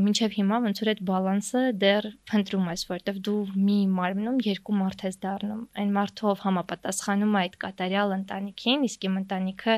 մինչև 0.09 0.37
հիմա 0.39 0.61
ոնց 0.69 0.83
որ 0.83 0.91
այդ 0.93 1.03
բալանսը 1.09 1.63
դեռ 1.83 2.09
փնտրում 2.29 2.69
ես 2.69 2.85
որովհետև 2.89 3.21
դու 3.29 3.41
մի 3.69 3.79
մարմնում 3.99 4.39
երկու 4.49 4.77
մարդ 4.79 5.05
ես 5.09 5.19
դառնում 5.25 5.61
այն 5.79 5.93
մարդով 5.99 6.43
համապատասխանում 6.45 7.35
է 7.39 7.43
այդ 7.43 7.59
կատարյալ 7.63 8.15
ընտանիքին 8.19 8.87
իսկ 8.89 9.07
իմ 9.09 9.19
ընտանիքը 9.23 9.77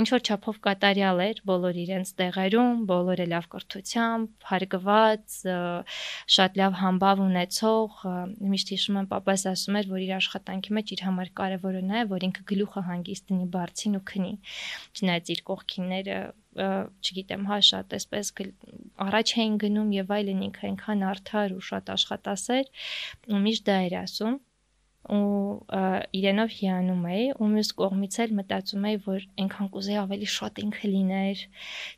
ինչ 0.00 0.08
որ 0.08 0.22
չափով 0.24 0.58
կատարյալ 0.64 1.18
էր 1.22 1.40
բոլոր 1.48 1.78
իրենց 1.82 2.10
տեղերում, 2.18 2.84
բոլորը 2.88 3.26
լավ 3.32 3.48
կրթությամբ, 3.52 4.30
հարգված, 4.48 5.36
շատ 6.36 6.60
լավ 6.60 6.78
համբավ 6.80 7.22
ունեցող, 7.26 7.98
միշտ 8.52 8.72
հիշում 8.72 9.00
եմ 9.02 9.08
papas 9.12 9.44
ասում 9.52 9.78
էր, 9.82 9.90
որ 9.92 10.04
իր 10.06 10.14
աշխատանքի 10.16 10.76
մեջ 10.78 10.94
իր 10.96 11.02
համար 11.08 11.32
կարևորը 11.42 11.82
նա 11.92 11.98
է, 12.02 12.06
որ 12.12 12.26
ինքը 12.28 12.46
գլուխը 12.52 12.84
հանգիստ 12.88 13.28
դնի 13.32 13.48
բարձին 13.56 13.98
ու 14.00 14.04
քնի։ 14.12 14.32
Չնայած 14.96 15.34
իր 15.36 15.44
կողքինները 15.52 16.16
չգիտեմ, 16.52 17.44
հա 17.48 17.58
շատ 17.64 17.94
այսպես 17.96 18.32
առաջ 19.00 19.30
էին 19.40 19.54
գնում 19.62 19.92
եւ 19.96 20.10
այլն 20.16 20.42
ինքը 20.48 20.66
այնքան 20.68 21.04
արդար 21.12 21.54
ու 21.56 21.62
շատ 21.68 21.92
աշխատասեր 21.96 22.66
ու 23.32 23.40
միշտ 23.46 23.68
դա 23.68 23.76
էր 23.88 23.96
ասում 24.02 24.36
ու 25.10 25.58
իրենով 26.14 26.52
հիանում 26.54 27.06
էի 27.10 27.24
ու 27.42 27.46
մյուս 27.52 27.70
կողմից 27.78 28.18
էլ 28.22 28.34
մտածում 28.38 28.84
էի 28.90 28.98
որ 29.06 29.24
այնքան 29.42 29.70
կուզեի 29.74 29.96
ավելի 30.02 30.28
շատ 30.34 30.60
ինքը 30.62 30.90
լիներ 30.92 31.42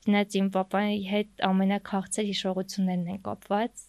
դնած 0.06 0.36
իմ 0.40 0.48
papai 0.54 0.86
հետ 1.10 1.44
ամենակաղցեր 1.48 2.28
հիշողություններն 2.30 3.10
են 3.14 3.20
կապված 3.28 3.84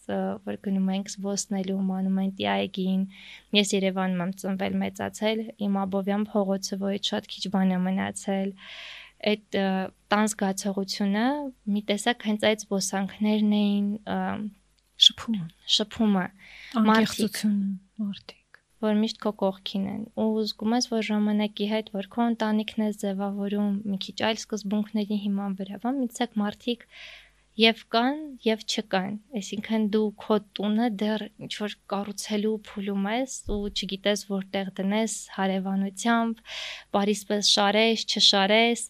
որ 0.50 0.60
գնում 0.66 0.92
ենք 0.96 1.12
զբոսնելու 1.16 1.78
մանումենտի 1.88 2.48
այգին 2.56 3.02
ես 3.56 3.74
Երևանում 3.76 4.22
եմ 4.26 4.36
ծնվել 4.44 4.78
մեծացել 4.84 5.42
իմ 5.64 5.80
Աբովյան 5.86 6.28
փողոցը 6.36 6.80
որից 6.84 7.12
շատ 7.16 7.30
քիչ 7.32 7.44
բան 7.56 7.72
է 7.72 7.80
մնացել 7.88 8.54
այդ 9.32 9.60
տան 10.12 10.30
զգացողությունը 10.36 11.26
մի 11.72 11.82
տեսակ 11.88 12.26
հենց 12.28 12.48
այդ 12.50 12.64
զբոսանքներն 12.66 13.54
էին 13.56 13.88
շփումը 15.06 15.46
շփումը 15.76 16.26
մարդիկությունը 16.90 17.70
մարդիկ 18.04 18.45
որ 18.86 18.98
միշտ 19.02 19.20
քո 19.26 19.32
կողքին 19.42 19.86
են 19.92 20.02
ու 20.22 20.26
զգում 20.46 20.74
ես 20.76 20.88
որ 20.94 21.06
ժամանակի 21.10 21.68
հետ 21.74 21.92
որ 21.96 22.08
քո 22.16 22.26
ընտանիքն 22.32 22.86
է 22.86 22.90
ձևավորում 23.02 23.76
մի 23.92 24.00
քիչ 24.06 24.16
այլ 24.30 24.40
սկզբունքների 24.42 25.20
հիման 25.26 25.56
վրա, 25.60 25.80
բան 25.84 26.00
միցեք 26.04 26.36
մարդիկ 26.42 26.86
եւ 27.56 27.78
կան 27.88 28.18
եւ 28.44 28.62
չկան 28.68 29.14
այսինքն 29.38 29.84
դու 29.94 30.08
քո 30.20 30.36
տունը 30.58 30.88
դեռ 31.00 31.22
ինչ 31.46 31.52
որ 31.62 31.74
կառուցելու 31.92 32.52
փուլում 32.68 33.06
ես 33.12 33.36
ու 33.54 33.60
չգիտես 33.72 34.24
որտեղ 34.28 34.68
դնես 34.76 35.14
հարևանությամբ 35.36 36.42
բարիսպես 36.96 37.52
շարես 37.56 38.04
չշարես 38.12 38.82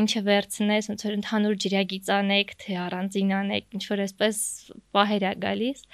ինչը 0.00 0.22
վերցնես 0.30 0.88
ոնց 0.94 1.04
որ 1.08 1.18
ընդհանուր 1.18 1.58
ջրագիծ 1.66 2.10
անեք 2.16 2.56
թե 2.64 2.78
առանձին 2.86 3.36
անեք 3.42 3.76
ինչ 3.76 3.84
որ 3.92 4.04
այսպես 4.06 4.40
պահեր 4.96 5.28
է 5.28 5.34
գալիս 5.44 5.84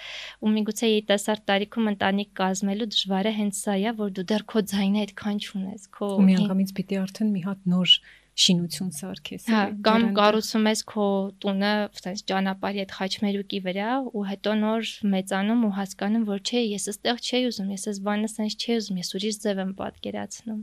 ու 0.46 0.54
միգուցե 0.54 0.92
երիտասարդ 0.94 1.46
տարիքում 1.50 1.92
ընտանիք 1.96 2.32
կազմելու 2.38 2.90
դժվարը 2.94 3.34
հենց 3.40 3.62
սա 3.66 3.78
է 3.90 3.96
որ 3.98 4.14
դու 4.14 4.28
դեռ 4.30 4.46
քո 4.54 4.64
ձայնը 4.74 5.04
այդքան 5.08 5.42
չունես 5.42 5.90
քո 5.98 6.14
միանգամից 6.30 6.74
պիտի 6.78 7.02
արդեն 7.02 7.34
մի 7.34 7.46
հատ 7.50 7.70
նոր 7.74 7.98
շինություն 8.40 8.90
սարքես։ 8.96 9.46
Հա, 9.52 9.62
կամ 9.84 10.04
կառուցում 10.16 10.66
ես 10.70 10.82
քո 10.90 11.06
տունը, 11.44 11.72
ասես 11.90 12.22
ճանապարհի 12.30 12.82
այդ 12.84 12.94
խաչմերուկի 12.96 13.60
վրա 13.66 13.90
ու 14.16 14.24
հետո 14.30 14.54
նոր 14.60 14.90
մեծանում 15.14 15.64
ու 15.68 15.72
հասկանում, 15.78 16.24
որ 16.30 16.40
չէ, 16.40 16.62
ես 16.70 16.88
այստեղ 16.92 17.20
չի 17.26 17.42
ուզում, 17.50 17.70
ես 17.74 17.86
այս 17.90 18.00
բանը 18.06 18.30
sense 18.32 18.58
չի 18.60 18.78
ուզում, 18.80 19.00
ես 19.02 19.12
ուրիշ 19.20 19.40
ձև 19.44 19.62
եմ 19.64 19.72
պատկերացնում։ 19.80 20.62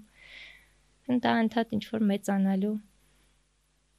Դա 1.27 1.33
ընդհանուր 1.47 1.77
ինչ 1.77 1.83
որ 1.93 2.07
մեծանալու 2.11 2.75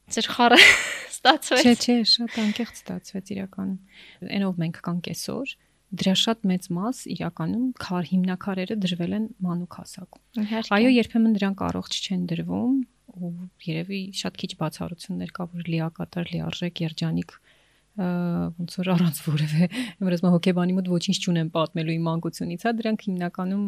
ծեր 0.09 0.29
խառը 0.35 0.59
ստացվեց։ 1.15 1.65
Չէ, 1.65 1.75
չէ, 1.79 1.97
շատ 2.09 2.37
անկեղծ 2.43 2.79
ստացվեց 2.83 3.33
իրականում։ 3.35 4.29
Այնով 4.39 4.61
մենք 4.65 4.81
կանք 4.89 5.11
այսօր 5.13 5.55
դրա 5.89 6.15
շատ 6.21 6.43
մեծ 6.51 6.69
մաս 6.77 6.99
իրականում 7.15 7.67
քար 7.81 8.09
հիմնակարերը 8.13 8.77
դրվել 8.85 9.13
են 9.19 9.27
մանուկ 9.47 9.77
հասակում։ 9.79 10.49
Այո, 10.77 10.91
երբեմն 10.93 11.37
դրանք 11.39 11.63
առողջ 11.69 11.99
չեն 12.05 12.27
դրվում, 12.33 12.75
ու 13.19 13.31
երևի 13.65 14.01
շատ 14.21 14.37
քիչ 14.43 14.51
բացառություններ 14.61 15.33
կա, 15.39 15.47
որ 15.55 15.71
լիակատար 15.73 16.33
լիարժեք 16.35 16.83
երջանիկ 16.85 17.35
ոնց 17.99 18.75
որ 18.79 18.89
առանց 18.95 19.17
որևէ 19.25 19.67
ըմբրես 19.99 20.21
մա 20.23 20.31
հոկեբանի 20.35 20.75
մոտ 20.77 20.91
ոչինչ 20.93 21.17
չունեմ 21.19 21.49
պատմելու 21.57 21.95
իմ 21.97 22.05
մանկությունից, 22.09 22.67
հա 22.69 22.73
դրանք 22.79 23.05
հիմնականում 23.09 23.65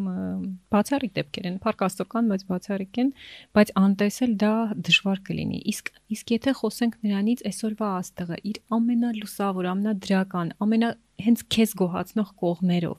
բացառիկ 0.71 1.15
դեպքեր 1.19 1.49
են, 1.51 1.57
փարկաստոկան, 1.65 2.31
բայց 2.31 2.45
բացառիկ 2.51 3.01
են, 3.03 3.11
բայց 3.59 3.73
անտեսել 3.81 4.35
դա 4.45 4.53
դժվար 4.91 5.23
կլինի։ 5.27 5.61
Իսկ 5.75 5.91
իսկ 6.15 6.35
եթե 6.37 6.55
խոսենք 6.61 6.95
նրանից 7.11 7.45
այսօրվա 7.51 7.91
աստղը 8.01 8.39
իր 8.51 8.63
ամենալուսավոր, 8.79 9.71
ամենադրական, 9.75 10.55
ամենա 10.63 10.93
հենց 11.27 11.45
քեզ 11.51 11.75
գոհացնող 11.81 12.31
կողմերով, 12.41 12.99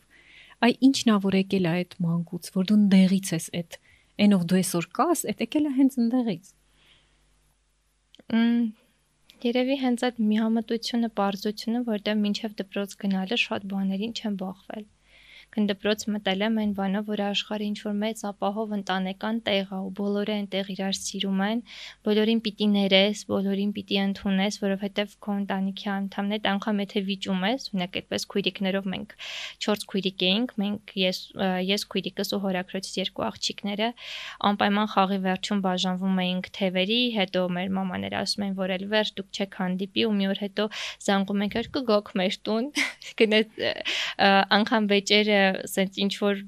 այ 0.61 0.73
ինչն 0.91 1.15
ա 1.15 1.17
որ 1.23 1.39
եկել 1.41 1.65
է 1.65 1.71
այդ 1.79 1.95
մանկուց, 2.05 2.51
որ 2.59 2.67
դու 2.69 2.77
ընդեղից 2.81 3.31
ես 3.31 3.47
այդ 3.61 3.79
այնով 4.21 4.43
դու 4.51 4.59
այսօր 4.61 4.87
կաս, 4.99 5.23
այդ 5.31 5.43
եկել 5.47 5.65
է 5.65 5.71
հենց 5.79 5.97
ընդեղից։ 6.01 6.51
Երևի 9.41 9.75
հենց 9.81 10.03
այդ 10.07 10.17
միամտությունը, 10.31 11.09
པարզությունը, 11.17 11.83
որտեղ 11.91 12.17
մինչև 12.25 12.57
դպրոց 12.61 12.97
գնալը 13.03 13.37
շատ 13.43 13.69
բաներին 13.71 14.17
չեմ 14.21 14.35
բախվել 14.41 14.85
գնդպրոց 15.51 16.03
մտել 16.13 16.43
եմ 16.47 16.57
այն 16.61 16.73
բանով, 16.77 17.07
որ 17.11 17.21
աշխարհի 17.27 17.65
ինչ 17.71 17.79
որ 17.83 17.95
մեծ 18.01 18.21
ապահով 18.29 18.69
ընտանեկան 18.77 19.39
տեղ 19.47 19.71
է 19.75 19.79
ու 19.81 19.89
բոլորը 19.99 20.35
այնտեղ 20.39 20.69
իրար 20.71 20.95
սիրում 20.95 21.41
են, 21.47 21.63
բոլորին 22.07 22.41
պիտի 22.45 22.67
ներես, 22.71 23.23
բոլորին 23.31 23.73
պիտի 23.75 23.97
ընդունես, 24.01 24.59
որովհետև 24.61 25.15
քո 25.25 25.35
ընտանիքի 25.41 25.89
անդամներդ 25.91 26.47
անգամ 26.51 26.81
եթե 26.81 27.03
վիճում 27.11 27.43
ես, 27.51 27.67
ունեք 27.75 27.99
այդպես 28.01 28.27
քույրիկներով 28.31 28.87
մենք 28.95 29.15
4 29.67 29.85
քույրիկ 29.91 30.25
էինք, 30.31 30.55
մենք 30.61 30.95
ես 31.01 31.19
ես 31.71 31.85
քույրիկս 31.91 32.31
ու 32.31 32.41
հորաքրոջից 32.47 32.95
երկու 33.01 33.27
աղջիկները 33.27 33.91
անպայման 34.51 34.89
խաղի 34.95 35.19
վերջում 35.27 35.61
բաժանվում 35.67 36.21
էինք 36.21 36.49
թևերի, 36.57 37.01
հետո 37.17 37.43
մեր 37.59 37.71
մամաները 37.75 38.21
ասում 38.21 38.45
են, 38.47 38.55
որ 38.61 38.75
էլ 38.77 38.85
վերջ 38.91 39.13
դուք 39.19 39.41
չեք 39.41 39.59
հանդիպի 39.61 40.05
ու 40.07 40.15
մի 40.21 40.29
օր 40.31 40.41
հետո 40.45 40.67
զանգում 41.07 41.43
ենք, 41.45 41.57
որ 41.61 41.69
կգոք 41.75 42.11
մեր 42.21 42.37
տուն, 42.47 42.67
գնաց 43.21 43.61
անգամ 44.61 44.89
վեճերը 44.91 45.40
սենց 45.75 46.01
ինչ 46.05 46.13
որ 46.21 46.43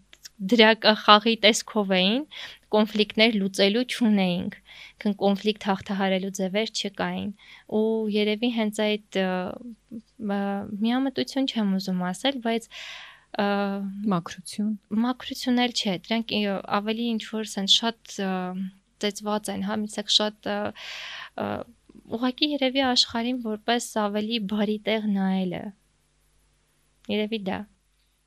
դրա 0.53 0.69
խաղի 1.03 1.35
տեսքով 1.43 1.91
էին, 1.97 2.23
կոնֆլիկտներ 2.73 3.35
լուծելու 3.37 3.83
չունեինք 3.93 4.55
քն 5.03 5.15
կոնֆլիկտ 5.21 5.65
հաղթահարելու 5.69 6.31
ձևեր 6.39 6.71
չկային 6.73 7.31
ու 7.79 7.83
երևի 8.13 8.49
հենց 8.57 8.79
այդ 8.85 9.19
միամտություն 10.83 11.49
չեմ 11.53 11.75
ուզում 11.77 12.01
ասել 12.09 12.39
բայց 12.47 12.67
մակրություն 14.13 14.71
մակրություն 15.05 15.61
էլ 15.65 15.75
չէ 15.77 15.93
դրանք 16.07 16.33
ավելի 16.79 17.05
ինչ 17.13 17.23
որ 17.29 17.51
սենց 17.53 17.77
շատ 17.81 18.15
ծեծված 19.03 19.51
են 19.53 19.65
հա 19.69 19.77
միսակ 19.83 20.13
շատ 20.17 20.49
ուղղակի 22.13 22.49
երևի 22.53 22.83
աշխարհին 22.89 23.39
որպես 23.45 23.89
ավելի 24.03 24.39
բարի 24.53 24.77
տեղ 24.87 25.07
նայելը 25.17 25.63
երևի 27.13 27.39
դա 27.49 27.59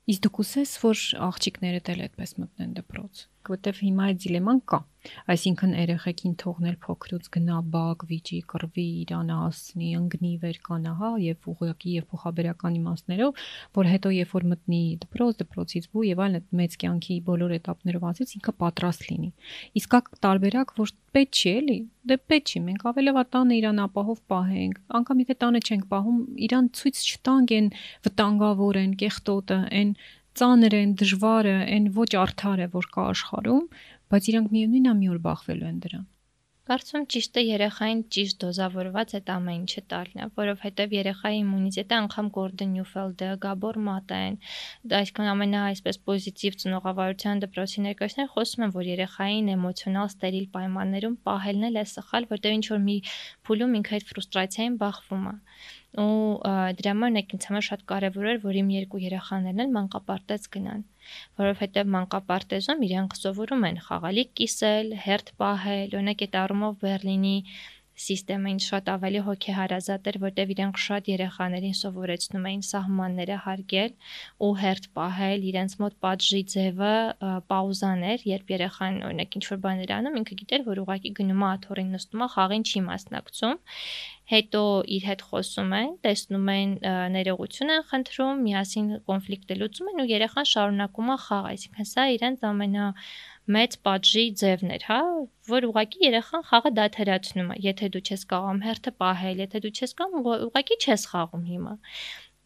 Իսկ 0.07 0.23
դու 0.23 0.33
կուսես, 0.37 0.73
որ 0.83 0.99
աղջիկները 1.27 1.81
դել 1.87 2.03
այդպես 2.05 2.33
մտնեն 2.39 2.75
դպրոց, 2.77 3.23
որովհետև 3.47 3.81
հիմա 3.87 4.07
այդ 4.11 4.21
դիլեման 4.27 4.61
կա։ 4.71 4.79
Այսինքն 5.31 5.73
երեխեքին 5.77 6.33
թողնել 6.41 6.75
փոքրուց 6.83 7.27
գնաբակ, 7.35 8.03
վիճի, 8.09 8.39
կռվի, 8.51 8.85
իրան 9.03 9.29
ասնի, 9.37 9.89
ընկնի 9.99 10.31
վեր 10.41 10.59
կանա, 10.67 10.93
հա, 10.99 11.11
եւ 11.23 11.47
ուղղակի 11.53 11.93
եւ 11.97 12.07
փոխաբերական 12.11 12.77
իմաստներով, 12.81 13.45
որ 13.77 13.89
հետո 13.93 14.11
երբ 14.17 14.33
որ 14.37 14.47
մտնի 14.51 14.81
դպրոց, 15.05 15.39
դպրոցից 15.43 15.89
բու 15.93 16.05
եւ 16.07 16.23
այլն 16.27 16.47
մեծ 16.61 16.77
կյանքի 16.83 17.17
բոլոր 17.27 17.55
этаպներով 17.57 18.07
ասից 18.11 18.35
ինքը 18.37 18.55
պատրաստ 18.67 19.07
լինի։ 19.07 19.31
Իսկ 19.81 19.97
տարբերակ, 20.27 20.75
որ 20.77 20.93
պետք 21.17 21.37
չի 21.37 21.51
էլի, 21.57 21.79
դե 22.07 22.15
պետք 22.31 22.51
չի, 22.51 22.59
մենք 22.67 22.83
ավելովա 22.91 23.23
տանը 23.33 23.55
իրան 23.57 23.79
ապահով 23.87 24.19
պահենք։ 24.31 24.81
Անկամ 24.97 25.23
եթե 25.23 25.35
տանը 25.43 25.61
չենք 25.67 25.87
պահում, 25.93 26.19
իրան 26.47 26.67
ցույց 26.77 27.01
չտանք 27.07 27.53
այն 27.57 27.69
վտանգավոր 28.07 28.79
են, 28.83 28.93
կեղտոտը, 29.01 29.59
այն 29.77 29.91
ծանր 30.37 30.75
են, 30.77 30.93
դժվարը, 31.01 31.55
այն 31.77 31.89
ոչ 31.97 32.11
արդար 32.23 32.61
է, 32.65 32.67
որ 32.77 32.91
կա 32.93 33.07
աշխարհում, 33.13 33.65
բայց 34.13 34.29
իրանք 34.31 34.53
միևնույնն 34.57 34.91
է 34.91 34.95
մի 35.01 35.09
օր 35.13 35.19
բախվելու 35.27 35.69
են 35.71 35.81
դրան։ 35.85 36.05
Կարծում 36.67 37.03
ճիշտ 37.13 37.37
է 37.39 37.41
երեխային 37.47 37.99
ճիշտ 38.11 38.37
դոզավորված 38.43 39.13
այդ 39.17 39.29
ամեն 39.33 39.59
ինչը 39.61 39.83
տալն 39.93 40.23
է, 40.23 40.25
որովհետև 40.39 40.95
երեխայի 40.97 41.37
իմունիտետը 41.43 41.95
անգամ 41.97 42.31
Նյուֆելդը, 42.73 43.29
Գաբոր 43.45 43.79
Մատեն, 43.87 44.35
դա 44.91 44.99
այսքան 44.99 45.31
ամենա 45.31 45.61
այսպես 45.69 45.99
պոզիտիվ 46.09 46.57
ծնողավարության 46.63 47.43
դպրոցի 47.45 47.85
ներկայացներ 47.87 48.29
խոսում 48.35 48.67
են, 48.67 48.75
որ 48.75 48.91
երեխային 48.91 49.49
էմոցիոնալ 49.55 50.11
ստերիլ 50.11 50.47
պայմաններում 50.57 51.17
պահելն 51.29 51.67
էլ 51.71 51.79
է 51.79 51.85
սխալ, 51.95 52.29
որտեղ 52.35 52.57
ինչ 52.57 52.65
որ 52.75 52.83
մի 52.87 52.97
փուլում 53.47 53.77
ինքը 53.79 53.97
այդ 53.97 54.07
ֆրուստրացիային 54.11 54.79
բախվում 54.83 55.27
է 55.31 55.35
ու 55.97 56.51
դրա 56.77 56.91
համար 56.93 57.11
նեք 57.15 57.31
ինձ 57.37 57.45
համար 57.47 57.63
շատ 57.67 57.83
կարևոր 57.89 58.25
էր, 58.31 58.39
որ 58.43 58.57
իմ 58.59 58.67
երկու 58.75 58.99
երեխաներն 59.07 59.63
էլ 59.63 59.71
մանկապարտեզ 59.77 60.43
գնան 60.53 60.83
որովհետև 61.41 61.91
մանկապարտեզում 61.95 62.83
իրանք 62.87 63.17
սովորում 63.19 63.65
են 63.69 63.81
խաղալիք 63.87 64.31
կիսել, 64.41 64.93
հերթ 65.07 65.33
պահել, 65.41 65.95
օրինակ 65.97 66.23
այդ 66.27 66.37
առումով 66.43 66.77
Բերլինի 66.83 67.37
սիստեմը 67.97 68.51
ինձ 68.53 68.65
շատ 68.67 68.89
ավելի 68.93 69.21
հոգեհարազատ 69.27 70.09
էր, 70.11 70.17
որտեղ 70.23 70.51
իրենք 70.53 70.81
շատ 70.85 71.07
երեխաներին 71.11 71.77
սովորեցնում 71.77 72.45
էին 72.49 72.63
սահմանները 72.67 73.37
հարգել 73.45 73.95
ու 74.47 74.51
հերթ 74.61 74.89
պահել, 74.97 75.47
իրենց 75.51 75.77
մոտ 75.81 75.97
պատժի 76.05 76.41
ձևը 76.53 76.93
պաուզան 77.49 78.05
էր, 78.11 78.27
երբ 78.37 78.53
երեխան 78.57 78.99
օրինակ 79.07 79.39
ինչ 79.39 79.45
որ 79.47 79.61
բաներ 79.65 79.95
անում, 79.97 80.19
ինքը 80.21 80.37
գիտեր, 80.43 80.67
որ 80.67 80.83
ուղակի 80.85 81.13
գնում 81.17 81.41
է 81.41 81.49
աթոռին 81.57 81.91
նստում 81.97 82.21
է, 82.27 82.29
խաղին 82.37 82.67
չի 82.67 82.83
մասնակցում 82.91 83.57
հետո 84.27 84.61
իր 84.91 85.03
հետ 85.07 85.21
խոսում 85.23 85.73
են, 85.77 85.91
տեսնում 86.03 86.49
են 86.51 86.71
ներողություն 87.15 87.69
են 87.77 87.85
խնդրում, 87.91 88.41
միասին 88.47 88.89
կոնֆլիկտը 89.07 89.55
լուծում 89.61 89.91
են 89.93 90.03
ու 90.03 90.07
երեխան 90.11 90.49
շարունակում 90.51 91.11
է 91.13 91.17
խաղ, 91.23 91.47
այսինքն 91.53 91.87
սա 91.93 92.05
իրենց 92.17 92.43
ամենա 92.51 92.87
մեծ 93.55 93.75
պատժի 93.87 94.23
ձևն 94.41 94.71
էր, 94.75 94.85
հա, 94.89 94.99
որ 95.47 95.67
ուղակի 95.69 96.01
երեխան 96.03 96.45
խաղը 96.49 96.71
դադարացնում 96.77 97.51
է։ 97.55 97.57
Եթե 97.67 97.89
դու 97.95 98.03
չես 98.07 98.23
կարող 98.31 98.63
հերթը 98.67 98.93
պահել, 99.03 99.43
եթե 99.45 99.61
դու 99.65 99.73
չես 99.77 99.93
կարող, 100.01 100.31
ուղակի 100.47 100.79
չես 100.83 101.05
խաղում 101.13 101.45
հիմա 101.51 101.75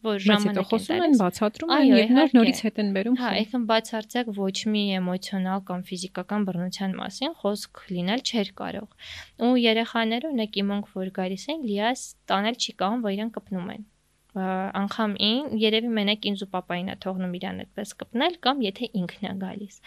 որ 0.02 0.18
ժամանակ 0.22 0.66
խոսում 0.66 1.02
են, 1.04 1.12
բացատրում 1.20 1.72
են 1.74 1.84
եւ 1.86 2.12
նոր 2.16 2.32
նորից 2.36 2.60
հետ 2.66 2.80
են 2.82 2.88
բերում։ 2.96 3.18
Հա, 3.20 3.28
այքն 3.38 3.66
բացարձակ 3.68 4.32
ոչ 4.38 4.56
մի 4.74 4.82
էմոցիոնալ 4.98 5.62
կամ 5.68 5.84
ֆիզիկական 5.90 6.46
բռնության 6.48 6.96
մասին 6.98 7.36
խոսք 7.42 7.84
լինել 7.94 8.24
չէր 8.26 8.52
կարող։ 8.62 9.08
Ու 9.46 9.52
երեխաները 9.62 10.32
ունեք 10.34 10.60
իմոնք 10.64 10.92
որ 10.98 11.14
գալիս 11.22 11.46
են, 11.54 11.64
լիաս 11.70 12.04
տանել 12.32 12.58
չի 12.58 12.76
կարող, 12.82 13.06
որ 13.06 13.16
իրան 13.18 13.34
կպնում 13.38 13.72
են 13.76 13.86
անգամ 14.32 15.14
ին 15.28 15.48
երևի 15.60 15.92
մենակ 15.98 16.26
ինձ 16.32 16.44
ու 16.46 16.50
papayin 16.56 16.88
է 16.92 16.96
թողնում 17.04 17.36
իրան 17.38 17.62
այդպես 17.64 17.94
կպնել 18.02 18.36
կամ 18.46 18.62
եթե 18.64 18.88
ինքն 19.02 19.28
է 19.28 19.32
գալիս 19.44 19.78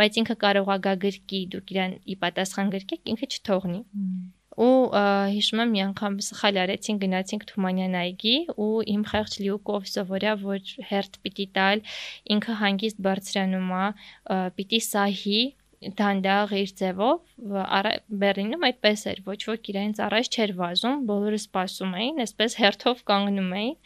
բայց 0.00 0.20
ինքը 0.22 0.36
կարող 0.44 0.74
է 0.74 0.78
գա 0.88 0.94
գրկի 1.04 1.40
դուք 1.54 1.72
իրան 1.76 1.96
ի 2.00 2.18
պատասխան 2.24 2.74
գրկեք 2.76 3.12
ինքը 3.14 3.30
չթողնի 3.36 3.80
ու 4.60 4.72
հիշում 5.32 5.60
եմ 5.62 5.70
մի 5.72 5.80
անգամ 5.84 6.16
սխալ 6.26 6.56
արեցին 6.64 6.96
գնացինք 7.04 7.44
Թումանյան 7.50 7.94
այգի 8.00 8.34
ու 8.64 8.72
իմ 8.94 9.04
խեղճ 9.12 9.36
լիուկով 9.44 9.86
սովորյա 9.92 10.34
որ 10.42 10.72
հերթ 10.90 11.18
պիտի 11.24 11.46
տալ 11.56 11.84
ինքը 12.34 12.56
հանգիստ 12.60 13.00
բարձրանում 13.06 13.70
է 13.78 13.86
պիտի 14.58 14.80
սահի 14.90 15.40
դանդաղ 15.80 16.50
իր 16.60 16.72
ձևով 16.76 17.20
Բերլինում 18.22 18.64
այդպես 18.68 19.04
էր 19.12 19.20
ոչ 19.24 19.38
ոք 19.48 19.70
իրենց 19.72 20.00
առաջ 20.06 20.28
չէր 20.36 20.50
վազում 20.58 21.06
բոլորը 21.08 21.38
սպասում 21.40 21.94
էին 22.00 22.20
այսպես 22.24 22.56
հերթով 22.60 23.00
կանգնում 23.10 23.54
էին 23.60 23.78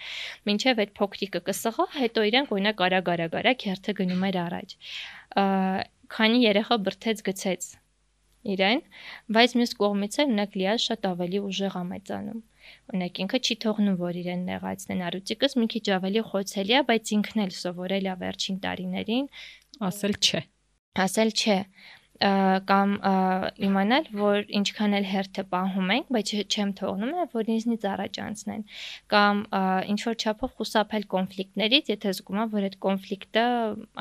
մինչև 0.51 0.83
այդ 0.85 0.93
փոքրիկը 0.99 1.43
կսղա 1.51 1.87
հետո 1.95 2.27
իրենք 2.31 2.53
օրինակ 2.57 2.83
արագ-արագ-արագ 2.89 3.67
հերթը 3.71 3.97
գնում 4.03 4.27
էր 4.31 4.41
առաջ 4.43 4.77
քանի 6.19 6.43
երեխա 6.45 6.81
բրթեց 6.89 7.23
գցեց 7.31 7.71
իրեն, 8.45 8.83
բայց 9.35 9.55
մյուս 9.59 9.73
կողմից 9.81 10.19
էլ 10.25 10.33
ունեք 10.35 10.57
լիա 10.61 10.75
շատ 10.85 11.07
ավելի 11.11 11.41
ուժեղ 11.49 11.77
ամեծանում։ 11.81 12.43
Ունեք 12.95 13.21
ինքը 13.25 13.41
չի 13.45 13.57
թողնում, 13.65 13.97
որ 14.01 14.19
իրեն 14.21 14.43
նեղացնեն 14.51 15.05
արուծիկս 15.09 15.57
մի 15.61 15.69
քիչ 15.75 15.85
ավելի 15.97 16.25
խոցելի 16.33 16.77
է, 16.81 16.83
բայց 16.91 17.15
ինքն 17.19 17.45
էլ 17.45 17.55
սովորել 17.61 18.11
է 18.13 18.17
վերջին 18.25 18.59
տարիներին 18.65 19.31
ասել 19.89 20.19
չէ։ 20.21 20.43
Ասել 20.95 21.31
չէ 21.35 21.59
կամ 22.71 22.91
իմանալ, 23.67 24.05
որ 24.15 24.45
ինչքան 24.59 24.93
էլ 25.01 25.07
հերթը 25.11 25.43
պահում 25.51 25.89
ենք, 25.95 26.13
բայց 26.15 26.31
չեմ 26.47 26.71
թողնում 26.79 27.15
որ 27.35 27.51
ինձնից 27.55 27.87
առաջ 27.91 28.21
անցնեն 28.25 28.63
կամ 29.11 29.41
ինչ 29.91 29.99
որ 30.07 30.17
չափով 30.23 30.55
խուսափել 30.61 31.07
կոնֆլիկտներից, 31.15 31.91
եթե 31.95 32.15
զգում 32.15 32.41
եմ, 32.45 32.53
որ 32.55 32.69
այդ 32.71 32.77
կոնֆլիկտը 32.87 33.45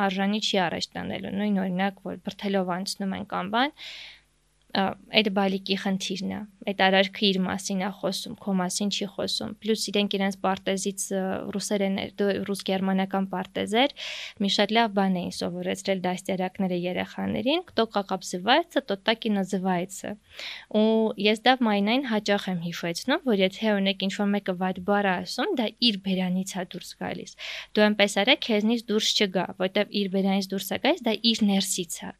արժանի 0.05 0.41
չի 0.45 0.61
առաջ 0.69 0.89
տանելու։ 0.93 1.33
Նույն 1.41 1.59
օրինակ, 1.65 2.03
որ 2.05 2.21
բրթելով 2.29 2.73
անցնում 2.77 3.17
են 3.17 3.25
կամ 3.33 3.51
բան, 3.57 3.75
այդ 4.76 5.28
բալիկի 5.32 5.76
խնդիրն 5.80 6.32
է 6.36 6.38
այդ 6.68 6.80
արարքը 6.84 7.22
իր 7.28 7.36
մասին 7.40 7.78
է 7.86 7.88
խոսում 8.00 8.34
քո 8.42 8.52
մասին 8.58 8.90
չի 8.92 9.06
խոսում 9.14 9.54
պլյուս 9.64 9.84
իրենք 9.92 10.16
իրենց 10.18 10.36
պարտեզից 10.44 11.04
ռուսերեն 11.56 11.96
ռուս-գերմանական 12.48 13.28
պարտեզեր 13.32 13.94
մի 14.44 14.50
շատ 14.58 14.74
լավ 14.76 14.92
բան 14.98 15.16
էին 15.22 15.32
սովորեցրել 15.38 16.02
դաստիարակները 16.04 16.78
երեխաներին 16.84 17.64
кто 17.72 17.86
как 17.96 18.12
обзывается 18.18 18.84
тот 18.84 19.02
так 19.08 19.24
и 19.24 19.32
называется 19.32 20.14
ու 20.68 21.16
ես 21.16 21.42
դա 21.48 21.56
մայնային 21.64 22.06
հաճախ 22.12 22.48
եմ 22.52 22.62
հիշեցնում 22.68 23.24
որ 23.24 23.44
եթե 23.48 23.72
օրինակ 23.72 24.04
ինչ 24.04 24.14
որ 24.20 24.30
մեկը 24.36 24.58
վատ 24.60 24.84
բառ 24.84 25.08
է 25.08 25.14
ասում 25.24 25.58
դա 25.64 25.72
իր 25.88 26.00
բերանից 26.04 26.56
է 26.60 26.68
դուրս 26.76 26.94
գալիս 27.00 27.36
դու 27.72 27.88
այնպես 27.88 28.20
արա 28.20 28.38
քեզնից 28.46 28.86
դուրս 28.92 29.12
չգա 29.16 29.50
որտեվ 29.64 30.00
իր 30.02 30.16
բերանից 30.18 30.52
դուրս 30.52 30.72
է 30.76 30.82
գալիս 30.84 31.04
դա 31.08 31.20
իր 31.32 31.46
ներսից 31.48 32.02
է 32.04 32.16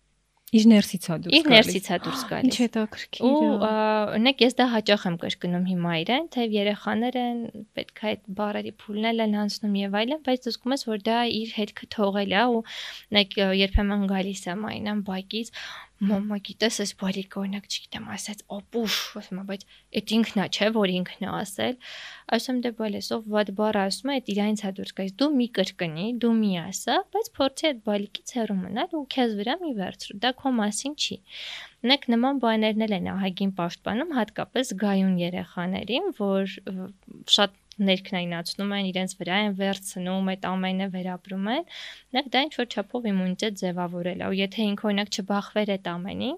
Իր 0.53 0.65
ներսից 0.69 1.05
է 1.07 1.15
դուրս 1.23 1.33
գալիս։ 1.33 1.39
Իր 1.39 1.51
ներսից 1.53 1.87
է 1.89 1.97
դուրս 2.03 2.23
գալիս։ 2.29 2.49
Ինչ 2.49 2.57
հետաքրքիր։ 2.63 3.23
Ու 3.25 3.37
օրինակ 3.67 4.43
ես 4.43 4.57
դա 4.59 4.67
հաճախ 4.73 5.05
եմ 5.09 5.15
կրկնում 5.23 5.65
հիմա 5.69 5.93
իրեն, 6.03 6.27
թե 6.35 6.45
երեխաները 6.53 7.23
պետք 7.79 8.03
է 8.03 8.11
այդ 8.11 8.21
բարերի 8.37 8.73
փուլնել 8.83 9.23
են 9.25 9.33
անցնում 9.43 9.77
եւ 9.81 9.97
այլն, 10.03 10.21
բայց 10.27 10.49
զգում 10.53 10.75
ես, 10.77 10.85
որ 10.93 11.01
դա 11.09 11.17
իր 11.41 11.55
հետքը 11.57 11.89
թողել 11.97 12.37
է 12.37 12.43
ու 12.53 12.61
օրինակ 12.61 13.37
երբեմն 13.63 14.05
գալիս 14.13 14.43
է 14.53 14.55
մայնան 14.61 15.03
բակից, 15.09 15.53
մամա 16.09 16.37
գիտես 16.47 16.79
այս 16.83 16.91
բարիկը 17.01 17.39
օրինակ 17.41 17.67
չգիտեմ 17.69 18.07
ասած 18.13 18.43
օպուշ 18.57 18.97
ասում 19.21 19.41
եմ 19.41 19.47
բայց 19.49 19.65
այդ 19.99 20.13
ինքն 20.17 20.41
է 20.43 20.47
չէ 20.57 20.69
որ 20.77 20.93
ինքն 20.93 21.25
է 21.27 21.29
ասել 21.39 21.75
ասում 22.37 22.61
դե 22.63 22.71
բալեսով 22.79 23.27
վատ 23.35 23.51
բառ 23.59 23.79
ասում 23.83 24.13
է 24.13 24.17
այդ 24.19 24.31
իրանից 24.33 24.63
է 24.63 24.71
դուրս 24.79 24.95
գալիս 24.99 25.15
դու 25.23 25.29
մի 25.39 25.47
կրկնի 25.59 26.07
դու 26.23 26.33
մի 26.39 26.51
ասա 26.63 26.97
բայց 27.15 27.29
փորձի 27.39 27.69
այդ 27.71 27.83
բալիկից 27.89 28.35
հեռու 28.39 28.59
մնալ 28.63 28.97
ու 28.99 29.05
քեզ 29.15 29.37
վրա 29.39 29.55
մի 29.63 29.71
վերցրու 29.83 30.19
դա 30.23 30.33
քո 30.43 30.55
մասին 30.63 30.97
չի 31.03 31.19
Նեք 31.83 32.05
նման 32.13 32.37
բաներն 32.39 32.83
են 32.95 33.07
ահագին 33.11 33.49
պաշտպանում 33.57 34.11
հատկապես 34.15 34.69
գայուն 34.83 35.17
երեխաներին 35.19 36.05
որ 36.15 36.53
շատ 37.35 37.57
ներքնայնացնում 37.89 38.71
են, 38.77 38.87
իրենց 38.89 39.13
վրա 39.19 39.37
են 39.43 39.53
վերցնում, 39.59 40.29
այդ 40.33 40.47
ամենը 40.49 40.87
վերապրում 40.93 41.47
են, 41.53 41.67
նեղ 42.13 42.29
դա 42.33 42.41
ինչ 42.47 42.53
որ 42.59 42.67
չափով 42.73 43.07
իմունիտետ 43.11 43.59
ձևավորել 43.63 44.23
է։ 44.23 44.29
Ու 44.29 44.37
եթե 44.39 44.67
ինքը 44.73 44.87
օրինակ 44.89 45.09
չբախվեր 45.13 45.73
այդ 45.73 45.89
ամենին, 45.93 46.37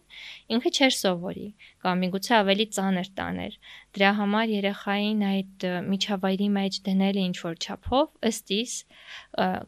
ինքը 0.55 0.73
չէր 0.75 0.93
սովորի 0.95 1.47
կամ 1.86 2.03
միգուցե 2.05 2.33
ավելի 2.39 2.65
ծանր 2.75 3.09
տաներ։ 3.19 3.57
Դրա 3.95 4.11
համար 4.19 4.53
երեխային 4.55 5.25
այդ 5.36 5.65
միջավայրի 5.91 6.49
մեջ 6.55 6.79
դնելը 6.86 7.25
ինչ 7.29 7.38
որ 7.45 7.55
չափով 7.65 8.29
ըստիս 8.31 8.73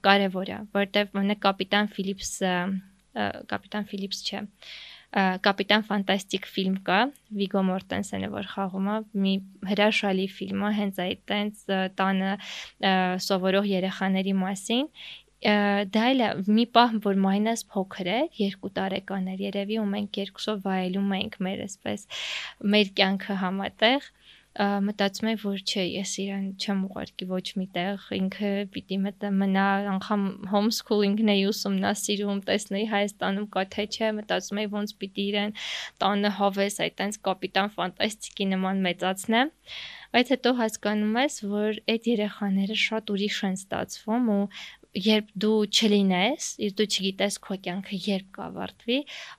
կարևոր 0.07 0.53
է, 0.57 0.59
որտեղ 0.77 1.15
մնա 1.17 1.35
կապիտան 1.47 1.91
Ֆիլիպսը 1.97 2.53
կապիտան 3.51 3.87
Ֆիլիպս 3.89 4.19
չէ 4.27 4.41
Կապիտան 5.17 5.85
Ֆանտաստիկ 5.87 6.47
ֆիլմ 6.53 6.73
կա, 6.87 6.97
Վիգո 7.37 7.61
Մորտենսենը 7.67 8.27
որ 8.33 8.49
խաղում 8.53 8.89
է, 8.93 8.97
մի 9.23 9.33
հրաշալի 9.71 10.27
ֆիլմ 10.37 10.65
է, 10.67 10.73
հենց 10.77 10.99
այդ 11.05 11.23
տենց 11.31 11.63
տանը 11.97 12.33
սովորող 13.27 13.69
երեխաների 13.71 14.35
մասին 14.43 14.85
դա 15.37 16.03
էլ 16.11 16.21
մի 16.49 16.65
պահ 16.73 16.93
որ 17.05 17.19
մայնաս 17.23 17.63
փոքր 17.73 18.07
է, 18.09 18.19
2 18.37 18.71
տարեկան 18.77 19.27
էր 19.33 19.43
երևի 19.45 19.77
ու 19.81 19.89
մենք 19.91 20.17
երկուսով 20.21 20.63
վայելում 20.65 21.11
էինք 21.17 21.37
մեր 21.47 21.61
այսպես 21.67 22.05
մեր 22.73 22.93
կյանքը 22.97 23.37
համատեղ 23.43 24.07
մտածում 24.57 25.27
եմ 25.29 25.41
որ 25.43 25.59
չէ 25.61 25.83
ես 25.85 26.11
իրան 26.23 26.45
չեմ 26.57 26.79
ուղարկի 26.87 27.25
ոչ 27.29 27.43
միտեղ 27.61 28.05
ինքը 28.17 28.51
պիտի 28.73 28.97
մտա 29.03 29.29
մնա 29.41 29.65
անգամ 29.91 30.23
homeschooling-ն 30.53 31.29
է 31.33 31.35
ուսումնասիրում 31.51 32.41
տեսնեի 32.47 32.87
Հայաստանում 32.93 33.45
կա 33.53 33.63
թե 33.75 33.85
չէ 33.93 34.09
մտածում 34.17 34.61
եմ 34.63 34.73
ոնց 34.77 34.95
պիտի 35.03 35.27
իրան 35.33 35.53
տանը 36.01 36.33
հավես 36.39 36.79
այտենց 36.87 37.21
կապիտան 37.27 37.71
ֆանտաստիկի 37.77 38.49
նման 38.57 38.81
մեծացնեմ 38.87 39.53
բայց 40.17 40.33
հետո 40.33 40.51
հասկանում 40.57 41.21
ես 41.21 41.37
որ 41.53 41.79
այդ 41.93 42.11
երեխաները 42.17 42.77
շատ 42.87 43.13
ուրիշ 43.13 43.39
են 43.47 43.57
ստացվում 43.61 44.29
ու 44.37 44.43
երբ 44.97 45.27
դու 45.43 45.57
չլինես, 45.69 46.45
իսկ 46.65 46.77
դու 46.79 46.87
չգիտես 46.87 47.37
քո 47.45 47.57
կյանքը 47.67 47.99
երբ 48.07 48.29
կավարտվի, 48.37 48.97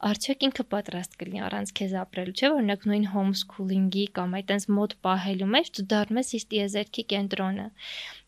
արդյոք 0.09 0.45
ինքը 0.49 0.65
պատրաստ 0.75 1.17
կլինի 1.23 1.43
առանց 1.49 1.73
քեզ 1.79 1.95
ապրելու, 2.03 2.35
չէ՞ 2.39 2.51
օրինակ 2.59 2.87
նույն 2.91 3.07
homeschooling-ի 3.15 4.05
կամ 4.19 4.37
այտենց 4.39 4.69
մոտ 4.79 4.95
պահելու 5.09 5.51
մեջ 5.57 5.73
դու 5.79 5.87
դառնում 5.95 6.23
ես 6.23 6.33
իսկ 6.39 6.53
տիեզերքի 6.55 7.07
կենտրոնը։ 7.15 7.67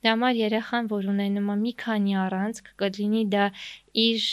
Դրա 0.01 0.13
համար 0.15 0.37
երեխան, 0.39 0.87
որ 0.91 1.09
ունենում 1.13 1.49
է 1.53 1.57
մի 1.61 1.73
քանի 1.83 2.15
առանցք, 2.21 2.71
կլինի 2.81 3.25
դա 3.35 3.49
իր 4.01 4.29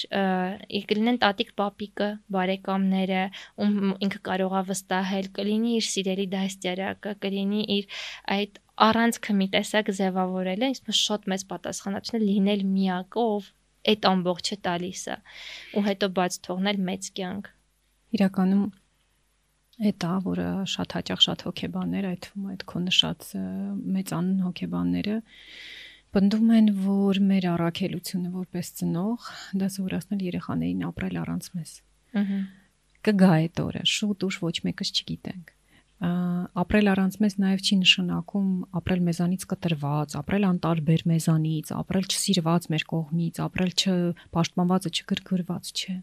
կլինեն 0.91 1.19
տատիկ 1.23 1.51
պապիկը, 1.59 2.07
բարեկամները, 2.35 3.23
ում 3.65 3.75
ինքը 4.07 4.21
կարող 4.29 4.55
է 4.59 4.63
վստահել, 4.71 5.29
կլինի 5.39 5.75
իր 5.81 5.89
սիրելի 5.91 6.27
դաստիարակը, 6.37 7.15
կլինի 7.27 7.61
իր 7.77 7.99
այդ 8.37 8.63
առանցքը 8.87 9.37
մի 9.41 9.47
տեսակ 9.57 9.93
ձևավորել 9.99 10.63
է, 10.63 10.71
իսկ 10.77 10.91
շատ 11.03 11.29
մեծ 11.35 11.45
պատասխանատվություն 11.51 12.27
լինել 12.31 12.67
միակը, 12.71 13.27
ով 13.27 13.53
այդ 13.91 14.11
ամբողջը 14.11 14.57
տալիս 14.67 15.05
է 15.11 15.21
ու 15.75 15.87
հետո 15.87 16.13
բաց 16.17 16.41
թողնել 16.47 16.83
մեծ 16.91 17.09
կյանք։ 17.17 17.49
Իրականում 18.17 18.67
Այդ 19.77 20.05
է, 20.07 20.13
որը 20.25 20.47
շատ 20.73 20.95
հաճախ 20.97 21.19
շատ 21.25 21.43
հոգեբաններ, 21.47 22.07
այդ 22.11 22.21
թվում 22.25 22.45
այդ 22.53 22.63
քո 22.71 22.79
նշած 22.87 23.27
մեծանուն 23.97 24.39
հոգեբանները 24.47 25.17
բնդում 26.17 26.53
են, 26.57 26.71
որ 26.87 27.19
մեր 27.27 27.47
առաքելությունը 27.51 28.31
որպես 28.37 28.71
ծնող 28.79 29.27
դա 29.61 29.67
զորացնել 29.77 30.23
երեխաներին 30.27 30.87
ապրել 30.87 31.19
առանց 31.21 31.51
մեզ։ 31.57 31.75
Ահա։ 32.23 32.39
Կգա 33.07 33.29
այդ 33.37 33.61
օրը, 33.67 33.83
շուտ 33.93 34.27
ուշ 34.27 34.41
ոչ 34.47 34.55
մեկս 34.65 34.93
չգիտենք 34.97 35.56
ապրել 35.97 36.89
առանց 36.93 37.15
մեզ 37.23 37.35
նաև 37.41 37.61
չի 37.65 37.75
նշանակում 37.81 38.49
ապրել 38.77 38.99
մեզանից 39.07 39.45
կտրված, 39.49 40.13
ապրել 40.19 40.43
անտարբեր 40.49 41.03
մեզանից, 41.09 41.71
ապրել 41.73 42.05
չսիրված 42.13 42.67
մեր 42.73 42.83
կողմից, 42.91 43.39
ապրել 43.47 43.71
չպաշտպանվածը 43.81 44.91
չգրգրված 44.93 45.71
չէ։ 45.73 45.95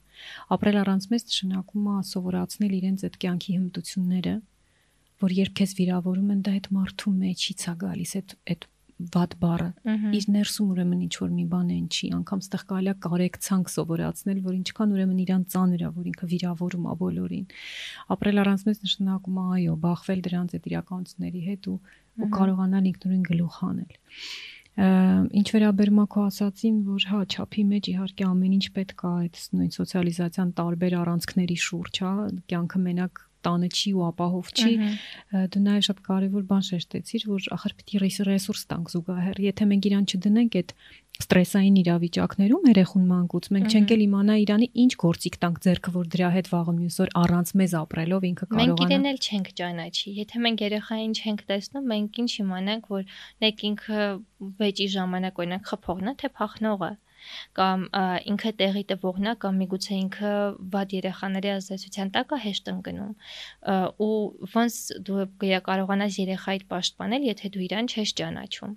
Ապրել 0.59 0.81
առանց 0.83 1.07
մեզ 1.15 1.27
նշանակում 1.31 1.87
է 1.95 1.97
սովորացնել 2.11 2.75
իրենց 2.75 3.07
այդ 3.07 3.19
կյանքի 3.23 3.55
հմտությունները, 3.55 4.35
որ 5.23 5.39
երբ 5.39 5.53
քեզ 5.63 5.79
վիրավորում 5.79 6.31
են, 6.35 6.41
դա 6.43 6.55
այդ 6.59 6.67
մարդու 6.75 7.15
մեջից 7.23 7.61
է 7.71 7.75
գալիս, 7.85 8.15
այդ 8.19 8.35
այդ 8.51 8.67
վատ 9.15 9.35
բառը 9.43 9.69
իր 10.19 10.27
ներսում 10.35 10.71
ուրեմն 10.75 11.03
ինչ 11.05 11.15
որ 11.21 11.31
մի 11.35 11.45
բան 11.55 11.73
են 11.75 11.87
չի 11.95 12.11
անգամ 12.19 12.43
ստեղ 12.45 12.65
կարելի 12.71 12.93
է 12.93 12.97
կարեկցանք 13.05 13.73
սովորացնել 13.75 14.41
որ 14.45 14.55
ինչքան 14.61 14.95
ուրեմն 14.95 15.21
իրան 15.25 15.45
ծանր 15.55 15.85
է 15.85 15.91
որ 15.99 16.09
ինքը 16.15 16.31
վիրավորում 16.35 16.89
է 16.89 16.97
բոլորին 17.05 17.47
ապրել 18.15 18.43
առանց 18.45 18.65
մեզ 18.69 18.83
նշանակում 18.85 19.39
է 19.45 19.47
այո 19.59 19.77
բախվել 19.85 20.25
դրանց 20.25 20.57
այդ 20.59 20.69
իրականությունների 20.75 21.45
հետ 21.51 21.71
ու 21.75 21.79
ու 22.15 22.29
կարողանալ 22.35 22.91
ինքնուրույն 22.95 23.25
գլուխ 23.27 23.55
հանել 23.65 23.97
ինչ 24.75 25.49
վերաբերում 25.55 25.99
է 26.03 26.05
քո 26.11 26.23
ասացին, 26.29 26.79
որ 26.89 27.05
հա, 27.11 27.19
չափի 27.31 27.63
մեջ 27.71 27.89
իհարկե 27.93 28.25
ամեն 28.27 28.55
ինչ 28.57 28.67
պետք 28.75 29.05
է 29.07 29.11
այդ 29.11 29.43
նույն 29.55 29.71
սոցիալիզացիան 29.77 30.51
տարբեր 30.59 30.97
առանցքների 30.99 31.59
շուրջ, 31.65 32.01
հա, 32.03 32.15
կյանքը 32.51 32.81
մենակ 32.87 33.23
տանը 33.47 33.71
չի 33.75 33.95
ու 33.95 34.05
ապահով 34.09 34.51
չի 34.55 34.73
դու 35.55 35.63
նաև 35.65 35.87
շատ 35.89 36.03
կարևոր 36.09 36.45
բան 36.51 36.67
շեշտեցիր 36.69 37.27
որ 37.31 37.49
ախր 37.57 37.77
պիտի 37.79 38.03
ռեսուրս 38.05 38.67
տանք 38.75 38.93
զուգահեռ 38.95 39.41
եթե 39.45 39.69
մենք 39.71 39.89
իրան 39.91 40.09
չդնենք 40.11 40.59
այդ 40.61 40.77
ստրեսային 41.15 41.77
իրավիճակներում 41.79 42.65
երեխուն 42.73 43.05
մանկուց 43.07 43.49
մենք 43.55 43.75
չենք 43.75 43.93
էլ 43.95 44.01
իմանա 44.05 44.35
իրանի 44.45 44.67
ինչ 44.83 44.93
գործիք 45.03 45.37
տանք 45.45 45.61
ձերքը 45.67 45.93
որ 45.95 46.09
դրա 46.15 46.31
հետ 46.35 46.49
վաղը 46.51 46.75
մյուս 46.79 46.97
օր 47.05 47.13
առանց 47.23 47.53
մեզ 47.61 47.75
ապրելով 47.81 48.27
ինքը 48.31 48.49
կարողանա 48.51 48.75
Մենք 48.75 48.83
իրեն 48.85 49.07
էլ 49.11 49.21
չենք 49.23 49.53
ճանաչի 49.61 50.15
եթե 50.19 50.43
մենք 50.45 50.65
երեխային 50.65 51.15
չենք 51.15 51.45
տեսնում 51.55 51.87
մենք 51.95 52.21
ինչ 52.25 52.33
իմանանք 52.45 52.91
որ 52.95 53.07
նեք 53.45 53.65
ինքը 53.71 54.03
վեճի 54.65 54.89
ժամանակ 54.99 55.41
օրինակ 55.45 55.71
խփողն 55.71 56.11
է 56.11 56.17
թե 56.25 56.33
փախնողը 56.35 56.91
կամ 57.59 57.87
ինքը 58.33 58.53
տեղի 58.61 58.85
տվողն 58.91 59.31
է 59.31 59.35
կամ 59.45 59.59
միգուցե 59.63 59.95
ինքը 60.05 60.33
վատ 60.75 60.95
երեխաների 60.99 61.51
ազդեցության 61.55 62.13
տակ 62.15 62.35
է 62.35 62.39
հեշտ 62.45 62.71
ընկնում 62.75 63.13
ու 64.07 64.19
ոնց 64.55 64.79
դու 65.09 65.27
կարողանաս 65.69 66.19
երեխայիդ 66.25 66.67
պաշտպանել 66.75 67.29
եթե 67.31 67.53
դու 67.55 67.65
իրան 67.69 67.91
չես 67.95 68.15
ճանաչում 68.21 68.75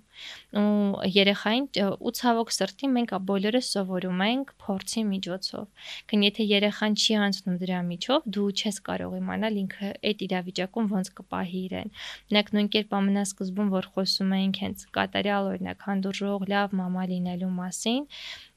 ու 0.58 1.10
երեխային 1.18 1.66
ու 2.08 2.12
ցավոք 2.18 2.52
սրտի 2.58 2.90
մենք 2.98 3.14
բոլորը 3.28 3.62
սովորում 3.68 4.22
ենք 4.28 4.52
փորձի 4.64 5.02
միջոցով 5.08 5.66
քան 6.10 6.24
եթե 6.28 6.46
երեխան 6.48 6.98
չի 6.98 7.18
անցնում 7.28 7.58
դրա 7.62 7.80
միջով 7.88 8.28
դու 8.38 8.48
չես 8.58 8.80
կարող 8.88 9.16
իմանալ 9.18 9.58
ինքը 9.62 9.90
այդ 10.08 10.24
իրավիճակում 10.28 10.90
ոնց 10.94 11.10
կպահի 11.18 11.62
իրեն 11.68 11.92
նույնք 12.34 12.52
նույն 12.56 12.68
կերպ 12.74 12.96
ամենասկզբում 12.98 13.70
որ 13.74 13.88
խոսում 13.94 14.34
էինք 14.38 14.60
հենց 14.64 14.84
կատարյալ 14.98 15.48
օրինակ 15.52 15.86
հանդուրժող 15.88 16.46
լավ 16.52 16.76
մամա 16.78 17.04
լինելու 17.12 17.52
մասին 17.58 18.02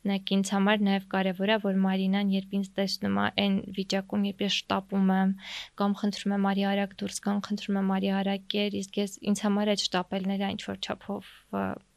Նայեք 0.09 0.31
ինձ 0.35 0.49
համար 0.55 0.83
նաև 0.87 1.03
կարևոր 1.11 1.51
է, 1.53 1.57
որ 1.61 1.75
Մարինան 1.81 2.31
երբ 2.33 2.55
ինձ 2.57 2.69
տեսնում 2.77 3.17
է 3.21 3.25
այն 3.43 3.57
վիճակում, 3.77 4.23
երբ 4.31 4.41
ես 4.41 4.57
շտապում 4.61 5.11
եմ, 5.15 5.33
կամ 5.81 5.95
խնդրում 6.01 6.35
եմ 6.35 6.45
Մարիա 6.47 6.71
արագ 6.71 6.95
դուրս 7.01 7.21
գան, 7.25 7.41
խնդրում 7.47 7.79
եմ 7.81 7.91
Մարիա 7.91 8.15
արագ 8.21 8.47
կեր, 8.55 8.77
իսկ 8.81 8.99
ես 9.01 9.15
ինձ 9.31 9.43
համար 9.45 9.71
այդ 9.75 9.83
շտապելները 9.85 10.51
ինչ 10.57 10.61
որ 10.71 10.81
չափով 10.81 11.31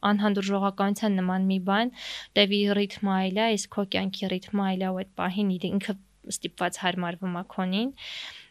անհանդուրժողականության 0.05 1.19
նման 1.21 1.49
մի 1.49 1.59
բան, 1.65 1.93
տևի 2.37 2.61
ռիթմը 2.77 3.13
այլ 3.15 3.39
է, 3.41 3.47
իսկ 3.57 3.75
քո 3.75 3.87
կյանքի 3.95 4.31
ռիթմը 4.35 4.65
այլ 4.69 4.85
է 4.85 4.89
ու 4.93 4.99
այդ 5.01 5.15
պահին 5.19 5.53
ինքը 5.65 5.97
ստիպված 6.35 6.81
հարմարվում 6.81 7.37
է 7.41 7.43
քոնին 7.53 7.89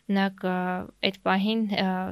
Նակ 0.04 0.42
այդ 0.44 1.14
պահին 1.24 1.60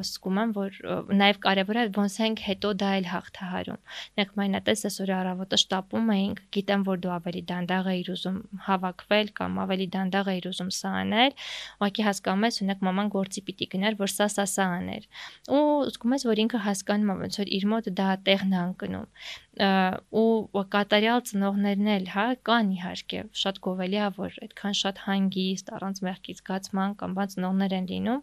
սկում 0.01 0.39
եմ, 0.43 0.53
որ 0.57 0.77
նաև 1.13 1.41
կարևոր 1.45 1.79
է 1.81 1.83
ոնց 1.93 2.15
ենք 2.25 2.43
հետո 2.47 2.71
դա 2.81 2.93
էլ 2.99 3.09
հաղթահարում։ 3.11 3.81
Նակ 4.21 4.33
մայնատես 4.41 4.85
այսօր 4.89 5.13
առավոտը 5.19 5.59
շտապում 5.63 6.09
էինք, 6.17 6.41
գիտեմ, 6.57 6.87
որ 6.89 7.03
դու 7.05 7.13
ավելի 7.19 7.43
դանդաղ 7.53 7.91
էիր 7.93 8.11
ուզում 8.17 8.39
հավաքվել 8.69 9.33
կամ 9.43 9.61
ավելի 9.67 9.89
դանդաղ 9.93 10.33
էիր 10.33 10.49
ուզում 10.53 10.73
սա 10.73 10.95
անել, 11.03 11.37
ուղղակի 11.83 12.09
հասկանում 12.09 12.49
ես, 12.49 12.61
ունեք 12.65 12.85
մաման 12.89 13.13
գործի 13.13 13.45
պիտի 13.53 13.71
գներ, 13.77 14.01
որ 14.01 14.13
սա 14.17 14.33
սա 14.33 14.49
սա 14.57 14.69
աներ։ 14.81 15.09
Ու 15.53 15.63
զգում 15.93 16.17
ես, 16.17 16.29
որ 16.33 16.45
ինքը 16.49 16.65
հասկանում 16.73 17.13
է, 17.13 17.21
ոնց 17.23 17.41
որ 17.43 17.55
իր 17.61 17.71
մոտ 17.77 17.93
դա 18.01 18.11
տեղն 18.25 18.57
է 18.57 18.63
ընկնում 18.73 19.09
ու 19.53 20.63
կատարյալ 20.73 21.21
ծնողներն 21.29 21.89
էլ, 21.93 22.07
հա, 22.09 22.25
կան 22.49 22.71
իհարկե, 22.73 23.19
շատ 23.37 23.59
գովելի 23.67 23.99
է, 24.01 24.07
որ 24.17 24.39
այդքան 24.47 24.77
շատ 24.81 25.03
հանգիստ, 25.05 25.73
առանց 25.77 26.01
մեղքի 26.09 26.37
զգացման 26.39 26.95
կամ 27.03 27.17
բան 27.19 27.33
ծնողներ 27.35 27.75
են 27.77 27.82
լինում, 27.91 28.23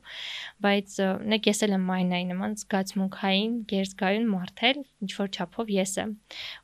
բայց 0.66 0.96
նեք 1.34 1.50
ես 1.50 1.62
էլ 1.68 1.76
եմ 1.78 1.86
մայնայի 1.90 2.26
նման 2.30 2.56
զգացմունքային, 2.62 3.54
գերզգայուն 3.72 4.28
մարդել, 4.34 4.82
ինչ 5.06 5.12
որ 5.20 5.32
չափով 5.36 5.72
ես 5.76 5.94
եմ։ 6.04 6.14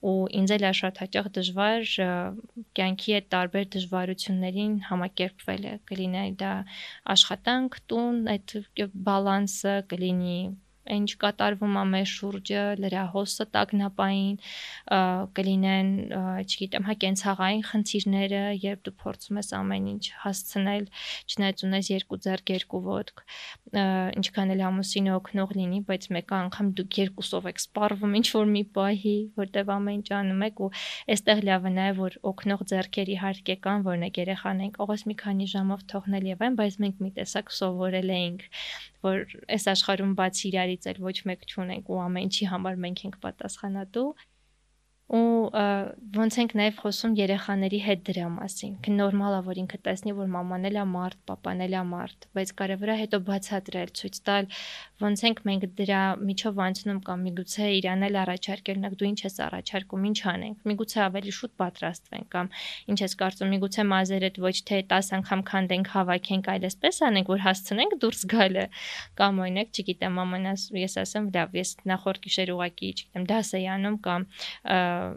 Ու 0.06 0.16
ինձ 0.42 0.56
էլ 0.56 0.68
շատ 0.82 1.02
հաճախ 1.06 1.32
դժվար 1.40 1.88
կյանքի 2.80 3.16
այդ 3.20 3.30
տարբեր 3.36 3.66
դժվարություններին 3.76 4.76
համակերպվել 4.90 5.66
է, 5.66 5.74
կլինի 5.92 6.28
դա 6.42 6.54
աշխատանք, 7.16 7.80
տուն, 7.92 8.22
այդ 8.36 8.58
բալանսը, 9.10 9.76
կլինի 9.92 10.40
ինչ 10.96 11.10
կատարվում 11.22 11.76
է 11.82 11.84
մեր 11.92 12.10
շուրջը, 12.12 12.64
լրահոսը 12.84 13.46
տագնապային, 13.56 14.36
կլինեն, 15.40 15.90
չգիտեմ, 16.46 16.86
հա 16.90 16.96
կենցաղային 17.06 17.64
խնդիրները, 17.70 18.42
երբ 18.66 18.84
դու 18.86 18.96
փորձում 19.02 19.40
ես 19.42 19.50
ամեն 19.60 19.90
ինչ 19.96 20.06
հասցնել, 20.26 20.88
չնայած 21.26 21.66
ունես 21.66 21.92
երկու 21.96 22.20
ձեռք, 22.26 22.54
երկու 22.56 22.82
ոտք, 22.86 23.24
ինչքան 24.22 24.54
էլ 24.56 24.64
ամուսինը 24.70 25.14
օգնող 25.16 25.56
լինի, 25.60 25.80
բայց 25.90 26.10
մեկ 26.16 26.36
անգամ 26.40 26.72
դուք 26.80 27.00
երկուսով 27.02 27.50
եք 27.52 27.62
սպառվում 27.66 28.16
ինչ 28.22 28.28
որ 28.36 28.50
մի 28.56 28.64
պահի, 28.76 29.18
որտեվ 29.42 29.72
ամեն 29.76 29.96
ինչ 29.96 30.08
անում 30.20 30.46
եք 30.46 30.62
ու 30.66 30.70
այստեղ 31.16 31.44
լավը 31.50 31.72
նա 31.76 31.86
է, 31.86 31.96
որ 32.00 32.18
օգնող 32.32 32.66
ձեռքեր 32.72 33.12
իհարկե 33.16 33.56
կան, 33.66 33.86
որն 33.90 34.06
է 34.06 34.10
երեխան 34.16 34.64
ենք, 34.66 34.80
ողս 34.86 35.06
մի 35.10 35.16
քանի 35.22 35.48
ժամով 35.56 35.86
թողնել 35.92 36.28
եւ 36.32 36.44
այն, 36.46 36.58
բայց 36.60 36.78
մենք 36.86 37.02
մի 37.06 37.12
տեսակ 37.20 37.54
սովորել 37.60 38.14
էինք 38.16 38.46
որ 39.06 39.36
այս 39.56 39.68
աշխարհում 39.74 40.14
բաց 40.20 40.42
իրարից 40.50 40.88
էլ 40.92 41.02
ոչ 41.06 41.18
մեկ 41.30 41.46
չունենք 41.52 41.92
ու 41.94 42.00
ամեն 42.06 42.28
ինչի 42.30 42.50
համար 42.52 42.80
մենք 42.86 43.04
ենք 43.06 43.18
պատասխանատու 43.26 44.08
ու 45.06 45.54
ոնց 46.18 46.36
ենք 46.42 46.54
նաև 46.58 46.78
խոսում 46.82 47.12
երեխաների 47.20 47.80
հետ 47.86 48.00
դրա 48.08 48.30
մասին։ 48.36 48.72
Նորմալ 48.98 49.36
է 49.38 49.42
որ 49.46 49.60
ինքը 49.62 49.78
տեսնի 49.86 50.14
որ 50.18 50.30
մաման 50.34 50.66
էլ 50.66 50.80
է 50.82 50.86
մարդ, 50.90 51.20
papan 51.30 51.62
էլ 51.62 51.76
է 51.78 51.84
մարդ, 51.92 52.26
բայց 52.34 52.54
կարևոր 52.62 52.90
է 52.90 52.96
հետո 53.02 53.20
բացատրել, 53.28 53.92
ցույց 54.02 54.18
տալ 54.26 54.50
ոնց 55.06 55.24
ենք 55.30 55.42
մենք 55.46 55.68
դրա 55.78 56.02
միջով 56.26 56.62
անցնում 56.66 57.00
կամ 57.06 57.24
միգուցե 57.28 57.68
իրան 57.76 58.06
էլ 58.10 58.18
առաջարկել, 58.26 58.78
նակ 58.82 58.96
դու 58.98 59.10
ինչ 59.12 59.20
ես 59.26 59.38
առաջարկում, 59.46 60.06
ինչ 60.10 60.20
անենք։ 60.34 60.66
Միգուցե 60.66 61.00
ավելի 61.06 61.34
շուտ 61.36 61.54
պատրաստվենք 61.62 62.28
կամ 62.34 62.50
ինչ 62.96 63.00
ես 63.06 63.16
կարծում, 63.22 63.54
միգուցե 63.56 63.86
մազերդ 63.94 64.40
ոչ 64.46 64.56
թե 64.66 64.82
10 64.96 65.12
անգամ 65.20 65.46
քանդենք, 65.52 65.92
հավաքենք, 65.96 66.50
այլ 66.56 66.68
էսպես 66.72 67.02
անենք, 67.06 67.32
որ 67.36 67.44
հասցնենք 67.46 67.98
դուրս 68.06 68.22
գալը։ 68.34 68.66
Կամ 69.20 69.42
օրինակ, 69.46 69.76
չգիտեմ, 69.76 70.16
մաման 70.16 70.50
ես 70.56 70.98
ասեմ, 71.04 71.30
լավ, 71.36 71.60
ես 71.60 71.76
նախորդ 71.92 72.24
գիշեր 72.26 72.54
ուղակի, 72.56 72.92
չգիտեմ, 72.96 73.28
դաս 73.36 73.52
էի 73.60 73.68
անում 73.76 74.00
կամ 74.06 74.28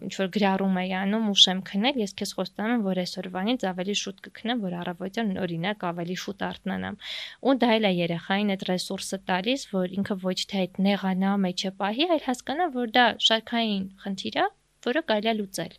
ինչ 0.07 0.13
որ 0.19 0.29
գրառում 0.35 0.77
էի 0.83 0.93
անում 0.99 1.27
ու 1.33 1.37
շեմ 1.43 1.61
քնել, 1.69 1.99
ես 2.03 2.13
քեզ 2.19 2.33
խոստանում 2.39 2.75
եմ, 2.75 2.85
որ 2.89 3.01
այսօրվանից 3.03 3.65
ավելի 3.71 3.97
շուտ 4.03 4.21
կքնեմ, 4.27 4.63
որ 4.67 4.77
առավոտյան 4.83 5.33
օրինակ 5.45 5.85
ավելի 5.89 6.17
շուտ 6.25 6.45
արթնանամ։ 6.49 7.01
Ու 7.49 7.57
դա 7.63 7.73
էլ 7.79 7.89
է 7.89 7.93
երեխային 7.99 8.53
այդ 8.55 8.63
ռեսուրսը 8.69 9.19
տալիս, 9.33 9.67
որ 9.79 9.97
ինքը 9.99 10.17
ոչ 10.29 10.39
թե 10.53 10.63
այդ 10.63 10.81
նեղանա 10.89 11.33
մեջը 11.49 11.75
պահի, 11.83 12.09
այլ 12.19 12.23
հասկանա, 12.29 12.71
որ 12.79 12.95
դա 12.99 13.07
շարքային 13.29 13.85
խնդիր 14.05 14.39
է, 14.39 14.47
որը 14.89 15.05
կարելի 15.09 15.33
է 15.33 15.37
լուծել։ 15.39 15.77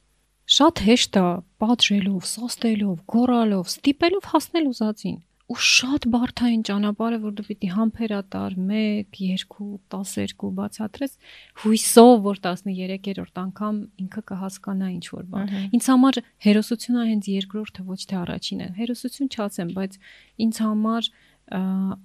Շատ 0.49 0.79
հեշտ 0.89 1.17
է 1.19 1.25
պատժելով, 1.61 2.21
սաստելով, 2.25 3.01
գոռալով, 3.13 3.65
ստիպելով 3.69 4.29
հասնել 4.33 4.69
ուզածին 4.73 5.19
ու 5.49 5.57
շատ 5.65 6.05
բարթային 6.13 6.61
ճանապարհը, 6.67 7.17
որ 7.23 7.31
դու 7.39 7.45
պիտի 7.47 7.69
համբերատար 7.73 8.55
1, 8.59 9.07
2, 9.17 9.67
12 9.89 10.51
բացատրես, 10.59 11.15
հույսով, 11.63 12.11
որ 12.27 12.41
13-րդ 12.43 13.41
անգամ 13.43 13.79
ինքը 14.03 14.23
կհասկանա 14.29 14.89
ինչ 14.93 15.05
որ 15.15 15.25
բան։ 15.33 15.53
Ինձ 15.79 15.89
համար 15.89 16.21
հերոսությունը 16.45 17.05
հենց 17.09 17.29
երկրորդը 17.33 17.85
ոչ 17.89 17.99
թե 18.11 18.19
առաջինը։ 18.19 18.67
Հերոսություն 18.77 19.31
չասեմ, 19.33 19.73
բայց 19.79 19.97
ինձ 20.45 20.61
համար 20.69 21.09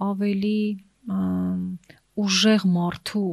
ավելի 0.09 0.59
ուժեղ 2.25 2.65
մարդու 2.75 3.33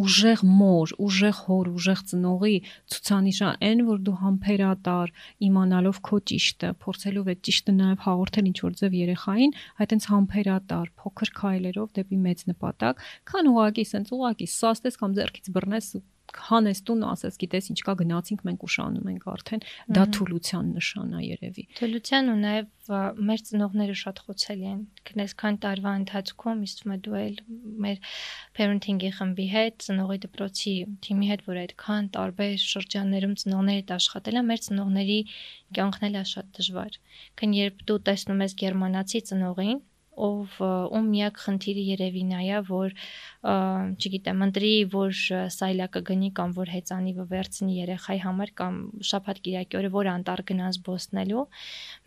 ուժեղ 0.00 0.42
մոր, 0.46 0.92
ուժեղ 1.06 1.40
հոր, 1.46 1.70
ուժեղ 1.76 2.02
ծնողի 2.10 2.56
ցուցանիշը 2.92 3.50
այն, 3.68 3.82
որ 3.90 3.98
դու 4.06 4.16
համբերատար, 4.20 5.12
իմանալով 5.48 6.00
քո 6.08 6.20
ճիշտը, 6.30 6.70
փորձելով 6.84 7.30
այդ 7.34 7.42
ճիշտը 7.48 7.74
նաև 7.80 8.04
հաղորդել 8.06 8.50
ինչ 8.50 8.58
որ 8.66 8.78
ձև 8.80 8.96
երեխային, 9.00 9.56
այդ 9.80 9.94
այնց 9.96 10.06
համբերատար, 10.14 10.92
փոքր 11.00 11.34
քայլերով 11.40 11.90
դեպի 12.00 12.22
մեծ 12.30 12.46
նպատակ, 12.50 13.04
քան 13.30 13.50
ուղակի 13.50 13.84
սենց 13.90 14.14
ուղակի 14.16 14.50
սաստես 14.60 15.00
կամ 15.00 15.18
ձեռքից 15.20 15.52
բռնես 15.56 15.92
ու 16.00 16.04
հանես 16.50 16.80
տուն 16.88 17.04
ասես 17.10 17.38
գիտես 17.40 17.68
ինչ 17.72 17.78
կա 17.86 17.94
գնացինք 18.00 18.44
մենք 18.48 18.64
ուշանում 18.66 19.10
ենք 19.10 19.26
արդեն 19.32 19.64
դա 19.96 20.04
թուլության 20.16 20.70
նշան 20.76 21.14
է 21.18 21.22
երևի 21.26 21.64
թուլության 21.80 22.30
ու 22.30 22.36
նաև 22.40 22.94
մեր 23.30 23.42
ծնողները 23.50 23.96
շատ 24.00 24.22
խոցելի 24.26 24.68
են 24.70 24.80
քնես 25.10 25.34
քան 25.42 25.58
տարվա 25.64 25.92
ընթացքում 26.00 26.62
իստում 26.66 26.94
է 26.94 26.98
դու 27.06 27.18
էլ 27.20 27.36
մեր 27.84 27.98
parenting-ի 28.58 29.10
խմբի 29.18 29.46
հետ 29.54 29.76
ծնողի 29.86 30.18
դպրոցի 30.24 30.74
թիմի 31.06 31.30
հետ 31.30 31.44
որ 31.50 31.60
այդքան 31.64 32.10
տարբեր 32.16 32.56
շրջաններում 32.64 33.36
ծնողների 33.44 33.80
հետ 33.80 33.94
աշխատել 34.00 34.40
են 34.40 34.50
մեր 34.50 34.64
ծնողների 34.66 35.20
կյանքն 35.78 36.08
էլ 36.10 36.18
է 36.20 36.24
շատ 36.34 36.50
դժվար 36.60 36.98
քան 37.40 37.56
երբ 37.60 37.86
դու 37.90 38.00
տեսնում 38.10 38.44
ես 38.46 38.58
գերմանացի 38.64 39.24
ծնողին 39.30 39.80
ով 40.20 40.56
ում 40.60 41.06
միակ 41.14 41.40
խնդիրը 41.44 41.84
երևի 41.90 42.24
նա 42.30 42.40
է, 42.40 42.60
որ 42.68 42.94
չգիտեմ, 43.40 44.42
ընտրի, 44.46 44.72
որ 44.92 45.12
սայլակը 45.54 46.00
գնի 46.10 46.30
կամ 46.36 46.50
որ 46.58 46.72
հեծանիվը 46.74 47.24
վերցնի 47.30 47.76
երեխայի 47.80 48.20
համար 48.24 48.50
կամ 48.60 48.74
շաբաթ 49.10 49.40
կիրակի 49.46 49.78
օրը 49.80 49.90
որ 49.96 50.10
անտառ 50.12 50.42
գնաց 50.50 50.78
բոսնելու, 50.84 51.44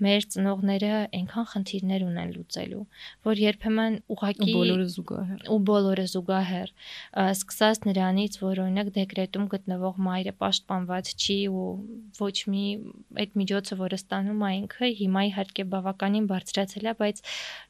մեր 0.05 0.28
ծնողները 0.34 0.91
այնքան 1.20 1.47
խնդիրներ 1.53 2.05
ունեն 2.05 2.34
լուծելու, 2.38 2.84
որ 3.26 3.41
երբեմն 3.43 3.97
ուղակի 4.14 4.53
ու 4.53 4.57
բոլորը 4.59 4.88
զուգահեռ 4.93 5.49
ու 5.53 5.59
բոլորը 5.74 6.05
զուգահեռ 6.14 6.74
սկսած 7.34 7.88
նրանից, 7.89 8.38
որ 8.43 8.64
օրինակ 8.64 8.93
դեկրետում 8.99 9.49
գտնվող 9.53 9.99
մայրը 10.05 10.34
պաշտպանված 10.43 11.11
չի 11.18 11.39
ու 11.49 11.68
ոչ 12.20 12.38
մի 12.53 12.66
այդ 13.24 13.36
միջոցը, 13.41 13.78
որը 13.82 13.99
ստանում 14.03 14.43
է 14.43 14.51
ինքը, 14.59 14.89
հիմա 15.01 15.22
իհարկե 15.34 15.64
բավականին 15.74 16.30
բարձրացել 16.30 16.89
է, 16.93 16.93
բայց 17.01 17.22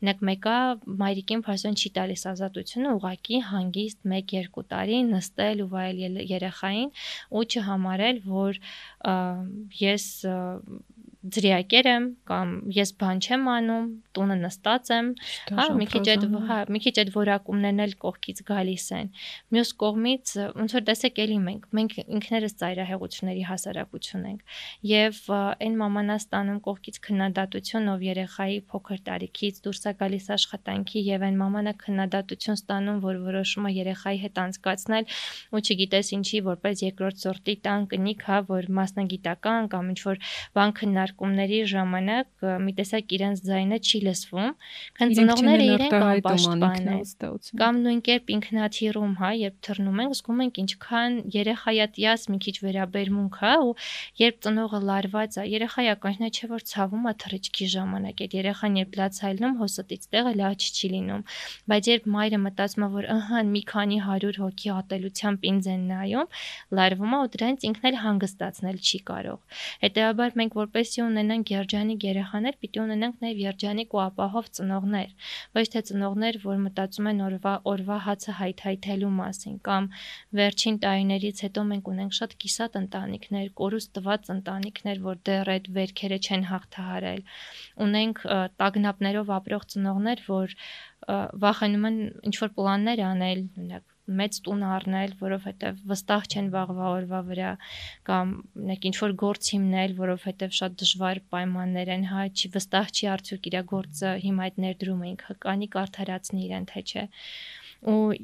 նեք 0.10 0.24
մեկը 0.34 0.58
մայրիկին 1.04 1.42
փաստորեն 1.46 1.78
չի 1.78 1.90
տալիս 1.98 2.24
ազատությունը, 2.34 2.94
ուղակի 2.98 3.40
հանգիստ 3.50 4.00
1-2 4.10 4.64
տարի 4.74 5.00
նստել 5.14 5.64
ու 5.64 5.70
վայել 5.74 6.20
երեխային 6.34 6.90
ու 7.34 7.44
չհամարել, 7.54 8.22
որ 8.34 8.60
ես 9.84 10.08
ձրիակեր 11.24 11.88
եմ 11.88 12.06
կամ 12.28 12.50
ես 12.76 12.90
բան 13.00 13.20
չեմ 13.24 13.46
անում, 13.48 13.86
տունը 14.18 14.36
նստած 14.44 14.90
եմ, 14.92 15.10
հա, 15.56 15.66
մի 15.80 15.86
քիչ 15.94 16.02
այդ 16.14 16.26
հա, 16.50 16.58
մի 16.76 16.80
քիչ 16.84 16.94
այդ 17.04 17.12
որակումներն 17.16 17.84
էլ 17.84 17.94
կողքից 18.04 18.42
գալիս 18.50 18.88
են։ 18.98 19.12
Մյուս 19.56 19.72
կողմից 19.84 20.34
ոնց 20.60 20.76
որ 20.76 20.84
տեսեք 20.90 21.22
էլի 21.24 21.38
մենք, 21.48 21.68
մենք 21.80 21.96
ինքներս 22.04 22.58
ծայրահեղությունների 22.60 23.46
հասարակություն 23.48 24.26
ենք 24.34 24.58
եւ 24.92 25.22
այն 25.34 25.78
մամանա 25.80 26.18
ստանում 26.24 26.60
կողքից 26.68 27.00
քննադատություն, 27.08 27.88
ով 27.94 28.04
երեխայի 28.04 28.60
փոքր 28.74 29.00
տարիքից 29.08 29.64
դուրս 29.64 29.82
է 29.84 29.96
գալիս 30.04 30.28
աշխատանքի 30.36 31.04
եւ 31.08 31.26
այն 31.30 31.40
մամանա 31.40 31.74
քննադատություն 31.84 32.60
ստանում, 32.60 33.00
որ 33.08 33.22
որոշում 33.24 33.68
է 33.70 33.74
երեխայի 33.80 34.20
հետ 34.24 34.44
անցկացնել 34.44 35.10
ու 35.54 35.64
չգիտես 35.64 36.14
ինչի, 36.20 36.44
որպես 36.52 36.84
երկրորդ 36.84 37.24
սորտի 37.24 37.56
տան 37.64 37.88
կնիկ, 37.94 38.24
հա, 38.28 38.38
որ 38.50 38.70
մասնագիտական 38.80 39.70
կամ 39.74 39.92
ինչ 39.94 40.00
որ 40.04 40.22
բան 40.58 40.74
քննարկումների 41.14 41.60
ժամանակ 41.70 42.46
մի 42.64 42.74
տեսակ 42.78 43.14
իրենց 43.16 43.42
ձայնը 43.46 43.78
չի 43.84 44.00
լսվում, 44.08 44.50
քան 44.98 45.14
ծնողները 45.18 45.66
իրենք 45.74 45.96
անպաշտպան 45.98 46.88
կամ 47.62 47.80
նույն 47.84 48.02
կերպ 48.08 48.32
ինքնաթիռում, 48.34 49.14
հա, 49.22 49.30
երբ 49.44 49.56
թռնում 49.68 50.02
ենք, 50.04 50.16
զգում 50.18 50.42
ենք 50.44 50.60
ինչքան 50.64 51.18
երեխայատյաս 51.34 52.22
մի 52.34 52.38
քիչ 52.44 52.56
վերաբերմունք, 52.64 53.38
հա, 53.44 53.54
ու 53.64 53.74
երբ 54.24 54.36
ծնողը 54.44 54.80
լարված 54.90 55.38
է, 55.38 55.44
երեխայա 55.54 55.96
կանչնա 56.04 56.30
չէ 56.34 56.50
որ 56.54 56.66
ցավում 56.74 57.04
է 57.04 57.14
թռիչքի 57.24 57.68
ժամանակ, 57.74 58.24
այդ 58.24 58.34
երեխան 58.40 58.78
երբ 58.84 58.98
լաց 59.04 59.22
հայլնում 59.24 59.56
հոստից 59.64 60.04
տեղը 60.14 60.34
լաչ 60.44 60.60
չի 60.74 60.88
լինում, 60.94 61.24
բայց 61.74 61.84
երբ 61.94 62.10
մայրը 62.14 62.40
մտածում 62.44 62.84
է 62.84 62.90
որ 62.94 63.10
ըհը 63.14 63.44
մի 63.54 63.64
քանի 63.74 63.98
100 64.04 64.34
հոգի 64.44 64.74
ատելությամբ 64.74 65.48
ինձ 65.54 65.70
են 65.74 65.84
նայում, 65.94 66.28
լարվում 66.74 67.14
է 67.14 67.20
ու 67.24 67.32
դրանից 67.34 67.66
ինքն 67.70 67.88
էլ 67.94 67.98
հանգստացնել 68.04 68.78
չի 68.84 69.00
կարող։ 69.10 69.40
Հետևաբար 69.84 70.38
մենք 70.40 70.58
որպեսի 71.04 71.12
ունենանք 71.12 71.50
երջանիկ 71.52 72.04
երեխաներ, 72.08 72.56
պիտի 72.64 72.80
ունենանք 72.84 73.16
նաև 73.24 73.40
երջանիկ 73.44 73.94
ու 73.94 74.02
ապահով 74.04 74.46
ծնողներ, 74.58 75.10
ոչ 75.58 75.66
թե 75.74 75.82
ծնողներ, 75.90 76.38
որ 76.44 76.58
մտածում 76.64 77.10
են 77.12 77.22
օրվա 77.28 77.54
օրվա 77.74 77.98
հացը 78.08 78.36
հայթայթելու 78.40 79.12
մասին 79.20 79.58
կամ 79.68 79.90
վերջին 80.40 80.78
տարիներից 80.84 81.44
հետո 81.44 81.66
մենք 81.74 81.92
ունենք 81.94 82.18
շատ 82.20 82.36
կիսատ 82.44 82.78
ընտանիքներ, 82.84 83.48
կորուստված 83.60 84.32
ընտանիքներ, 84.38 85.04
որ 85.04 85.22
դեռ 85.28 85.54
այդ 85.54 85.72
վերքերը 85.78 86.20
չեն 86.24 86.44
հաղթահարել։ 86.54 87.22
Ունենք 87.88 88.24
տագնապներով 88.64 89.34
ապրող 89.40 89.64
ծնողներ, 89.74 90.28
որ 90.32 90.58
վախենում 91.44 91.90
են 91.90 91.98
ինչ 92.32 92.36
որ 92.44 92.54
պլաններ 92.60 93.04
անել, 93.04 93.42
օրինակ 93.58 93.93
մեծ 94.20 94.40
տուն 94.46 94.64
առնել, 94.68 95.16
որովհետև 95.24 95.82
վստահ 95.92 96.28
չեն 96.34 96.48
վաղվա 96.54 96.88
օրվա 96.98 97.22
վրա 97.30 97.52
կամ 98.10 98.34
նեք 98.70 98.88
ինչ 98.90 98.96
որ 99.00 99.16
գործ 99.24 99.52
հիմնել, 99.56 99.96
որովհետև 100.04 100.56
շատ 100.60 100.78
դժվար 100.84 101.22
պայմաններ 101.34 101.92
են, 101.96 102.08
հա, 102.12 102.28
չի 102.36 102.52
վստահ 102.58 102.94
չի 102.94 103.10
արդյոք 103.14 103.50
իր 103.54 103.60
գործը 103.74 104.14
հիմա 104.28 104.48
այդ 104.50 104.62
ներդրումը 104.68 105.12
ինքը 105.14 105.38
կանի 105.48 105.70
կարթարացնի 105.78 106.44
իրեն 106.48 106.68
թե 106.74 106.84
չէ 106.84 107.06
ու 107.84 108.16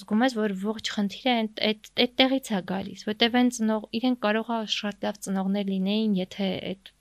զգում 0.00 0.22
ես 0.24 0.34
որ 0.38 0.52
ողջ 0.62 0.90
խնդիրը 0.96 1.32
այդ 1.68 1.90
այդտեղից 2.04 2.50
է 2.56 2.60
գալիս, 2.70 3.02
որտեվ 3.10 3.34
այն 3.40 3.50
ծնող 3.56 3.88
իրեն 3.98 4.16
կարող 4.24 4.52
է 4.56 4.60
շատ 4.76 5.04
լավ 5.06 5.18
ծնողներ 5.26 5.66
լինեին, 5.72 6.14
եթե 6.22 6.48
այդ 6.70 6.92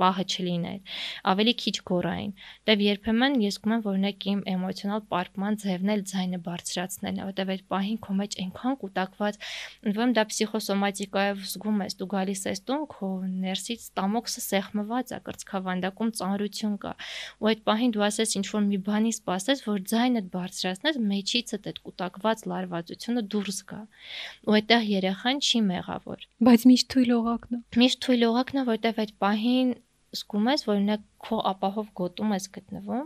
պահը 0.00 0.24
չլիներ, 0.30 0.96
ավելի 1.30 1.54
քիչ 1.60 1.76
գորային։ 1.90 2.32
Դեւ 2.70 2.84
երբեմն 2.86 3.36
ես 3.44 3.58
գում 3.60 3.74
եմ, 3.76 3.82
որ 3.86 3.98
նեք 4.04 4.26
իմ 4.30 4.40
էմոցիոնալ 4.54 5.02
պարկման 5.10 5.58
ձևն 5.60 5.92
էլ 5.94 6.02
ձայնը 6.10 6.40
բարձրացնելն 6.46 7.20
է, 7.20 7.26
որտեվ 7.30 7.52
այդ 7.54 7.64
պահին 7.70 7.98
քո 8.00 8.16
մեջ 8.20 8.36
այնքան 8.40 8.78
կուտակված, 8.80 9.38
ընդ 9.90 10.00
որում 10.00 10.14
դա 10.16 10.24
պսիխոսոմատիկա 10.30 11.24
է, 11.30 11.34
զգում 11.50 11.82
ես, 11.84 11.96
դու 12.00 12.08
գալիս 12.10 12.42
ես 12.50 12.62
տուն, 12.70 12.84
քո 12.90 13.10
ներսից 13.44 13.84
ստամոքսը 13.90 14.42
սեղմված 14.46 15.10
է, 15.10 15.18
կրծքավանդակում 15.30 16.12
ծանրություն 16.20 16.76
կա։ 16.80 16.92
Ու 17.40 17.50
այդ 17.50 17.62
պահին 17.70 17.94
դու 17.96 18.04
ասես 18.10 18.34
ինչ 18.40 18.46
որ 18.50 18.64
մի 18.70 18.78
բանի 18.88 19.12
սպասես, 19.16 19.62
որ 19.68 19.78
ձայնդ 19.90 20.30
բարձրացնես, 20.34 21.00
մեջիցդ 21.10 21.68
այդ 21.70 21.80
կուտակված 21.86 22.44
լարվածությունը 22.50 23.22
դուրս 23.34 23.60
գա։ 23.70 23.80
Ու 24.48 24.56
այդտեղ 24.60 24.88
երեխան 24.90 25.40
չի 25.44 25.62
մեղավոր։ 25.70 26.26
Բայց 26.50 26.66
միշտ 26.70 26.90
թույլ 26.94 27.14
օղակն 27.20 27.56
է։ 27.56 27.62
Միշտ 27.82 28.02
թույլ 28.06 28.26
օղակն 28.30 28.60
է, 28.60 28.64
որտեվ 28.70 29.00
այդ 29.04 29.14
պահին 29.24 29.72
զգում 30.10 30.48
ես, 30.50 30.62
որ 30.66 30.78
նա 30.86 30.96
քո 31.22 31.36
ապահով 31.50 31.90
գոտում 32.00 32.32
ես 32.34 32.46
գտնվում 32.56 33.04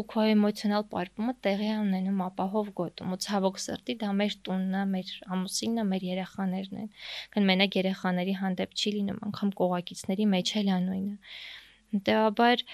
ու 0.00 0.02
քո 0.12 0.22
էմոցիոնալ 0.30 0.84
պարպումը 0.92 1.34
տեղի 1.44 1.68
է 1.68 1.74
ունենում 1.80 2.22
ապահով 2.26 2.70
գոտում։ 2.80 3.12
Ու 3.16 3.18
ցավոք 3.26 3.60
սրտի 3.64 3.96
դա 4.00 4.12
մեր 4.20 4.36
տունն 4.48 4.78
է, 4.80 4.84
մեր 4.94 5.12
ամուսինն 5.36 5.82
է, 5.82 5.84
մեր 5.90 6.06
երեխաներն 6.08 6.80
են։ 6.80 6.88
Կան 7.34 7.48
մենակ 7.50 7.78
երեխաների 7.80 8.36
հանդեպ 8.40 8.76
չի 8.80 8.94
լինում, 8.96 9.20
անգամ 9.28 9.52
կողակիցների 9.60 10.28
մեջ 10.34 10.54
էլ 10.60 10.72
անույնը։ 10.80 11.14
Դեպաբար 12.08 12.64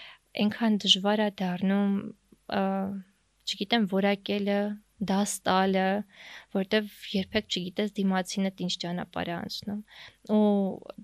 այնքան 0.47 0.81
դժվար 0.87 1.25
է 1.27 1.29
դառնում, 1.43 1.95
չգիտեմ, 3.47 3.91
որակելը 3.97 4.61
դաս 4.97 5.33
տալը, 5.45 5.89
որտեվ 6.57 6.93
երբեք 7.13 7.49
չգիտես 7.53 7.91
դիմացինը 7.99 8.51
ինչ 8.65 8.73
ճանապարհ 8.85 9.29
է 9.29 9.35
անցնում։ 9.37 9.81
Ու 10.33 10.41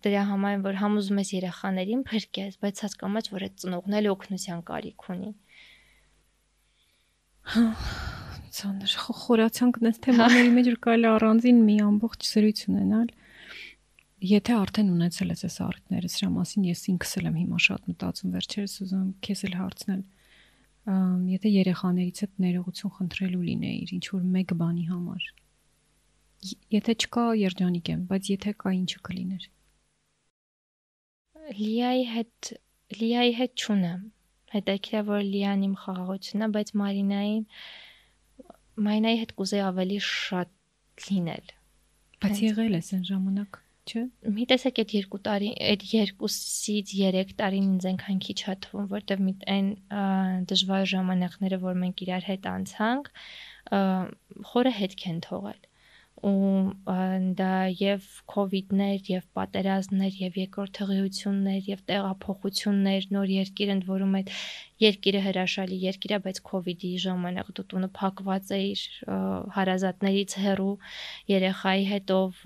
դրա 0.07 0.23
համար 0.33 0.63
որ 0.65 0.79
համոզում 0.81 1.21
ես 1.21 1.33
երեխաներին 1.37 2.05
փրկես, 2.09 2.57
բայց 2.63 2.83
հասկանում 2.87 3.19
ես, 3.21 3.29
որ 3.37 3.45
այդ 3.49 3.59
ծնողն 3.63 3.97
էլ 4.01 4.09
օգնության 4.13 4.63
կարիք 4.73 5.07
ունի։ 5.13 5.33
Ցաներ 8.53 8.95
խորացանք 9.23 9.79
նես 9.83 10.01
թեմաների 10.07 10.51
մեջ 10.57 10.67
որ 10.73 10.81
կարելի 10.87 11.09
առանձին 11.13 11.61
մի 11.69 11.77
ամբողջ 11.93 12.27
զրույց 12.33 12.65
ունենալ։ 12.73 13.13
Եթե 14.23 14.53
արդեն 14.55 14.91
ունեցել 14.93 15.33
ես 15.33 15.41
այս 15.49 15.57
արդյունքները, 15.67 16.11
սրա 16.13 16.29
մասին 16.33 16.67
ես 16.69 16.83
ինքս 16.93 17.15
եմ 17.23 17.39
հիմա 17.43 17.63
շատ 17.65 17.89
մտածում 17.91 18.35
վերջերս 18.37 18.75
ուզում 18.85 19.09
քեզ 19.27 19.41
էլ 19.49 19.57
հարցնել 19.59 20.03
եթե 20.83 21.51
երեխաներից 21.53 22.21
հետ 22.25 22.33
ներողություն 22.43 22.93
խնդրելու 22.97 23.43
լինեիր 23.49 23.91
ինչ 23.97 24.07
որ 24.13 24.23
մեկ 24.37 24.55
բանի 24.63 24.87
համար 24.91 25.27
եթե 26.75 26.95
չկա 27.05 27.27
երջանիկ 27.39 27.91
եմ 27.93 28.01
բայց 28.11 28.31
եթե 28.33 28.55
կա 28.63 28.73
ինչը 28.79 29.03
կլիներ 29.09 29.47
Լիայի 31.59 32.05
հետ 32.15 32.53
Լիայի 32.99 33.33
հետ 33.39 33.63
չունեմ 33.63 34.03
հետաքրքիր 34.57 35.07
որ 35.13 35.23
Լիան 35.29 35.63
իմ 35.69 35.77
խաղաղությունն 35.85 36.47
է 36.47 36.51
բայց 36.57 36.73
Մարինային 36.83 37.45
Մարինայի 38.89 39.21
հետ 39.23 39.35
կուզեի 39.39 39.63
ավելի 39.71 39.99
շատ 40.09 41.07
լինել 41.07 41.55
բայց 42.27 42.43
եղել 42.43 42.79
ես 42.79 42.91
այն 42.99 43.07
ժամանակ 43.13 43.63
չէ։ 43.93 44.03
Մի 44.37 44.47
տեսեք 44.53 44.81
այդ 44.83 44.95
2 44.97 45.21
տարի, 45.29 45.51
այդ 45.73 45.85
2-ից 45.93 46.93
3 46.93 47.35
տարին 47.41 47.67
ինձ 47.73 47.89
այնքան 47.93 48.23
քիչ 48.27 48.39
է 48.53 48.57
թվում, 48.67 48.87
որտեվ 48.93 49.25
մի 49.27 49.35
այն 49.57 49.69
դժվար 50.53 50.89
ժամանակները, 50.95 51.61
որ 51.67 51.77
մենք 51.83 52.07
իրար 52.07 52.29
հետ 52.31 52.49
անցանք, 52.53 53.13
խորը 54.53 54.75
հետք 54.81 55.07
են 55.13 55.21
թողել 55.29 55.61
ու 56.23 56.75
դա 57.39 57.55
եւ 57.75 58.05
կոവിഡ്ներ 58.31 59.09
եւ 59.11 59.25
պատերազմներ 59.39 60.19
եւ 60.21 60.37
երկրորդ 60.39 60.79
հղիություններ 60.83 61.71
եւ 61.71 61.81
տեղափոխություններ 61.89 63.09
նոր 63.17 63.33
երկիր 63.33 63.73
ընդ 63.75 63.89
որում 63.89 64.15
այդ 64.21 64.31
երկիրը 64.83 65.23
հրաշալի 65.25 65.79
երկիր 65.83 66.15
է 66.15 66.21
բայց 66.23 66.39
կոവിഡ്ի 66.47 66.91
ժամանակ 67.03 67.51
դու 67.59 67.65
տունը 67.73 67.89
փակված 67.99 68.53
էիր 68.59 68.85
հարազատներից 69.57 70.37
հեռու 70.45 70.73
երեխայի 71.33 71.85
հետով 71.91 72.41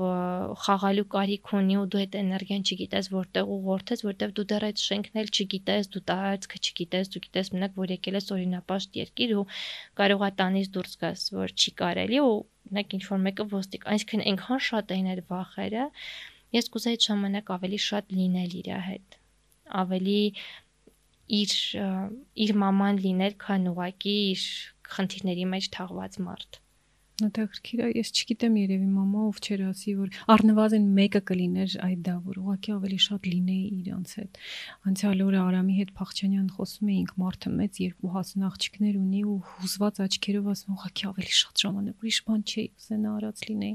խաղալու 0.64 1.06
կարիք 1.16 1.54
ունի 1.60 1.78
ու 1.80 1.86
դու 1.92 2.02
այդ 2.02 2.18
էներգիան 2.22 2.66
չգիտես 2.66 3.12
որտեղ 3.12 3.54
ուղղորդես 3.56 4.04
որտեղ 4.08 4.34
դու 4.40 4.48
դեռ 4.56 4.68
այդ 4.72 4.84
շենքն 4.88 5.22
էլ 5.22 5.32
չգիտես 5.36 5.92
դու 5.96 6.04
տարածքը 6.12 6.60
չգիտես 6.64 7.12
դու 7.12 7.24
գիտես 7.28 7.54
մենակ 7.56 7.80
որ 7.84 7.96
եկել 7.96 8.20
ես 8.20 8.28
օրինապաշտ 8.36 9.00
երկիր 9.04 9.38
ու 9.40 9.46
կարողա 10.02 10.30
տանից 10.42 10.76
դուրս 10.76 11.00
գաս 11.06 11.26
որ 11.40 11.56
չի 11.56 11.76
կարելի 11.84 12.22
ու 12.26 12.36
մենակ 12.70 12.96
ինչ 12.98 13.04
որ 13.10 13.22
մեկը 13.26 13.46
ոստիկ, 13.52 13.86
այսինքն 13.94 14.24
այնքան 14.30 14.64
շատ 14.70 14.96
էին 14.96 15.12
այդ 15.12 15.22
վախերը, 15.30 15.86
ես 16.56 16.72
կուզեի 16.76 16.96
այդ 16.96 17.06
ժամանակ 17.10 17.54
ավելի 17.56 17.80
շատ 17.86 18.16
լինել 18.20 18.58
իր 18.62 18.72
հետ 18.88 19.18
ավելի 19.66 20.20
իր 21.36 21.52
իր 22.46 22.52
մաման 22.62 23.00
լինել, 23.02 23.34
քան 23.42 23.70
ուղակի 23.72 24.14
իր 24.32 24.44
խնդիրների 24.96 25.46
մեջ 25.52 25.68
թաղված 25.76 26.18
մարդ։ 26.26 26.60
Հետաքրքիր 27.16 27.80
է, 27.80 27.86
ես 27.96 28.10
չգիտեմ 28.12 28.56
երևի 28.60 28.88
մամա 28.92 29.20
ով 29.30 29.38
չեր 29.40 29.60
ասի, 29.70 29.92
որ 29.96 30.16
առնվազն 30.34 30.88
մեկը 30.98 31.22
կլիներ 31.30 31.76
այդ 31.86 32.02
դա, 32.04 32.16
որ 32.26 32.40
ուղղակի 32.42 32.74
ավելի 32.76 32.98
շատ 33.06 33.28
լինեի 33.30 33.62
իրանց 33.76 34.12
հետ։ 34.20 34.40
Անցյալ 34.90 35.24
օրը 35.26 35.40
Արամի 35.46 35.78
հետ 35.80 35.94
Փախչանյան 35.96 36.50
խոսում 36.56 36.92
էինք, 36.96 37.14
մարդը 37.24 37.54
մեծ 37.56 37.80
երկու 37.86 38.12
հասուն 38.16 38.46
աղջիկներ 38.50 39.00
ունի 39.00 39.24
ու 39.32 39.38
հուզված 39.56 40.02
աչքերով 40.06 40.52
ասում 40.52 40.76
ուղղակի 40.76 41.08
ավելի 41.16 41.34
շատ 41.40 41.64
ժամանակ 41.64 42.06
ուրիշ 42.06 42.20
բան 42.28 42.46
չի 42.46 42.68
ուզենա 42.76 43.16
արած 43.16 43.44
լինեի 43.48 43.74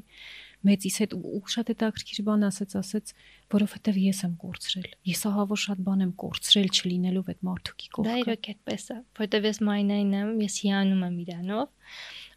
մեծիս 0.62 0.98
հետ 1.02 1.14
ու 1.18 1.40
շատ 1.50 1.70
հետաքրքիր 1.72 2.20
բան 2.28 2.44
ասաց, 2.46 2.74
ասաց, 2.78 3.12
որովհետև 3.54 3.98
ես 4.02 4.20
եմ 4.28 4.34
կորցրել։ 4.42 4.90
Ես 5.10 5.22
ահավոր 5.32 5.62
շատ 5.62 5.80
բան 5.88 6.04
եմ 6.06 6.12
կորցրել 6.22 6.70
չլինելով 6.70 7.32
այդ 7.34 7.42
մարդուկի 7.48 7.90
կողքը։ 7.98 8.12
Դա 8.12 8.18
իրոք 8.22 8.50
այդպես 8.52 8.86
է, 8.86 8.98
որովհետև 9.22 9.48
ես 9.50 9.62
մայնային 9.72 10.14
եմ, 10.22 10.30
ես 10.46 10.60
հիանում 10.62 11.02
եմ 11.08 11.18
իրանով 11.26 11.66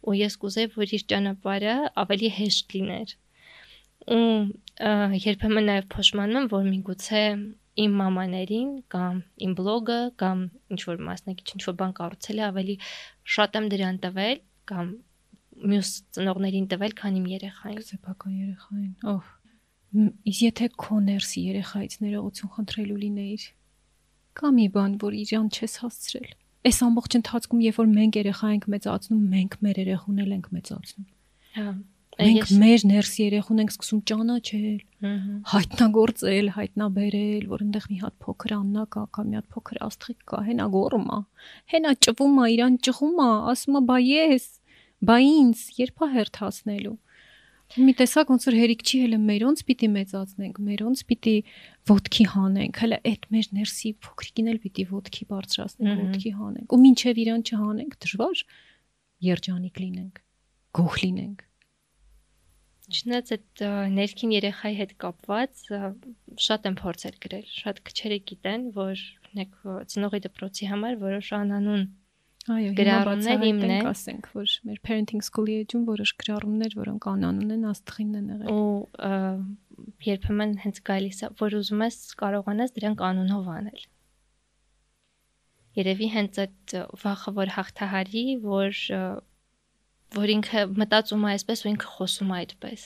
ու 0.05 0.15
ես 0.19 0.37
կուզեի, 0.41 0.71
որ 0.75 0.95
իր 0.97 1.05
ճանապարհը 1.11 1.75
ավելի 2.05 2.29
հեշտ 2.39 2.75
լիներ։ 2.75 3.13
Ու 4.15 4.23
երբեմն 5.25 5.69
նաև 5.71 5.87
փոշմանում 5.95 6.41
եմ, 6.41 6.49
որ 6.55 6.69
միգուցե 6.71 7.23
իմ 7.85 7.95
մամաներին 7.99 8.69
կամ 8.93 9.15
իմ 9.45 9.55
բլոգը 9.57 9.99
կամ 10.21 10.43
ինչ 10.75 10.81
որ 10.89 11.01
մասնակից 11.09 11.55
ինչ 11.55 11.63
որ 11.65 11.75
բան 11.81 11.95
կառուցել 11.97 12.39
է 12.39 12.45
ավելի 12.45 12.75
շատ 13.35 13.57
եմ 13.59 13.67
դրան 13.73 13.97
տվել 14.05 14.39
կամ 14.71 14.93
մյուս 15.55 15.89
ծնողներին 16.15 16.67
տվել, 16.71 16.93
քան 16.99 17.19
իմ 17.19 17.27
երեխային։ 17.31 17.83
Սեփական 17.89 18.33
երեխային։ 18.41 18.93
Օհ։ 19.11 19.27
Իս 20.31 20.39
եթե 20.43 20.67
քո 20.83 20.97
ներսի 21.05 21.43
երեխայից 21.45 21.93
ներողություն 22.03 22.51
խնդրելու 22.55 22.97
լինեիր, 23.03 23.45
կա 24.35 24.51
մի 24.55 24.65
բան, 24.75 24.97
որ 25.05 25.15
իրան 25.21 25.47
չես 25.55 25.77
հասցրել։ 25.83 26.33
Այս 26.65 26.79
ամբողջ 26.85 27.17
ընթացքում, 27.19 27.59
երբ 27.65 27.81
որ 27.81 27.91
մենք 27.95 28.15
երեխա 28.21 28.47
ենք 28.55 28.63
մեծացնում, 28.73 29.25
մենք 29.35 29.59
մեր 29.65 29.81
երեխուն 29.85 30.23
էլ 30.23 30.31
ենք 30.35 30.47
մեծացնում։ 30.55 31.05
Հա։ 31.55 31.67
Մենք 32.15 32.51
մեր 32.61 32.83
ներսի 32.87 33.21
երեխուն 33.25 33.61
ենք 33.61 33.71
սկսում 33.73 34.01
ճանաչել, 34.09 34.77
հայտնագործել, 35.51 36.45
հայտնաբերել, 36.55 37.47
որ 37.51 37.63
այնտեղ 37.65 37.87
մի 37.91 37.97
հատ 38.05 38.15
փոքր 38.23 38.53
աննա 38.55 38.85
կա, 38.95 39.03
կամ 39.17 39.27
մի 39.31 39.39
հատ 39.39 39.49
փոքր 39.55 39.79
աստղիկ 39.85 40.21
կա, 40.31 40.39
հենա 40.47 40.67
գոռում 40.75 41.09
է, 41.11 41.19
հենա 41.75 41.91
ճվում 42.07 42.39
է, 42.39 42.45
իրան 42.55 42.77
ճղում 42.87 43.19
է, 43.19 43.29
ասում 43.51 43.75
է՝ 43.75 43.83
«Բա 43.91 43.97
ես»։ 44.05 44.47
Բա 45.05 45.17
ինձ 45.27 45.65
երբ 45.75 46.05
է 46.05 46.09
հերթ 46.15 46.39
հասնելու։ 46.45 46.95
Մի 47.75 47.93
տեսակ 47.99 48.29
ոնց 48.31 48.45
որ 48.47 48.55
հերիք 48.59 48.83
չի 48.85 48.99
հələ 49.03 49.17
մերոնց 49.25 49.61
պիտի 49.67 49.87
մեծացնենք, 49.95 50.59
մերոնց 50.67 51.01
պիտի 51.09 51.33
ոդքի 51.89 52.25
հանենք, 52.35 52.77
հələ 52.83 52.99
այդ 53.09 53.25
մեր 53.35 53.49
ներսի 53.57 53.91
փոքրիկին 54.05 54.51
էլ 54.53 54.59
պիտի 54.65 54.85
ոդքի 54.91 55.27
բարձրացնենք, 55.31 56.03
ոդքի 56.05 56.31
հանենք։ 56.39 56.75
Ու 56.75 56.79
մինչև 56.85 57.19
իրան 57.25 57.43
չհանենք, 57.49 57.97
դժվար 58.05 58.45
երջանիկ 59.25 59.81
լինենք, 59.81 60.23
գող 60.79 60.97
լինենք։ 61.03 61.43
Չնայած 62.85 63.29
այդ 63.33 63.61
ներքին 63.97 64.33
երեխայի 64.35 64.75
հետ 64.77 64.91
կապված 65.01 65.61
շատ 66.45 66.67
են 66.69 66.75
փորձել 66.77 67.15
գրել, 67.25 67.45
շատ 67.49 67.79
քչերը 67.89 68.17
գիտեն, 68.29 68.67
որ 68.75 69.05
նեք 69.39 69.55
ծնողի 69.89 70.19
դպրոցի 70.25 70.69
համար 70.69 70.99
որոշ 71.01 71.31
անանուն 71.39 71.87
Այո, 72.45 72.73
գրառումներ 72.77 73.43
իմն 73.47 73.71
են, 73.73 73.87
ասենք, 73.89 74.27
որ 74.37 74.51
մեր 74.69 74.81
parenting 74.85 75.23
school-ի 75.25 75.55
էջում 75.63 75.85
որոշ 75.87 76.11
գրառումներ, 76.21 76.75
որոնք 76.77 77.07
անանուն 77.09 77.53
են, 77.55 77.63
աստղին 77.71 78.11
են 78.19 78.27
եղել։ 78.35 78.51
Ու 78.53 79.95
երբեմն 80.05 80.53
հենց 80.61 80.81
գալիս 80.89 81.21
է, 81.25 81.29
որ 81.41 81.55
ուզում 81.59 81.81
ես 81.85 81.97
կարողանաս 82.21 82.75
դրանք 82.75 83.01
անունով 83.09 83.49
անել։ 83.55 83.81
Երևի 85.75 86.09
հենց 86.13 86.37
այդ 86.45 86.75
վախը, 87.01 87.33
որ 87.41 87.53
հաղթահարի, 87.55 88.25
որ 88.45 88.83
որ 90.15 90.33
ինքը 90.35 90.61
մտածում 90.85 91.25
է 91.25 91.31
այսպես 91.33 91.65
ու 91.65 91.71
ինքը 91.73 91.89
խոսում 91.95 92.29
է 92.29 92.37
այդպես, 92.45 92.83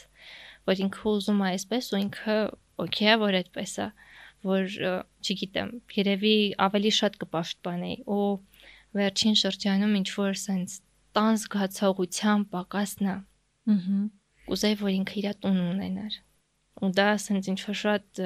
որ 0.70 0.82
ինքը 0.88 1.03
ուզում 1.12 1.43
է 1.43 1.49
այսպես 1.49 1.89
ու 1.91 1.99
ինքը 1.99 2.38
օքեյ 2.80 3.12
է, 3.12 3.16
որ 3.20 3.38
այդպես 3.43 3.74
է, 3.84 3.88
որ 4.49 4.78
չգիտեմ, 5.20 5.72
երևի 5.99 6.36
ավելի 6.64 6.91
շատ 6.95 7.20
կպաշտպանեի 7.26 7.97
ու 8.07 8.24
վերջին 8.98 9.36
շրջանում 9.42 9.94
ինչ 10.00 10.10
որ 10.16 10.40
sense 10.40 10.80
տան 11.18 11.38
զգացողության 11.42 12.46
պակասն 12.54 13.10
է։ 13.10 13.16
Ահա։ 13.74 14.00
Կուզեի 14.50 14.78
որ 14.80 14.92
ինքը 14.96 15.16
իր 15.22 15.28
տուն 15.44 15.60
ունենար։ 15.66 16.18
Ու 16.80 16.90
դա 16.98 17.08
sense 17.22 17.52
ինչ 17.54 17.60
որ 17.70 17.78
շատ 17.84 18.22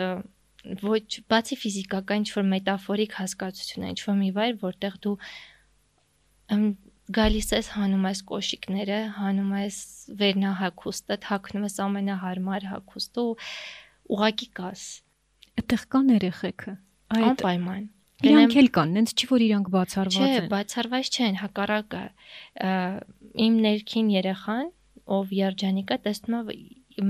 ոչ 0.84 1.03
բացի 1.32 1.55
ֆիզիկական 1.59 2.24
ինչ 2.24 2.30
որ 2.38 2.45
մետաֆորիկ 2.53 3.16
հասկացություն 3.20 3.84
է, 3.84 3.89
ինչ 3.93 4.01
որ 4.07 4.16
մի 4.20 4.30
վայր, 4.38 4.53
որտեղ 4.64 4.93
դու 5.03 5.16
գալիս 7.18 7.49
ես 7.57 7.70
հանում 7.76 8.05
ես 8.07 8.22
կոշիկները, 8.30 8.99
հանում 9.18 9.51
ես 9.59 9.80
վերնահակուստը, 10.22 11.18
թաքնում 11.26 11.66
ես 11.68 11.76
ամենահարմար 11.84 12.70
հակուստը 12.72 13.26
ու 13.28 13.36
ուղակի 14.16 14.47
կաս։ 14.61 14.86
Այդտեղ 15.59 15.84
կան 15.95 16.14
երեխեքը։ 16.14 16.78
Այդ 17.14 17.28
անպայման 17.34 17.84
Իրանք 18.24 18.57
էլ 18.61 18.69
կան, 18.78 18.93
նենց 18.97 19.13
չի 19.17 19.28
որ 19.30 19.43
իրանք 19.47 19.69
բացառված 19.74 20.17
են։ 20.24 20.34
Չէ, 20.34 20.43
բացառված 20.53 21.09
չեն, 21.13 21.39
հակառակը։ 21.43 22.03
Իմ 23.43 23.55
ներքին 23.65 24.11
երեխան, 24.13 24.69
ով 25.17 25.34
երջանիկ 25.38 25.93
է, 25.93 25.97
տեսնում 26.07 26.51
է 26.53 26.57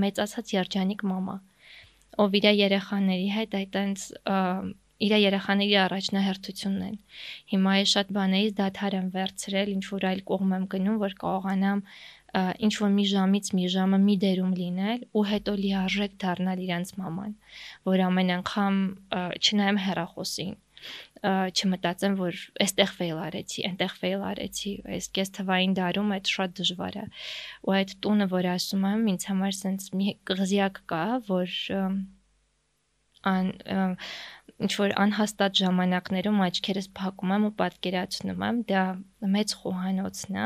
մեծացած 0.04 0.54
երջանիկ 0.54 1.04
մամա, 1.10 1.36
ով 2.24 2.34
իր 2.38 2.48
երեխաների 2.64 3.28
հետ 3.34 3.54
այտենց 3.60 4.08
իր 5.04 5.14
երեխաների 5.20 5.76
առաջնահերթությունն 5.84 6.82
են։ 6.88 6.98
Հիմա 7.52 7.72
է 7.82 7.86
շատ 7.92 8.12
բաներից 8.16 8.52
դադար 8.60 8.96
եմ 8.98 9.08
վերցրել, 9.14 9.72
ինչ 9.74 9.84
որ 9.90 10.06
այլ 10.10 10.20
կողմ 10.30 10.52
եմ 10.54 10.66
գնում, 10.74 11.00
որ 11.02 11.16
կարողանամ 11.22 11.82
ինչ 12.34 12.74
որ 12.82 12.90
մի 12.94 13.04
ժամից 13.10 13.50
մի 13.54 13.66
ժամը 13.74 13.98
մի 14.04 14.14
դերում 14.24 14.54
լինել 14.60 15.02
ու 15.14 15.24
հետո 15.30 15.52
լիարժեք 15.64 16.14
դառնալ 16.24 16.62
իրանց 16.64 16.88
մաման, 16.98 17.34
որ 17.90 18.02
ամեն 18.06 18.32
անգամ 18.38 18.78
չնայեմ 19.38 19.78
հեռախոսին, 19.84 20.54
չմտածեմ, 21.24 22.16
որ 22.20 22.40
այստեղ 22.64 22.90
ֆեյլ 22.98 23.20
արեցի, 23.26 23.62
այնտեղ 23.68 23.94
ֆեյլ 24.00 24.24
արեցի, 24.30 24.72
այս 24.96 25.08
կես 25.16 25.32
թվային 25.38 25.76
դարում 25.78 26.12
այդ 26.18 26.32
շատ 26.34 26.56
դժվար 26.60 26.98
է։ 27.00 27.06
Ու 27.64 27.76
այդ 27.78 27.94
տունը, 28.04 28.26
որ 28.34 28.50
ասում 28.54 28.84
եմ, 28.90 29.06
ինձ 29.14 29.26
համար 29.30 29.56
sense 29.60 29.96
մի 29.96 30.16
կղզիակ 30.28 30.82
կա, 30.92 31.04
որ 31.30 31.56
ան 33.30 33.52
ինչ 34.62 34.70
որ 34.78 34.92
անհաստատ 35.02 35.56
ժամանակներում 35.58 36.36
աչքերս 36.44 36.86
փակում 36.94 37.32
եմ 37.34 37.46
ու 37.48 37.54
պատկերացնում 37.58 38.42
եմ 38.48 38.58
դա 38.68 38.82
մեծ 39.34 39.54
խոհանոցն 39.60 40.36
է 40.38 40.44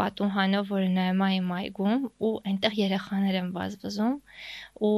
պատուհանով 0.00 0.70
որ 0.72 0.86
նայում 0.96 1.22
եմ 1.36 1.50
այգում 1.56 2.06
ու 2.26 2.30
այնտեղ 2.50 2.78
երեխաներ 2.80 3.38
են 3.42 3.50
վազվզում 3.56 4.16
ու 4.88 4.92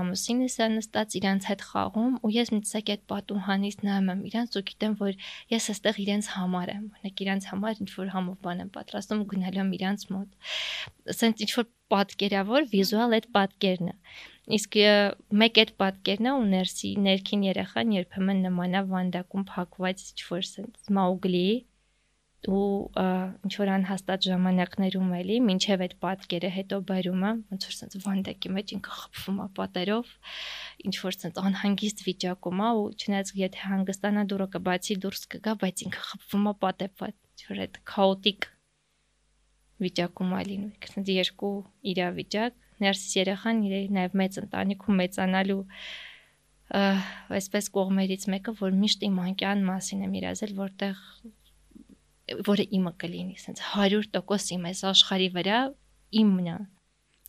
ամուսինս 0.00 0.56
է 0.64 0.68
նստած 0.76 1.16
իրանց 1.20 1.48
հետ 1.50 1.64
խաղում 1.68 2.18
ու 2.24 2.32
ես 2.38 2.52
մտցակ 2.56 2.92
այդ 2.94 3.04
պատուհանից 3.12 3.78
նայում 3.84 4.10
եմ 4.14 4.24
իրանց 4.32 4.58
ու 4.60 4.64
գիտեմ 4.72 4.98
որ 5.04 5.12
ես 5.54 5.70
այստեղ 5.74 6.02
իրենց 6.04 6.30
համար 6.34 6.74
եմ 6.74 6.84
օրինակ 6.94 7.24
իրանց 7.24 7.48
համար 7.52 7.82
ինչ 7.84 7.90
որ 8.00 8.12
համով 8.16 8.38
բան 8.44 8.64
եմ 8.64 8.70
պատրաստում 8.78 9.24
ու 9.24 9.30
գնալու 9.34 9.64
եմ 9.64 9.74
իրանց 9.80 10.06
մոտ 10.14 10.54
ասենց 11.14 11.44
ինչ 11.44 11.52
որ 11.58 11.68
պատկերավոր 11.94 12.70
վիզուալ 12.74 13.18
այդ 13.18 13.28
պատկերն 13.34 13.92
է 13.92 13.98
Իսկ 14.44 14.76
մեկ 15.40 15.58
այդ 15.62 15.70
պատկերն 15.80 16.26
է 16.28 16.32
ու 16.36 16.48
ներսի 16.52 16.88
ներքին 17.04 17.44
երեխան 17.46 17.92
երբեմն 17.96 18.42
նմանա 18.44 18.80
վանդակում 18.90 19.44
փակված 19.48 20.02
ինչ-որ 20.04 20.42
sense 20.48 20.92
Մաուգլի 20.98 21.46
ու 22.52 22.66
ինչ 23.48 23.52
որ 23.56 23.70
անհաստատ 23.74 24.26
ժամանակներում 24.28 25.14
էլի 25.18 25.38
մինչև 25.48 25.84
այդ 25.86 25.94
պատկերը 26.04 26.50
հետո 26.56 26.80
բերում 26.90 27.24
է 27.24 27.30
ոնց 27.54 27.66
որ 27.70 27.76
sense 27.78 28.00
վանդակի 28.04 28.52
մեջ 28.56 28.74
ինքը 28.76 28.96
խփվում 29.00 29.38
է 29.40 29.46
պատերով 29.58 30.12
ինչ 30.84 30.94
որ 31.04 31.16
sense 31.16 31.44
անհանգիստ 31.48 32.04
վիճակում 32.04 32.60
է 32.64 32.68
ու 32.80 32.84
չնայած 33.00 33.32
եթե 33.40 33.64
հանգստանա 33.70 34.26
դուրը 34.34 34.48
կբացի 34.58 34.98
դուրս 35.04 35.24
կգա 35.34 35.56
բայց 35.64 35.86
ինքը 35.88 36.04
խփվում 36.10 36.50
է 36.52 36.54
պատեպատ 36.64 37.16
ինչ 37.32 37.48
որ 37.48 37.64
այդ 37.64 37.80
քաոտիկ 37.94 38.50
վիճակում 39.88 40.36
է 40.36 40.44
լինում 40.52 40.92
sense 40.92 41.16
երկու 41.16 41.54
իրավիճակ 41.94 42.63
ներսից 42.82 43.14
երեխան 43.20 43.62
իր 43.68 43.94
նաև 43.94 44.18
մեծ 44.20 44.38
ընտանիքում 44.44 45.00
մեծանալու 45.00 45.62
այսպես 46.74 47.70
կողմերից 47.74 48.26
մեկը, 48.34 48.54
որ 48.58 48.76
միշտ 48.82 49.04
իմ 49.08 49.18
անկյան 49.24 49.64
մասին 49.68 50.04
եմ 50.06 50.14
իրազել, 50.20 50.54
որտեղ 50.58 51.02
որը 52.48 52.64
իմը 52.78 52.92
կլինի, 53.02 53.36
ասենց 53.38 53.60
100% 53.74 54.54
իմ 54.56 54.64
էս 54.70 54.80
աշխարի 54.90 55.28
վրա 55.34 55.58
իմն 56.24 56.48
է։ 56.54 56.56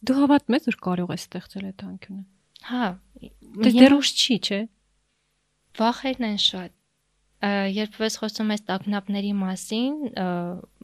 Դու 0.06 0.16
հավատում 0.22 0.56
ես, 0.56 0.68
որ 0.70 0.78
կարող 0.88 1.14
ես 1.16 1.26
ստեղծել 1.26 1.68
այդ 1.70 1.84
անկյունը։ 1.86 2.24
Հա, 2.70 2.88
դե 3.66 3.74
դեռ 3.76 3.96
ուշ 4.00 4.12
չի, 4.16 4.38
չէ։ 4.46 4.60
Վախերն 5.76 6.28
են 6.30 6.40
շատ 6.46 6.74
երբ 7.46 7.98
ես 8.00 8.16
խոսում 8.22 8.52
ես 8.54 8.62
տագնապների 8.70 9.32
մասին, 9.38 9.96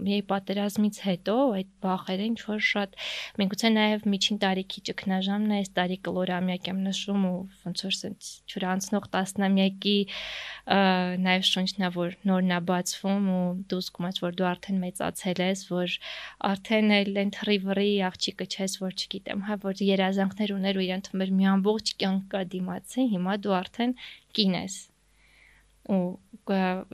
մի 0.06 0.18
պատերազմից 0.30 0.98
հետո 1.06 1.36
այդ 1.58 1.70
բախերը 1.86 2.26
ինչ 2.32 2.40
որ 2.48 2.60
շատ 2.68 2.98
մենք 3.40 3.54
գուցե 3.54 3.72
նաև 3.76 4.06
միջին 4.14 4.40
տարիքի 4.44 4.84
ճգնաժամն 4.90 5.54
է, 5.56 5.60
այս 5.62 5.72
տարի 5.78 5.98
կլորամյակ 6.08 6.70
եմ 6.72 6.82
նշում 6.88 7.26
ու 7.32 7.40
ոնց 7.66 7.84
որ 7.88 7.96
sense 7.98 8.30
չուրանցնող 8.52 9.08
տասնամյակի 9.16 9.96
նաև 11.26 11.48
շունչն 11.52 11.88
է 11.88 11.92
որ 11.98 12.16
նորն 12.30 12.52
է 12.52 12.60
բացվում 12.70 13.32
ու 13.32 13.48
դու 13.72 13.82
զգում 13.88 14.10
ես 14.12 14.22
որ 14.26 14.38
դու 14.42 14.50
արդեն 14.52 14.82
մեծացել 14.86 15.44
ես, 15.48 15.66
որ 15.72 15.98
արդեն 16.52 16.96
էլ 17.00 17.12
այն 17.22 17.36
թրիվրի 17.38 17.92
աղջիկը 18.12 18.50
չես, 18.52 18.78
որ 18.86 18.96
չգիտեմ, 19.02 19.46
հա 19.50 19.60
որ 19.66 19.84
երազանքներ 19.88 20.56
ուներ 20.60 20.82
ու 20.82 20.88
իրան 20.92 21.06
թվում 21.10 21.26
էր 21.26 21.36
մի 21.42 21.52
ամբողջ 21.56 21.96
կյանք 22.02 22.32
կա 22.36 22.46
դիմացի, 22.56 23.10
հիմա 23.16 23.38
դու 23.46 23.58
արդեն 23.62 24.00
կին 24.38 24.58
ես 24.62 24.82
ու 25.90 26.20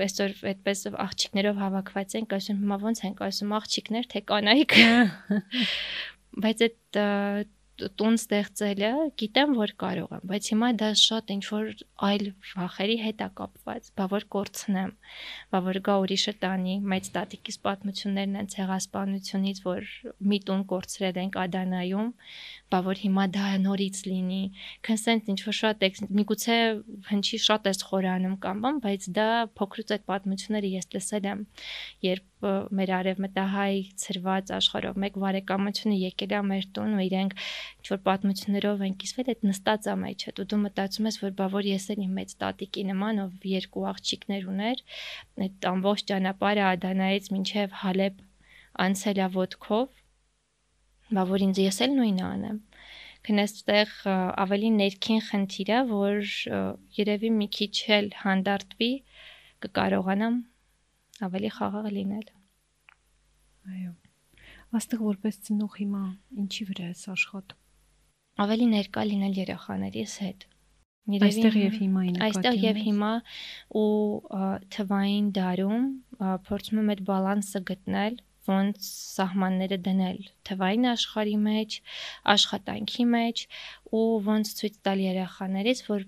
այսօր 0.05 0.35
այդպես 0.51 0.83
աղջիկներով 1.03 1.59
հավաքված 1.63 2.15
ենք, 2.19 2.35
ասում 2.38 2.61
հիմա 2.63 2.77
ոնց 2.83 3.01
ենք 3.07 3.21
ասում 3.27 3.53
աղջիկներ, 3.57 4.07
թե 4.13 4.21
կանայք։ 4.31 4.75
Բայց 6.43 6.63
այդ 6.67 6.99
տուն 7.78 8.15
ստեղծելը 8.17 8.89
գիտեմ 9.21 9.51
որ 9.57 9.71
կարող 9.82 10.13
եմ, 10.17 10.23
բայց 10.32 10.47
հիմա 10.51 10.69
դա 10.82 10.89
շատ 10.97 11.34
ինչ 11.36 11.43
որ 11.51 11.67
այլ 12.07 12.23
վախերի 12.57 12.95
հետ 13.03 13.21
է 13.21 13.28
կապված, 13.38 13.89
բա 13.99 14.07
որ 14.13 14.25
կորցնեմ, 14.36 14.93
բա 15.53 15.61
որ 15.67 15.80
գա 15.88 15.97
ուրիշը 16.03 16.34
տանի, 16.41 16.75
մեծ 16.93 17.09
տատիկիս 17.17 17.59
պատմություններն 17.67 18.39
են 18.41 18.49
ցեղասպանությունից, 18.53 19.61
որ 19.67 19.91
մի 20.32 20.39
տուն 20.47 20.63
կորցրել 20.73 21.19
ենք 21.23 21.38
Ադանայում, 21.43 22.09
բա 22.73 22.80
որ 22.88 23.01
հիմա 23.05 23.25
դա 23.38 23.47
նորից 23.67 24.01
լինի, 24.09 24.43
consent 24.88 25.30
ինչ 25.32 25.39
որ 25.45 25.57
շատ 25.61 25.86
է, 25.88 25.91
միգուցե 26.17 26.57
հնչի 27.11 27.41
շատ 27.45 27.69
էս 27.71 27.86
խորանում 27.91 28.38
կամ 28.43 28.65
բան, 28.65 28.82
բայց 28.88 29.09
դա 29.17 29.30
փոքրուց 29.57 29.93
այդ 29.97 30.07
պատմությունները 30.11 30.73
ես 30.78 30.89
լսել 30.97 31.30
եմ, 31.32 31.45
երբ 32.07 32.25
մեր 32.38 32.91
արևմտահայ 32.97 33.75
ծրված 34.01 34.51
աշխարհով 34.57 34.97
մեկ 35.03 35.15
վարեկամությունը 35.23 35.95
եկել 35.97 36.33
է 36.38 36.41
մեր 36.49 36.65
տուն 36.77 36.93
ու 36.97 37.05
իրենք 37.07 37.33
ինչ 37.38 37.88
որ 37.89 38.01
պատմություններով 38.07 38.83
են 38.88 38.97
կիսվել 39.01 39.31
այդ 39.33 39.45
նստած 39.49 39.88
է 39.88 39.95
մեջը 40.03 40.33
դու 40.38 40.45
դու 40.51 40.59
մտածում 40.67 41.09
ես 41.09 41.17
որ 41.23 41.33
բա 41.39 41.47
որ 41.57 41.69
ես 41.71 41.88
էլ 41.95 42.03
իմ 42.05 42.13
մեծ 42.19 42.35
տատիկի 42.43 42.83
նման 42.91 43.21
ով 43.25 43.47
երկու 43.57 43.88
աղջիկներ 43.93 44.47
ուներ 44.53 44.83
այդ 45.47 45.67
ամբողջ 45.71 46.05
ճանապարհը 46.11 46.65
Ադանայից 46.67 47.31
մինչև 47.33 47.77
Հալեբ 47.81 48.21
անցել 48.85 49.17
է 49.17 49.27
ոդկով 49.38 49.88
բա 51.17 51.23
որ 51.31 51.47
ինձ 51.47 51.63
ես 51.63 51.81
էլ 51.88 51.97
նույնը 51.97 52.25
անեմ 52.27 52.59
քնեստեղ 53.27 53.93
ավելի 54.43 54.69
ներքին 54.77 55.23
խնդիրը 55.29 55.79
որ 55.89 56.35
երևի 56.99 57.31
մի 57.39 57.47
քիչ 57.57 57.73
էլ 57.97 58.13
հանդարտվի 58.21 58.91
կկարողանամ 59.65 60.38
ավելի 61.28 61.49
խաղաղ 61.57 61.88
լինել։ 61.97 62.28
Այո։ 63.68 63.93
Աստղ 64.78 65.01
որպես 65.07 65.39
ծնող 65.47 65.80
հիմա 65.82 66.03
ինչի 66.43 66.68
վրա 66.70 66.91
ես 66.91 67.03
աշխատում։ 67.15 67.63
Ավելի 68.43 68.65
ներկա 68.74 69.03
լինել 69.09 69.38
երեխաներիս 69.41 70.13
հետ։ 70.24 70.47
Այստեղ 71.07 71.55
եւ 71.57 71.76
հիմա 71.82 72.01
ի 72.03 72.09
նկատի 72.13 72.26
Այստեղ 72.28 72.55
եւ 72.63 72.80
հիմա 72.86 73.11
ու 73.80 73.86
թվային 74.76 75.30
դարում 75.38 75.86
փորձում 76.47 76.82
եմ 76.82 76.91
այդ 76.93 77.03
բալանսը 77.07 77.61
գտնել, 77.70 78.18
ոնց 78.47 78.89
սահմանները 78.89 79.78
դնել 79.88 80.20
թվային 80.49 80.89
աշխարհի 80.91 81.38
մեջ, 81.47 81.78
աշխատանքի 82.36 83.05
մեջ 83.13 83.45
ու 83.99 84.03
ոնց 84.28 84.51
ցույց 84.59 84.78
տալ 84.88 85.03
երեխաներից, 85.05 85.82
որ 85.88 86.05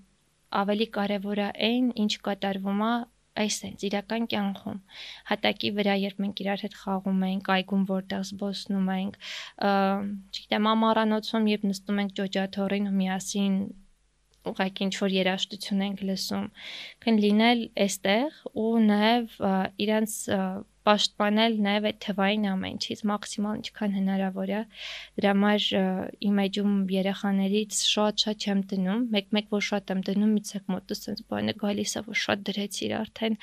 ավելի 0.60 0.86
կարևոր 0.98 1.42
է 1.46 1.48
այն, 1.70 1.90
ինչ 2.04 2.12
կատարվում 2.28 2.84
է 2.90 2.92
այս 3.42 3.58
sense 3.62 3.86
իրական 3.88 4.26
կյանքում 4.32 4.80
հատակի 5.30 5.70
վրա 5.80 5.94
երբ 6.04 6.22
մենք 6.24 6.42
իրար 6.44 6.64
հետ 6.66 6.78
խաղում 6.80 7.22
ենք 7.30 7.52
այգում 7.56 7.84
որտեղ 7.90 8.24
զբոսնում 8.30 8.90
ենք 8.96 9.20
չգիտեմ 10.38 10.70
ամառանոցում 10.74 11.52
երբ 11.54 11.68
նստում 11.70 12.02
ենք 12.04 12.16
ճոճաթորին 12.20 12.90
միասին 13.00 13.56
ուղղակի 14.50 14.84
ինչ 14.86 14.94
որ 15.04 15.14
երաժշտություն 15.18 15.82
ենք 15.86 16.02
լսում 16.10 16.44
կն 17.04 17.18
լինել 17.24 17.64
այստեղ 17.84 18.38
ու 18.64 18.70
նաև 18.86 19.34
իրանց 19.84 20.14
պաշտպանել 20.88 21.56
նաև 21.66 21.86
այդ 21.90 21.98
թվային 22.04 22.46
ամենից 22.50 23.02
մաքսիմալ 23.10 23.60
ինչքան 23.60 23.94
հնարավոր 23.98 24.52
է 24.56 24.60
դրա 25.20 25.32
համար 25.34 25.66
իմ 26.30 26.40
էջում 26.44 26.74
երեխաներից 26.94 27.80
շատ 27.92 28.24
շատ 28.24 28.46
չեմ 28.46 28.62
դնում 28.72 29.06
մեկ-մեկ 29.16 29.54
որ 29.56 29.64
շատ 29.70 29.94
եմ 29.94 30.02
դնում 30.10 30.34
միցեք 30.40 30.74
մոտս 30.74 31.04
sense 31.06 31.26
բանը 31.32 31.56
գալիս 31.64 31.96
է 32.00 32.04
որ 32.10 32.20
շատ 32.24 32.44
դրեցիր 32.50 32.94
արդեն 33.00 33.40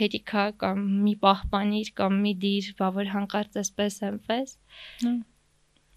հերիքա 0.00 0.46
կամ 0.64 0.86
մի 1.06 1.16
պահպանիր 1.26 1.92
կամ 2.02 2.22
մի 2.26 2.36
դիր 2.46 2.70
բա 2.82 2.94
որ 3.00 3.12
հանկարծ 3.16 3.60
էսպես 3.64 4.00
էմպես 4.10 4.56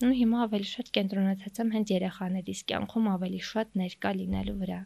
ու 0.04 0.12
հիմա 0.18 0.40
ավելի 0.44 0.68
շատ 0.68 0.90
կենտրոնացած 0.98 1.60
եմ 1.64 1.70
հենց 1.74 1.92
երեխաներիս 1.94 2.62
կյանքում 2.72 3.06
ավելի 3.14 3.42
շատ 3.50 3.78
ներկա 3.82 4.12
լինելու 4.20 4.56
վրա։ 4.64 4.80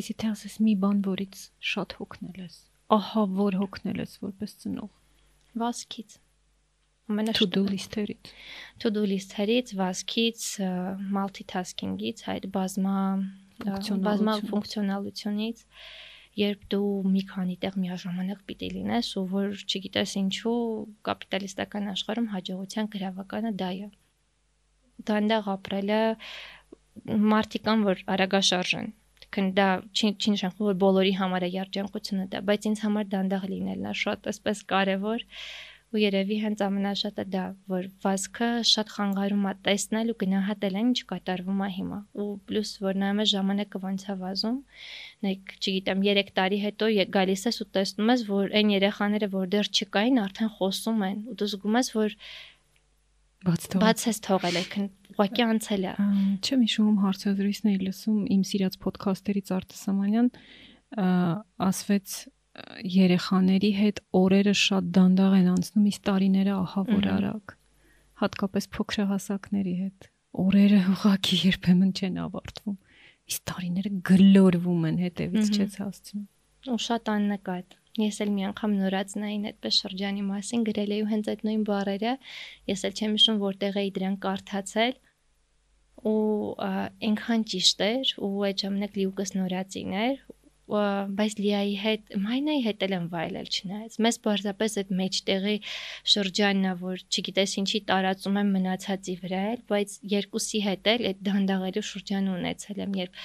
Իսկ 0.00 0.16
թե 0.22 0.30
ասես 0.32 0.56
մի 0.64 0.74
բան, 0.84 1.02
որից 1.06 1.44
շատ 1.72 1.96
հոգնել 2.00 2.40
ես։ 2.42 2.56
Ահա 2.98 3.24
որ 3.38 3.58
հոգնել 3.62 4.02
ես 4.04 4.16
որպես 4.24 4.56
ծնող։ 4.64 4.90
Վասկից։ 5.62 6.18
To-do 7.36 7.62
list-երից։ 7.68 8.32
To-do 8.80 9.04
list-երից, 9.04 9.74
վասկից, 9.76 10.44
multitasking-ից, 11.14 12.24
այդ 12.32 12.48
բազմա 12.54 12.98
բազմա 13.62 14.34
ֆունկցիոնալությունից 14.50 15.60
երբ 16.38 16.64
դու 16.72 16.86
մի 17.14 17.22
քանի 17.30 17.56
տեղ 17.62 17.76
միաժամանակ 17.78 18.40
պիտի 18.48 18.70
լինես 18.74 19.10
ու 19.20 19.24
որ 19.30 19.52
չգիտես 19.62 20.14
ինչու 20.20 20.56
կապիտալիստական 21.06 21.86
աշխարհում 21.92 22.28
հաջողության 22.34 22.90
գրավականը 22.94 23.52
դա 23.60 23.70
է 23.84 23.88
դանդաղ 25.10 25.50
ապրելը 25.54 26.00
մարդիկ 27.34 27.64
կան 27.68 27.86
որ 27.90 28.02
արագաշարժ 28.16 28.74
են 28.80 28.90
քան 29.34 29.52
դա 29.58 29.68
չի 29.94 30.10
չի 30.14 30.34
նշանակում 30.34 30.70
որ 30.70 30.80
բոլորի 30.84 31.14
համար 31.20 31.46
է 31.46 31.52
երջանկությունը 31.58 32.26
դա 32.34 32.42
բայց 32.48 32.66
ինձ 32.70 32.82
համար 32.86 33.12
դանդաղ 33.14 33.46
լինելն 33.52 33.88
է 33.90 33.94
շատ 34.04 34.28
էսպես 34.34 34.66
կարևոր 34.74 35.24
ու 35.94 36.00
երևի 36.02 36.36
հենց 36.42 36.62
ամենաշատը 36.66 37.24
դա 37.30 37.42
որ 37.70 37.84
վազքը 38.02 38.46
շատ 38.66 38.88
խանգարում 38.94 39.44
է 39.46 39.52
տեսնել 39.66 40.08
ու 40.10 40.16
գնահատել 40.22 40.78
այն 40.80 40.88
ինչ 40.90 41.02
կատարվում 41.12 41.60
է 41.66 41.68
հիմա 41.74 41.98
ու 42.24 42.26
պլյուս 42.48 42.72
որ 42.86 42.98
նայում 43.02 43.20
ես 43.22 43.30
ժամանակը 43.34 43.80
ոնց 43.84 44.06
է 44.10 44.16
վազում 44.24 44.56
նայեք 45.26 45.54
չգիտեմ 45.60 46.02
3 46.08 46.32
տարի 46.40 46.58
հետո 46.64 46.88
գալիս 47.18 47.46
ես 47.50 47.60
ու 47.62 47.68
տեսնում 47.78 48.10
ես 48.14 48.26
որ 48.32 48.56
այն 48.58 48.74
երեխաները 48.74 49.30
որ 49.38 49.46
դեռ 49.54 49.70
չկային 49.70 50.20
արդեն 50.24 50.52
խոսում 50.58 51.06
են 51.10 51.22
ու 51.30 51.38
դու 51.38 51.50
զգում 51.54 51.78
ես 51.78 51.92
որ 51.94 52.18
Բաց 53.44 53.66
թող։ 53.72 53.82
Բաց 53.84 54.04
ես 54.08 54.20
թողել 54.24 54.56
եք, 54.60 54.76
ուղղակի 55.14 55.42
անցել 55.44 55.84
է։ 55.84 55.92
Չեմ 56.44 56.62
հիշում 56.64 56.94
հարցազրույցն 57.04 57.70
էի 57.70 57.78
լսում 57.84 58.20
իմ 58.34 58.42
սիրած 58.50 58.78
ոդքասթերից 58.84 59.52
Արտասամանյան 59.58 60.30
ասվեց 61.68 62.16
երեխաների 62.94 63.70
հետ 63.74 64.00
օրերը 64.14 64.54
շատ 64.62 64.90
դանդաղ 64.94 65.36
են 65.40 65.48
անցնում, 65.54 65.86
իսկ 65.90 66.02
տարիները 66.08 66.52
ահա 66.54 66.82
որ 66.90 67.08
արագ։ 67.14 67.54
Հատկապես 68.24 68.68
փոքրահասակների 68.74 69.74
հետ։ 69.84 70.08
Օրերը 70.44 70.80
ուղղակի 70.94 71.38
երբեմն 71.44 71.90
չեն 71.98 72.20
ավարտվում։ 72.24 72.76
Իսկ 73.24 73.42
տարիները 73.50 73.90
գլորվում 74.10 74.86
են 74.90 75.00
հետևից 75.04 75.50
չես 75.58 75.78
հասցնում։ 75.82 76.24
Ու 76.74 76.80
շատ 76.84 77.10
աննկատ 77.14 77.78
Ես 77.94 78.16
էլ 78.24 78.30
մի 78.34 78.44
անգամ 78.50 78.72
նորածնային 78.80 79.44
այդպես 79.50 79.76
շրջանի 79.84 80.22
մասին 80.26 80.62
գրել 80.68 80.94
էի 80.94 81.02
ու 81.04 81.10
հենց 81.10 81.28
այդ 81.30 81.42
նույն 81.46 81.60
բառերը 81.68 82.14
ես 82.70 82.80
էլ 82.88 82.96
չեմ 82.98 83.12
հիշում 83.14 83.42
որտեղ 83.44 83.78
էի 83.82 83.92
դրան 83.98 84.16
կարդացել 84.24 84.96
ու 86.10 86.16
այնքան 86.64 87.44
ճիշտ 87.54 87.84
էր 87.86 88.14
ու 88.26 88.32
այդ 88.48 88.64
ժամանակ 88.64 88.98
լիուկս 89.00 89.34
նորածին 89.38 89.94
էր 90.00 90.18
բայց 90.64 91.34
Լիայի 91.44 91.72
հետ 91.76 92.14
Մայնայի 92.24 92.60
հետ 92.64 92.84
էլ 92.86 92.92
եմ 92.96 93.06
վայելել 93.12 93.48
չնայած 93.52 93.96
մեզ 94.04 94.18
բարձրապես 94.24 94.76
այդ 94.80 94.92
մեջտեղի 95.00 95.56
շրջանն 96.12 96.68
է 96.70 96.72
որ 96.80 97.02
չգիտես 97.04 97.56
ինչի 97.62 97.80
տարածում 97.90 98.38
եմ 98.40 98.52
մնացածի 98.56 99.16
վրա 99.24 99.42
էլ 99.50 99.60
բայց 99.74 99.96
երկուսի 100.14 100.62
հետ 100.64 100.90
էլ 100.94 101.04
այդ 101.10 101.20
դանդաղելու 101.28 101.84
շրջան 101.90 102.30
ունեցել 102.38 102.80
եմ 102.84 102.96
երբ 103.04 103.20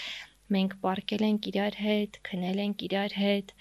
մենք 0.56 0.74
պարկել 0.84 1.24
ենք 1.30 1.47
իրար 1.52 1.76
հետ, 1.84 2.20
քնել 2.30 2.60
ենք 2.66 2.84
իրար 2.89 3.16
հետ, 3.22 3.54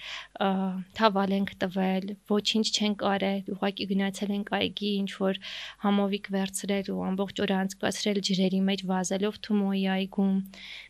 թավալ 0.99 1.34
ենք 1.39 1.53
տվել, 1.62 2.07
ոչինչ 2.32 2.66
չենք 2.78 3.05
արել, 3.12 3.43
ուղղակի 3.55 3.89
գնացել 3.93 4.34
ենք 4.39 4.53
այգի, 4.59 4.93
ինչ 5.03 5.11
որ 5.22 5.41
համովիկ 5.84 6.30
վերցրել 6.39 6.93
ու 6.95 7.01
ամբողջ 7.09 7.43
օրը 7.47 7.59
անցկացրել 7.62 8.22
ջրերի 8.28 8.61
մեջ 8.68 8.84
վազելով 8.93 9.41
Թումոյի 9.49 9.86
այգում 9.99 10.36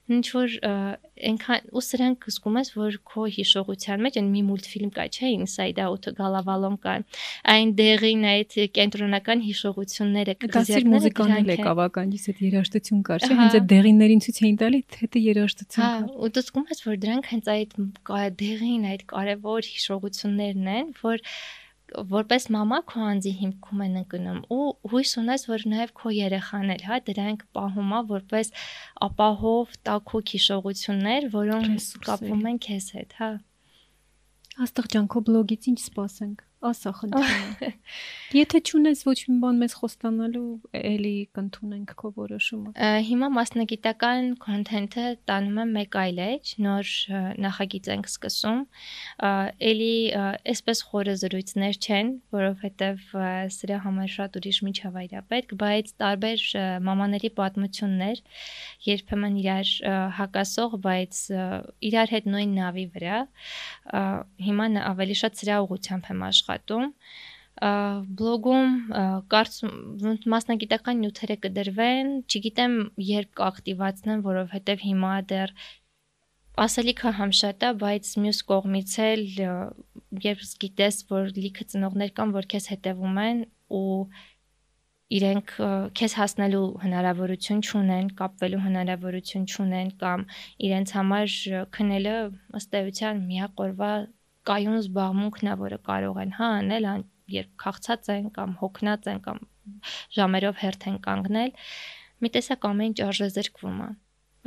ինչ 0.08 0.26
որ 0.32 0.54
այնքան 1.28 1.68
ու 1.76 1.82
սրանք 1.84 2.26
զգում 2.32 2.56
ես 2.58 2.70
որ 2.78 2.96
քո 3.10 3.24
հիշողության 3.34 4.02
մեջ 4.06 4.18
այն 4.20 4.28
մի 4.32 4.42
մուլտֆիլմ 4.48 4.92
կա 4.96 5.04
չէ 5.08 5.30
Inside 5.34 5.80
Out 5.84 6.08
Գալավալոմկա 6.18 6.94
այն 7.54 7.72
դեղին 7.80 8.24
այդ 8.32 8.56
կենտրոնական 8.78 9.44
հիշողությունները 9.48 10.36
կգասիր 10.44 10.88
մուզիկան 10.94 11.34
էլ 11.38 11.52
է 11.52 11.58
կավականից 11.68 12.28
այդ 12.32 12.42
երաժշտություն 12.48 13.04
կար 13.08 13.28
չէ 13.28 13.38
հենց 13.42 13.58
այդ 13.58 13.68
դեղիններին 13.74 14.24
ցույց 14.28 14.42
էին 14.48 14.58
տալի 14.64 14.82
թե 14.96 15.24
երաժշտություն 15.28 15.84
կար 15.84 16.02
հա 16.08 16.18
ու 16.18 16.32
դու 16.38 16.44
զգում 16.48 16.68
ես 16.72 16.84
որ 16.88 17.00
դրանք 17.04 17.32
հենց 17.34 17.52
այդ 17.58 17.78
դեղին 18.42 18.90
այդ 18.94 19.06
կարևոր 19.12 19.72
հիշողություններն 19.74 20.72
են 20.78 20.92
որ 21.02 21.24
որպես 22.12 22.46
մամա 22.54 22.78
քո 22.90 23.04
անձի 23.08 23.32
հիմքում 23.42 23.82
են 23.86 23.94
ընկնում 24.00 24.40
ու 24.54 24.64
հույս 24.92 25.12
ունես 25.22 25.46
որ 25.50 25.64
նաև 25.72 25.92
քո 26.00 26.12
երեխան 26.16 26.72
էլ 26.74 26.84
հա 26.88 26.98
դրանք 27.08 27.44
պահում 27.58 27.94
է 27.98 28.00
որպես 28.12 28.52
ապահով 29.08 29.78
տակուկ 29.88 30.34
հիշողություններ 30.36 31.28
որոնք 31.36 31.88
կապվում 32.08 32.44
են 32.52 32.60
քեզ 32.68 32.90
հետ 32.98 33.16
հա 33.20 33.30
աստղ 34.66 34.92
ջան 34.94 35.08
քո 35.14 35.24
բլոգից 35.30 35.70
ինչ 35.72 35.78
սպասենք 35.86 36.47
ասա 36.66 36.90
խնդրում 36.98 37.74
Եթե 38.36 38.60
ճունես 38.68 39.02
ոչ 39.06 39.16
մի 39.30 39.34
բան 39.40 39.58
մեզ 39.62 39.74
խոստանալու, 39.78 40.48
էլի 40.76 41.12
կընդունենք 41.36 41.92
քո 42.00 42.10
որոշումը։ 42.18 42.88
Հիմա 43.08 43.28
մասնագիտական 43.32 44.26
կոնտենտը 44.42 45.04
տանում 45.30 45.60
եմ 45.62 45.72
մեկ 45.78 45.96
այլ 46.02 46.20
էջ, 46.24 46.52
նոր 46.66 46.90
նախագիծ 47.44 47.88
ենք 47.94 48.10
սկսում։ 48.10 48.60
Էլի 49.70 49.94
այսպես 50.52 50.82
խորը 50.90 51.14
զրույցներ 51.22 51.78
չեն, 51.78 52.12
որովհետև 52.36 53.06
սրա 53.56 53.78
համար 53.86 54.12
շատ 54.18 54.38
ուրիշ 54.42 54.60
միջավայր 54.68 55.16
է 55.16 55.24
պետք, 55.32 55.56
բայց 55.64 55.94
տարբեր 56.04 56.44
մամաների 56.84 57.32
պատմություններ, 57.38 58.22
երբեմն 58.88 59.40
իրար 59.40 59.72
հակասող, 60.18 60.76
բայց 60.84 61.22
իրար 61.88 62.14
հետ 62.18 62.30
նույն 62.34 62.54
նավի 62.60 62.86
վրա։ 62.98 63.18
Հիմա 64.48 64.68
ավելի 64.92 65.18
շատ 65.22 65.42
սրա 65.42 65.58
ուղությամբ 65.64 66.12
եմ 66.12 66.22
աշխատում 66.54 66.86
բլոգում 67.58 68.74
կարծում 69.32 70.12
մասնագիտական 70.30 71.00
նյութերը 71.02 71.36
կդրվեն, 71.42 72.12
չգիտեմ 72.30 72.76
երբ 73.02 73.32
կակտիվացնեմ, 73.40 74.22
որովհետև 74.28 74.84
հիմա 74.86 75.14
դեռ 75.32 75.54
ասելիքը 76.58 77.12
համ 77.18 77.32
շատ 77.38 77.66
է, 77.66 77.70
բայց 77.82 78.12
մյուս 78.22 78.40
կողմից 78.50 78.94
էլ 79.08 79.22
երբ 80.22 80.40
գիտես, 80.62 80.96
որ 81.10 81.30
լիքը 81.38 81.66
ծնողներ 81.72 82.14
կան, 82.18 82.34
որ 82.38 82.48
քեզ 82.54 82.68
հետևում 82.72 83.20
են 83.24 83.42
ու 83.78 83.98
իրենք 85.18 85.52
քեզ 85.98 86.14
հասնելու 86.18 86.64
հնարավորություն 86.82 87.62
չունեն, 87.64 88.08
կապվելու 88.18 88.62
հնարավորություն 88.64 89.46
չունեն 89.48 89.92
կամ 90.02 90.24
իրենց 90.68 90.92
համար 90.98 91.36
քնելը 91.78 92.16
ըստ 92.60 92.76
էության 92.82 93.22
միակ 93.30 93.62
օրվա 93.66 93.92
կայուն 94.48 94.78
զբաղմունքն 94.78 95.50
է, 95.52 95.54
որը 95.62 95.78
կարող 95.88 96.20
են 96.24 96.34
հա 96.38 96.48
անել, 96.58 96.88
երբ 97.34 97.54
քաղցած 97.62 98.10
են 98.14 98.28
կամ 98.36 98.52
հոգնած 98.62 99.08
են 99.12 99.22
կամ 99.26 99.40
ժամերով 100.16 100.60
հերթ 100.62 100.86
են 100.88 100.98
կանգնել, 101.04 101.50
մի 102.18 102.28
տեսակ 102.34 102.68
ամեն 102.68 102.88
ինչ 102.88 102.98
արժեզրկվում 103.08 103.80
է։ 103.84 103.88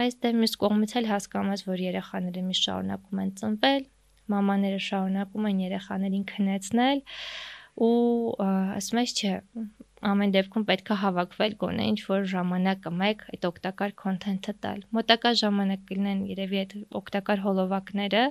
Բայց 0.01 0.15
դե 0.23 0.31
մյուս 0.41 0.53
կողմից 0.61 0.93
էլ 1.01 1.09
հասկանում 1.11 1.51
ես, 1.51 1.63
որ 1.67 1.83
երեխաները 1.85 2.43
մի 2.47 2.55
շարունակում 2.61 3.21
են 3.21 3.31
ծնվել, 3.41 3.83
մամաները 4.31 4.81
շարունակում 4.87 5.47
են 5.51 5.61
երեխաներին 5.65 6.25
քնեցնել 6.31 7.03
ու 7.85 7.93
ասում 8.41 9.01
ես 9.01 9.13
չէ 9.19 9.33
ամեն 10.01 10.31
դեպքում 10.33 10.63
պետք 10.71 10.91
է 10.91 10.95
հավաքվել 11.01 11.55
գոնե 11.61 11.83
ինչ 11.91 11.99
որ 12.09 12.23
ժամանակը 12.31 12.91
մեկ 13.01 13.25
այդ 13.35 13.47
օգտակար 13.51 13.95
կոնտենտը 14.01 14.53
տալ։ 14.65 14.79
Մոտակա 14.97 15.31
ժամանակ 15.41 15.83
կլինեն 15.91 16.21
երևի 16.31 16.61
այդ 16.61 16.73
օգտակար 17.01 17.43
հոլովակները, 17.45 18.23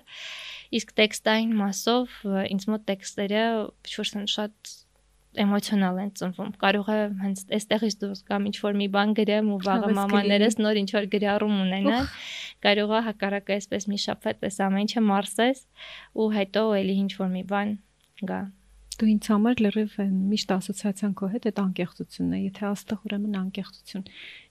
Իսկ 0.71 0.93
տեքստային 1.01 1.57
մասով 1.59 2.13
ինչ 2.47 2.63
որ 2.71 4.29
շատ 4.31 4.75
էմոցիոնալ 5.41 5.99
են 6.03 6.11
ծնվում։ 6.19 6.53
Կարող 6.63 6.89
է 6.91 6.99
հենց 7.23 7.43
այստեղից 7.59 7.97
դուրս 8.03 8.23
կամ 8.31 8.47
ինչ 8.51 8.57
որ 8.63 8.79
մի 8.81 8.89
բան 8.95 9.13
գրեմ 9.19 9.51
ու 9.55 9.59
վաղը 9.67 9.91
մամաներս 9.99 10.59
նոր 10.59 10.81
ինչ 10.83 10.91
որ 10.97 11.07
գրառում 11.15 11.57
ունենան։ 11.67 12.09
Կարող 12.67 12.95
է 12.99 13.03
հակառակը 13.11 13.59
այսպես 13.59 13.87
մի 13.91 14.01
շփվեց, 14.07 14.41
պես 14.43 14.59
ամեն 14.67 14.87
ինչը 14.87 15.05
մարսես 15.11 15.63
ու 16.19 16.31
հետո 16.39 16.65
էլի 16.81 16.97
ինչ 17.07 17.13
որ 17.23 17.31
մի 17.35 17.45
բան 17.51 17.77
գա։ 18.31 18.41
Դու 19.01 19.09
ինձ 19.11 19.29
համար 19.33 19.61
լրիվ 19.65 19.93
միշտ 20.31 20.51
ասոցիացիան 20.57 21.13
քո 21.17 21.29
հետ 21.35 21.47
այդ 21.51 21.61
անկեղծությունն 21.63 22.35
է, 22.37 22.41
եթե 22.51 22.65
աստղ 22.69 23.07
ուրեմն 23.09 23.39
անկեղծություն։ 23.41 24.05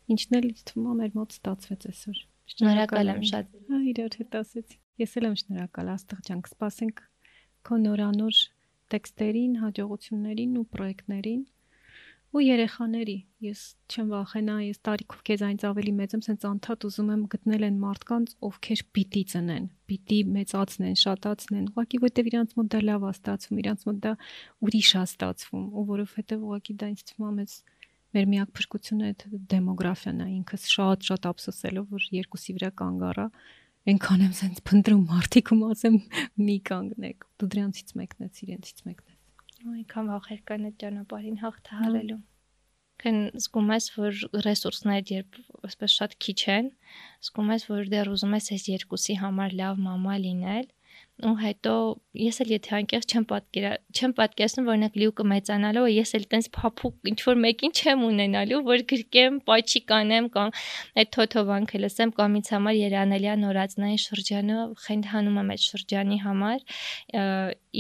Ինչն 0.10 0.38
էլ 0.40 0.48
թվում 0.70 0.88
է 0.90 0.96
մեր 1.00 1.12
մոտ 1.20 1.36
ստացվեց 1.38 1.86
այսօր։ 1.90 2.22
Շնորհակալ 2.50 3.12
եմ 3.14 3.22
շատ։ 3.30 3.52
Հա, 3.70 3.82
իրար 3.92 4.18
հետ 4.20 4.38
ասեցի։ 4.40 4.80
Ես 5.00 5.14
էլ 5.20 5.28
եմ 5.30 5.36
շնորհակալ 5.44 5.92
աստղ 5.94 6.24
ջան, 6.30 6.42
կսպասենք 6.50 7.04
քո 7.70 7.78
նորանոր 7.86 8.40
տեքստերին, 8.90 9.54
հաջողություններին 9.70 10.58
ու 10.60 10.66
պրոյեկտներին 10.74 11.44
ու 12.30 12.42
երեխաների։ 12.46 13.16
Ես 13.42 13.62
չեմ 13.90 14.10
վախենա, 14.14 14.56
ես 14.68 14.80
տարիքով 14.86 15.22
քեզ 15.30 15.44
այնց 15.48 15.64
ավելի 15.70 15.94
մեծ 16.00 16.12
եմ, 16.14 16.22
սենց 16.28 16.44
անդադ 16.50 16.86
ուզում 16.90 17.10
եմ 17.14 17.24
գտնել 17.34 17.66
են 17.66 17.80
մարդկանց, 17.82 18.34
ովքեր 18.50 18.84
պիտի 18.94 19.24
ծնեն, 19.34 19.66
պիտի 19.90 20.20
մեծացնեն, 20.36 20.98
շատացնեն, 21.04 21.66
ուղղակի 21.74 22.02
որտեվ 22.06 22.30
իրանց 22.30 22.54
մոտ 22.60 22.70
դա 22.76 22.82
լավ 22.90 23.08
է 23.10 23.12
ստացվում, 23.18 23.62
իրանց 23.64 23.86
մոտ 23.90 24.02
դա 24.06 24.14
ուրիշ 24.70 24.92
է 24.94 25.04
ստացվում, 25.10 25.66
ու 25.74 25.86
որովհետեւ 25.90 26.46
ուղղակի 26.50 26.76
դա 26.80 26.90
ինձ 26.94 27.04
թվում 27.10 27.30
է 27.30 27.34
մեծ 27.40 27.56
մեր 28.10 28.26
միակ 28.30 28.54
փրկությունը 28.58 29.10
այդ 29.10 29.26
դեմոգրաֆիան 29.54 30.22
է, 30.26 30.30
ինքս 30.40 30.64
շատ-շատ 30.74 31.28
ափսոսելով, 31.30 31.92
որ 31.94 32.08
երկուսի 32.20 32.56
վրա 32.58 32.72
կանգ 32.82 33.06
առա, 33.10 33.28
այնքան 33.90 34.26
եմ 34.26 34.34
սենց 34.40 34.64
փնտրում 34.70 35.06
մարդիկ 35.14 35.54
ու 35.54 35.62
ասեմ 35.70 36.02
մի 36.50 36.58
կանգնեք։ 36.74 37.30
Դու 37.38 37.54
դրանցից 37.54 37.96
մեկն 38.02 38.28
ես, 38.30 38.44
իրենցից 38.50 38.86
մեկն 38.90 39.14
ես 39.14 39.19
այնքան 39.68 40.10
վախեր 40.14 40.42
կան 40.50 40.68
այդ 40.70 40.76
ճանապարհին 40.84 41.40
հաղթահարելու 41.44 42.20
քան 43.04 43.18
զգում 43.40 43.72
ես 43.76 43.86
որ 43.96 44.22
ռեսուրսներ 44.46 45.12
երբ 45.14 45.40
այսպես 45.70 45.96
շատ 46.00 46.16
քիչ 46.26 46.40
են 46.56 46.72
զգում 47.28 47.52
ես 47.56 47.66
որ 47.72 47.92
դեռ 47.94 48.12
ուզում 48.16 48.36
ես 48.40 48.50
այս 48.56 48.66
երկուսի 48.72 49.16
համար 49.24 49.56
լավ 49.60 49.82
մամա 49.86 50.16
լինել 50.26 50.68
ու 51.20 51.34
հետո 51.40 51.72
ես 52.16 52.38
էլ 52.44 52.52
եթե 52.54 52.72
անկեղծ 52.78 53.14
չեմ 53.14 53.26
պատկերա 53.30 53.72
չեմ 53.92 54.12
պատկերացնում 54.20 54.68
որ 54.70 54.74
օրինակ 54.74 54.94
լիուկը 55.02 55.26
մեծանալու 55.32 55.84
է 55.90 55.92
ես 55.92 56.14
էլ 56.20 56.26
տենց 56.34 56.48
փափուկ 56.56 57.10
ինչ 57.12 57.20
որ 57.28 57.42
մեկին 57.44 57.74
չեմ 57.80 58.06
ունենալու 58.08 58.62
որ 58.70 58.84
գրկեմ 58.92 59.40
պաչի 59.50 59.82
կանեմ 59.92 60.30
կամ 60.36 60.54
այդ 61.04 61.12
թոթովանքը 61.18 61.82
լսեմ 61.84 62.14
կամ 62.20 62.40
ինձ 62.40 62.52
համար 62.56 62.80
երանելիա 62.80 63.36
նորածնային 63.44 64.02
շրջանը 64.06 64.58
խենթանում 64.88 65.40
եմ 65.44 65.54
այդ 65.56 65.66
շրջանի 65.68 66.20
համար 66.24 66.66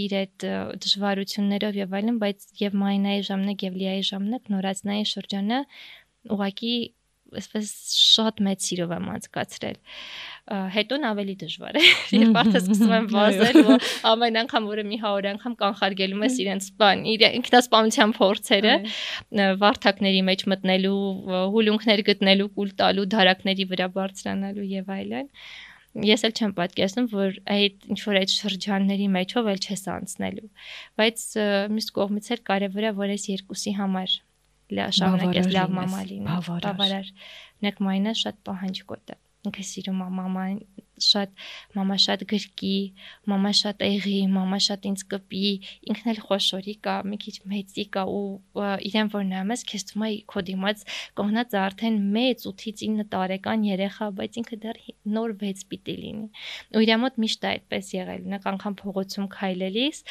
իր 0.04 0.18
այդ 0.20 0.48
դժվարություններով 0.84 1.80
եւ 1.80 1.98
այլն 2.00 2.22
բայց 2.26 2.48
եւ 2.60 2.80
մայնայի 2.84 3.26
ժամանակ 3.30 3.68
եւ 3.70 3.80
լիայի 3.80 4.06
ժամանակ 4.12 4.54
նորածնային 4.60 5.10
շրջանը 5.16 5.64
ուղղակի 6.36 6.76
այսպես 7.40 7.72
շատ 8.00 8.42
մեծ 8.48 8.66
սիրով 8.66 8.94
եմ 8.96 9.08
անցկացրել 9.14 9.78
հետոն 10.74 11.06
ավելի 11.10 11.36
դժվար 11.44 11.78
է 11.78 11.84
երբ 12.24 12.38
արդեն 12.42 12.62
սկսում 12.64 12.94
եմ 12.98 13.08
վազել 13.14 13.60
ու 13.62 13.78
ամեն 14.12 14.40
անգամ 14.42 14.70
որը 14.70 14.86
մի 14.90 15.00
100 15.04 15.30
անգամ 15.34 15.58
կանխարգելում 15.62 16.26
ես 16.26 16.38
իրենց 16.44 16.70
բան 16.82 17.04
իր 17.14 17.26
ինքնասպանության 17.30 18.14
փորձերը 18.20 18.76
վարթակների 19.64 20.22
մեջ 20.30 20.46
մտնելու 20.54 21.02
հուլունքներ 21.56 22.06
գտնելու 22.10 22.52
կուլ 22.58 22.72
տալու 22.82 23.10
դարակների 23.14 23.68
վրա 23.74 23.90
բարձրանալու 24.00 24.70
եւ 24.74 24.96
այլն 24.98 25.30
ես 26.06 26.24
էլ 26.28 26.34
չեմ 26.38 26.52
պատկերացնում 26.58 27.08
որ 27.12 27.38
այդ 27.50 27.88
ինչ 27.94 28.00
որ 28.06 28.18
այդ 28.20 28.34
շրջանների 28.36 29.08
մեջով 29.16 29.50
էլ 29.54 29.62
չես 29.66 29.86
անցնելու 29.96 30.50
բայց 31.02 31.24
մյուս 31.76 31.90
կողմից 31.98 32.30
էլ 32.36 32.44
կարևոր 32.50 32.90
է 32.90 32.92
որ 33.00 33.14
այս 33.16 33.26
երկուսի 33.34 33.74
համար 33.80 34.14
շարունակես 34.70 35.50
լավ 35.56 35.74
մամա 35.78 36.02
լինել 36.10 36.44
բավարար 36.66 37.12
նեք 37.66 37.82
մայնը 37.88 38.14
շատ 38.22 38.40
պահանջկոտ 38.50 39.14
է 39.16 39.18
ինքը 39.50 39.66
սիրում 39.70 40.04
է 40.06 40.10
մաման 40.20 40.60
շատ 41.06 41.30
մամա 41.78 41.98
շատ 42.06 42.26
գրկի, 42.30 42.78
մամա 43.30 43.52
շատ 43.60 43.84
եղի, 43.90 44.20
մամա 44.36 44.60
շատ 44.68 44.88
ինձ 44.90 45.04
կպի, 45.14 45.52
ինքն 45.90 46.12
էլ 46.14 46.22
խոշորի 46.26 46.76
կա, 46.86 46.96
մի 47.10 47.18
քիչ 47.24 47.36
մեծի 47.54 47.86
կա 47.96 48.04
ու 48.10 48.24
իրեն 48.90 49.12
որ 49.14 49.24
նայում 49.30 49.54
ես, 49.56 49.64
քեզ 49.70 49.86
թվում 49.90 50.06
է 50.10 50.12
քո 50.30 50.44
դիմաց 50.50 50.84
կողնած 51.20 51.56
արդեն 51.60 52.00
մեծ 52.16 52.46
8-ից 52.50 52.84
9 52.90 53.08
տարեկան 53.14 53.66
երեխա, 53.70 54.10
բայց 54.20 54.40
ինքը 54.40 54.60
դեռ 54.64 54.80
նոր 55.10 55.34
6 55.44 55.66
պիտի 55.70 55.96
լինի։ 56.00 56.28
Ու 56.76 56.84
իր 56.86 56.92
մոտ 57.04 57.20
միշտ 57.24 57.46
է 57.46 57.50
այդպես 57.50 57.92
եղել, 57.96 58.22
նակ 58.34 58.48
անգամ 58.50 58.76
փողոցում 58.80 59.28
քայլելիս, 59.36 60.02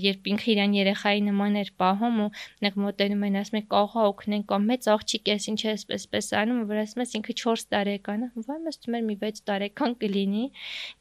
երբ 0.00 0.30
ինքը 0.32 0.48
իրան 0.54 0.76
երեխայի 0.80 1.22
նման 1.30 1.58
էր 1.60 1.70
պահում 1.80 2.20
ու 2.24 2.28
նակ 2.64 2.78
մոտենում 2.84 3.24
են 3.30 3.38
ասում 3.40 3.58
են 3.60 3.66
կողա 3.74 4.04
օգնեն 4.10 4.44
կամ 4.50 4.68
մեծ 4.70 4.88
աղջիկ 4.94 5.30
ես 5.30 5.48
ինչ 5.50 5.60
է 5.60 5.70
այսպես 5.96 6.30
անում, 6.40 6.60
որ 6.70 6.80
ասում 6.84 7.02
ես 7.04 7.14
ինքը 7.20 7.36
4 7.40 7.64
տարեկան 7.74 8.20
է, 8.20 8.28
վայ 8.50 8.58
մեզ 8.66 8.80
թվում 8.80 8.98
էր 9.00 9.04
մի 9.10 9.16
6 9.20 9.44
տարեկան 9.50 9.96
կլինի 10.00 10.19
լինի, 10.20 10.44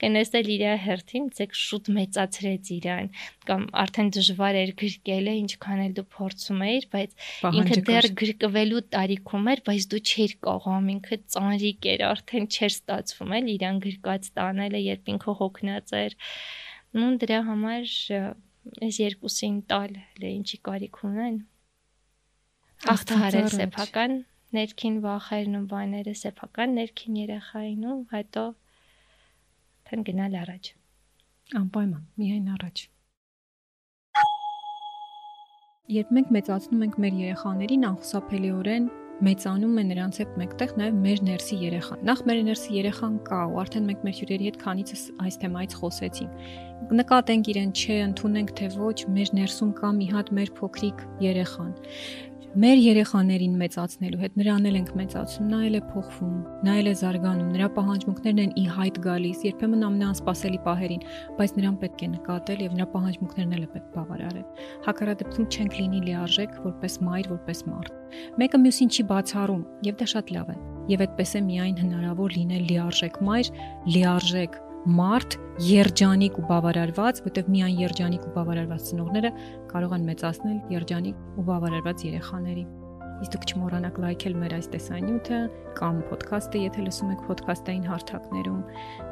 կնստել 0.02 0.50
իր 0.56 0.64
հերթին, 0.86 1.28
ցեք 1.38 1.56
շուտ 1.60 1.92
մեծացրեց 2.00 2.72
իրան, 2.80 3.12
կամ 3.50 3.68
արդեն 3.84 4.12
դժվար 4.18 4.60
էր 4.64 4.74
գրկելը, 4.80 5.36
ինչքան 5.44 5.84
էլ 5.86 5.94
դու 6.00 6.08
փորձում 6.16 6.64
էիր, 6.70 6.90
բայց 6.96 7.16
ինքը 7.60 7.80
դեռ 7.90 8.10
գրկվելու 8.24 8.84
տարիքում 8.96 9.52
էր, 9.54 9.64
բայց 9.70 9.88
դու 9.94 10.02
չէիր 10.10 10.36
կարող, 10.50 10.90
ինքը 10.96 11.20
ծանրիկ 11.36 11.90
էր, 11.94 12.06
արդեն 12.10 12.50
չէր 12.50 12.74
ստացվում 12.80 13.38
էլ 13.40 13.54
իրան 13.60 13.80
գրկած 13.86 14.30
տանելը, 14.40 14.84
երբ 14.90 15.14
ինքը 15.16 15.38
հոգնած 15.40 15.96
էր։ 16.00 16.18
Նույն 17.00 17.18
դրա 17.22 17.40
համար 17.50 17.94
այս 18.86 18.98
երկուսին 19.02 19.62
տալ 19.70 19.96
լե 20.22 20.32
ինչի 20.40 20.58
կարիք 20.68 21.00
ունեն 21.10 21.38
հաղթահարել 22.86 23.48
սեփական 23.54 24.14
ներքին 24.56 24.98
վախերն 25.06 25.58
ու 25.60 25.66
բաները 25.74 26.14
սեփական 26.20 26.76
ներքին 26.80 27.18
երեխային 27.22 27.88
ու 27.92 27.98
հետո 28.14 28.44
թեն 29.90 30.04
գնալ 30.06 30.36
առաջ։ 30.38 30.68
Անպայման, 31.58 32.02
միայն 32.22 32.50
առաջ։ 32.56 32.82
Երբ 35.90 36.10
մենք 36.14 36.34
մեծացնում 36.36 36.84
ենք 36.86 36.98
մեր 37.02 37.16
երեխաներին, 37.24 37.86
անխուսափելիորեն 37.90 38.90
մեծանում 39.26 39.80
է 39.82 39.84
նրանց 39.90 40.20
հետ 40.22 40.36
մեկտեղ 40.40 40.74
նաև 40.80 41.00
մեր 41.06 41.22
ներսի 41.28 41.58
երեխան։ 41.64 42.04
Նախ 42.08 42.22
մեր 42.30 42.38
ներսի 42.50 42.76
երեխան 42.78 43.16
կա, 43.30 43.40
ու 43.50 43.58
արդեն 43.64 43.90
մենք 43.90 44.06
մեր 44.06 44.16
հյուրերի 44.20 44.48
հետ 44.50 44.60
քանիցս 44.62 45.02
այս 45.26 45.40
թեմայից 45.42 45.76
խոսեցինք։ 45.80 46.46
Նկատենք 47.00 47.50
իրեն, 47.52 47.74
չէ, 47.76 47.98
ընդունենք 48.06 48.54
թե 48.60 48.70
ոչ, 48.78 48.98
մեր 49.18 49.34
ներսում 49.40 49.74
կա 49.82 49.90
մի 49.98 50.08
հատ 50.14 50.32
մեր 50.40 50.54
փոքրիկ 50.62 51.04
երեխան 51.26 51.74
մեր 52.58 52.80
երեխաներին 52.82 53.58
մեծացնելու 53.60 54.20
հետ 54.24 54.38
նրան 54.40 54.64
էլ 54.66 54.78
ենք 54.80 54.88
մեծացնում, 54.98 55.50
նա 55.52 55.58
էլ 55.68 55.76
է 55.78 55.82
փոխվում, 55.90 56.38
նա 56.66 56.78
էլ 56.80 56.88
է 56.90 56.94
զարգանում, 56.98 57.50
նրա 57.54 57.68
պահանջմունքներն 57.76 58.40
են 58.42 58.56
ի 58.58 58.64
հայտ 58.74 58.96
գալիս, 59.04 59.44
երբեմն 59.46 59.86
ամենաանսպասելի 59.86 60.60
պահերին, 60.66 61.04
բայց 61.38 61.54
նրան 61.60 61.76
պետք 61.84 62.02
է 62.02 62.10
նկատել 62.16 62.64
եւ 62.66 62.74
նրա 62.80 62.88
պահանջմունքներն 62.96 63.54
էլ 63.54 63.62
է 63.62 63.70
պետք 63.76 63.92
բավարարել։ 64.00 64.48
Հակառակդեպքում 64.90 65.50
չենք 65.54 65.78
լինի 65.78 66.02
լիարժեք 66.10 66.58
որպես 66.66 66.98
մայր, 67.06 67.30
որպես 67.38 67.62
մարդ։ 67.70 67.94
Մեկը 68.42 68.62
մյուսին 68.66 68.90
չի 68.90 69.06
բացառում 69.14 69.64
եւ 69.86 70.00
դա 70.02 70.10
շատ 70.10 70.34
լավ 70.40 70.50
է։ 70.50 70.58
Եվ 70.90 71.06
այդպես 71.06 71.36
է 71.38 71.44
միայն 71.46 71.78
հնարավոր 71.86 72.36
լինել 72.40 72.66
լիարժեք 72.74 73.22
մայր, 73.30 73.54
լիարժեք 73.94 74.60
մարդ 74.88 75.36
երջանիկ 75.60 76.38
ու 76.40 76.48
բավարարված, 76.50 77.22
որտեղ 77.26 77.48
միայն 77.52 77.80
երջանիկ 77.84 78.28
ու 78.30 78.34
բավարարված 78.38 78.84
ծնողները 78.90 79.32
կարող 79.74 79.96
են 79.98 80.06
մեծացնել 80.08 80.60
երջանիկ 80.72 81.24
ու 81.36 81.48
բավարարված 81.50 82.06
երեխաների։ 82.08 82.64
Իսկ 83.20 83.34
դուք 83.34 83.46
չմոռանաք 83.52 83.98
լայքել 84.00 84.36
մեր 84.40 84.54
այս 84.56 84.70
տեսանյութը 84.74 85.40
կամ 85.80 85.98
ոդքասթը, 86.08 86.62
եթե 86.64 86.86
լսում 86.86 87.10
եք 87.16 87.26
ոդքասթային 87.28 87.90
հարթակներում, 87.90 88.62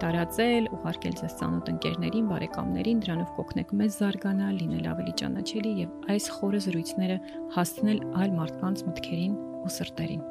տարածել, 0.04 0.70
ուղարկել 0.78 1.20
ձեզ 1.20 1.36
ծանոթ 1.42 1.74
ընկերներին, 1.74 2.32
բարեկամներին, 2.32 3.04
դրանով 3.04 3.36
կօգնեք 3.42 3.76
մեզ 3.84 4.00
զարգանալ, 4.00 4.56
լինել 4.64 4.90
ավելի 4.94 5.18
ճանաչելի 5.24 5.76
եւ 5.84 6.10
այս 6.16 6.32
խորը 6.38 6.64
զրույցները 6.70 7.22
հասցնել 7.60 8.02
այլ 8.24 8.36
մարդկանց 8.40 8.88
մտքերին 8.88 9.38
ու 9.68 9.76
սրտերին։ 9.76 10.26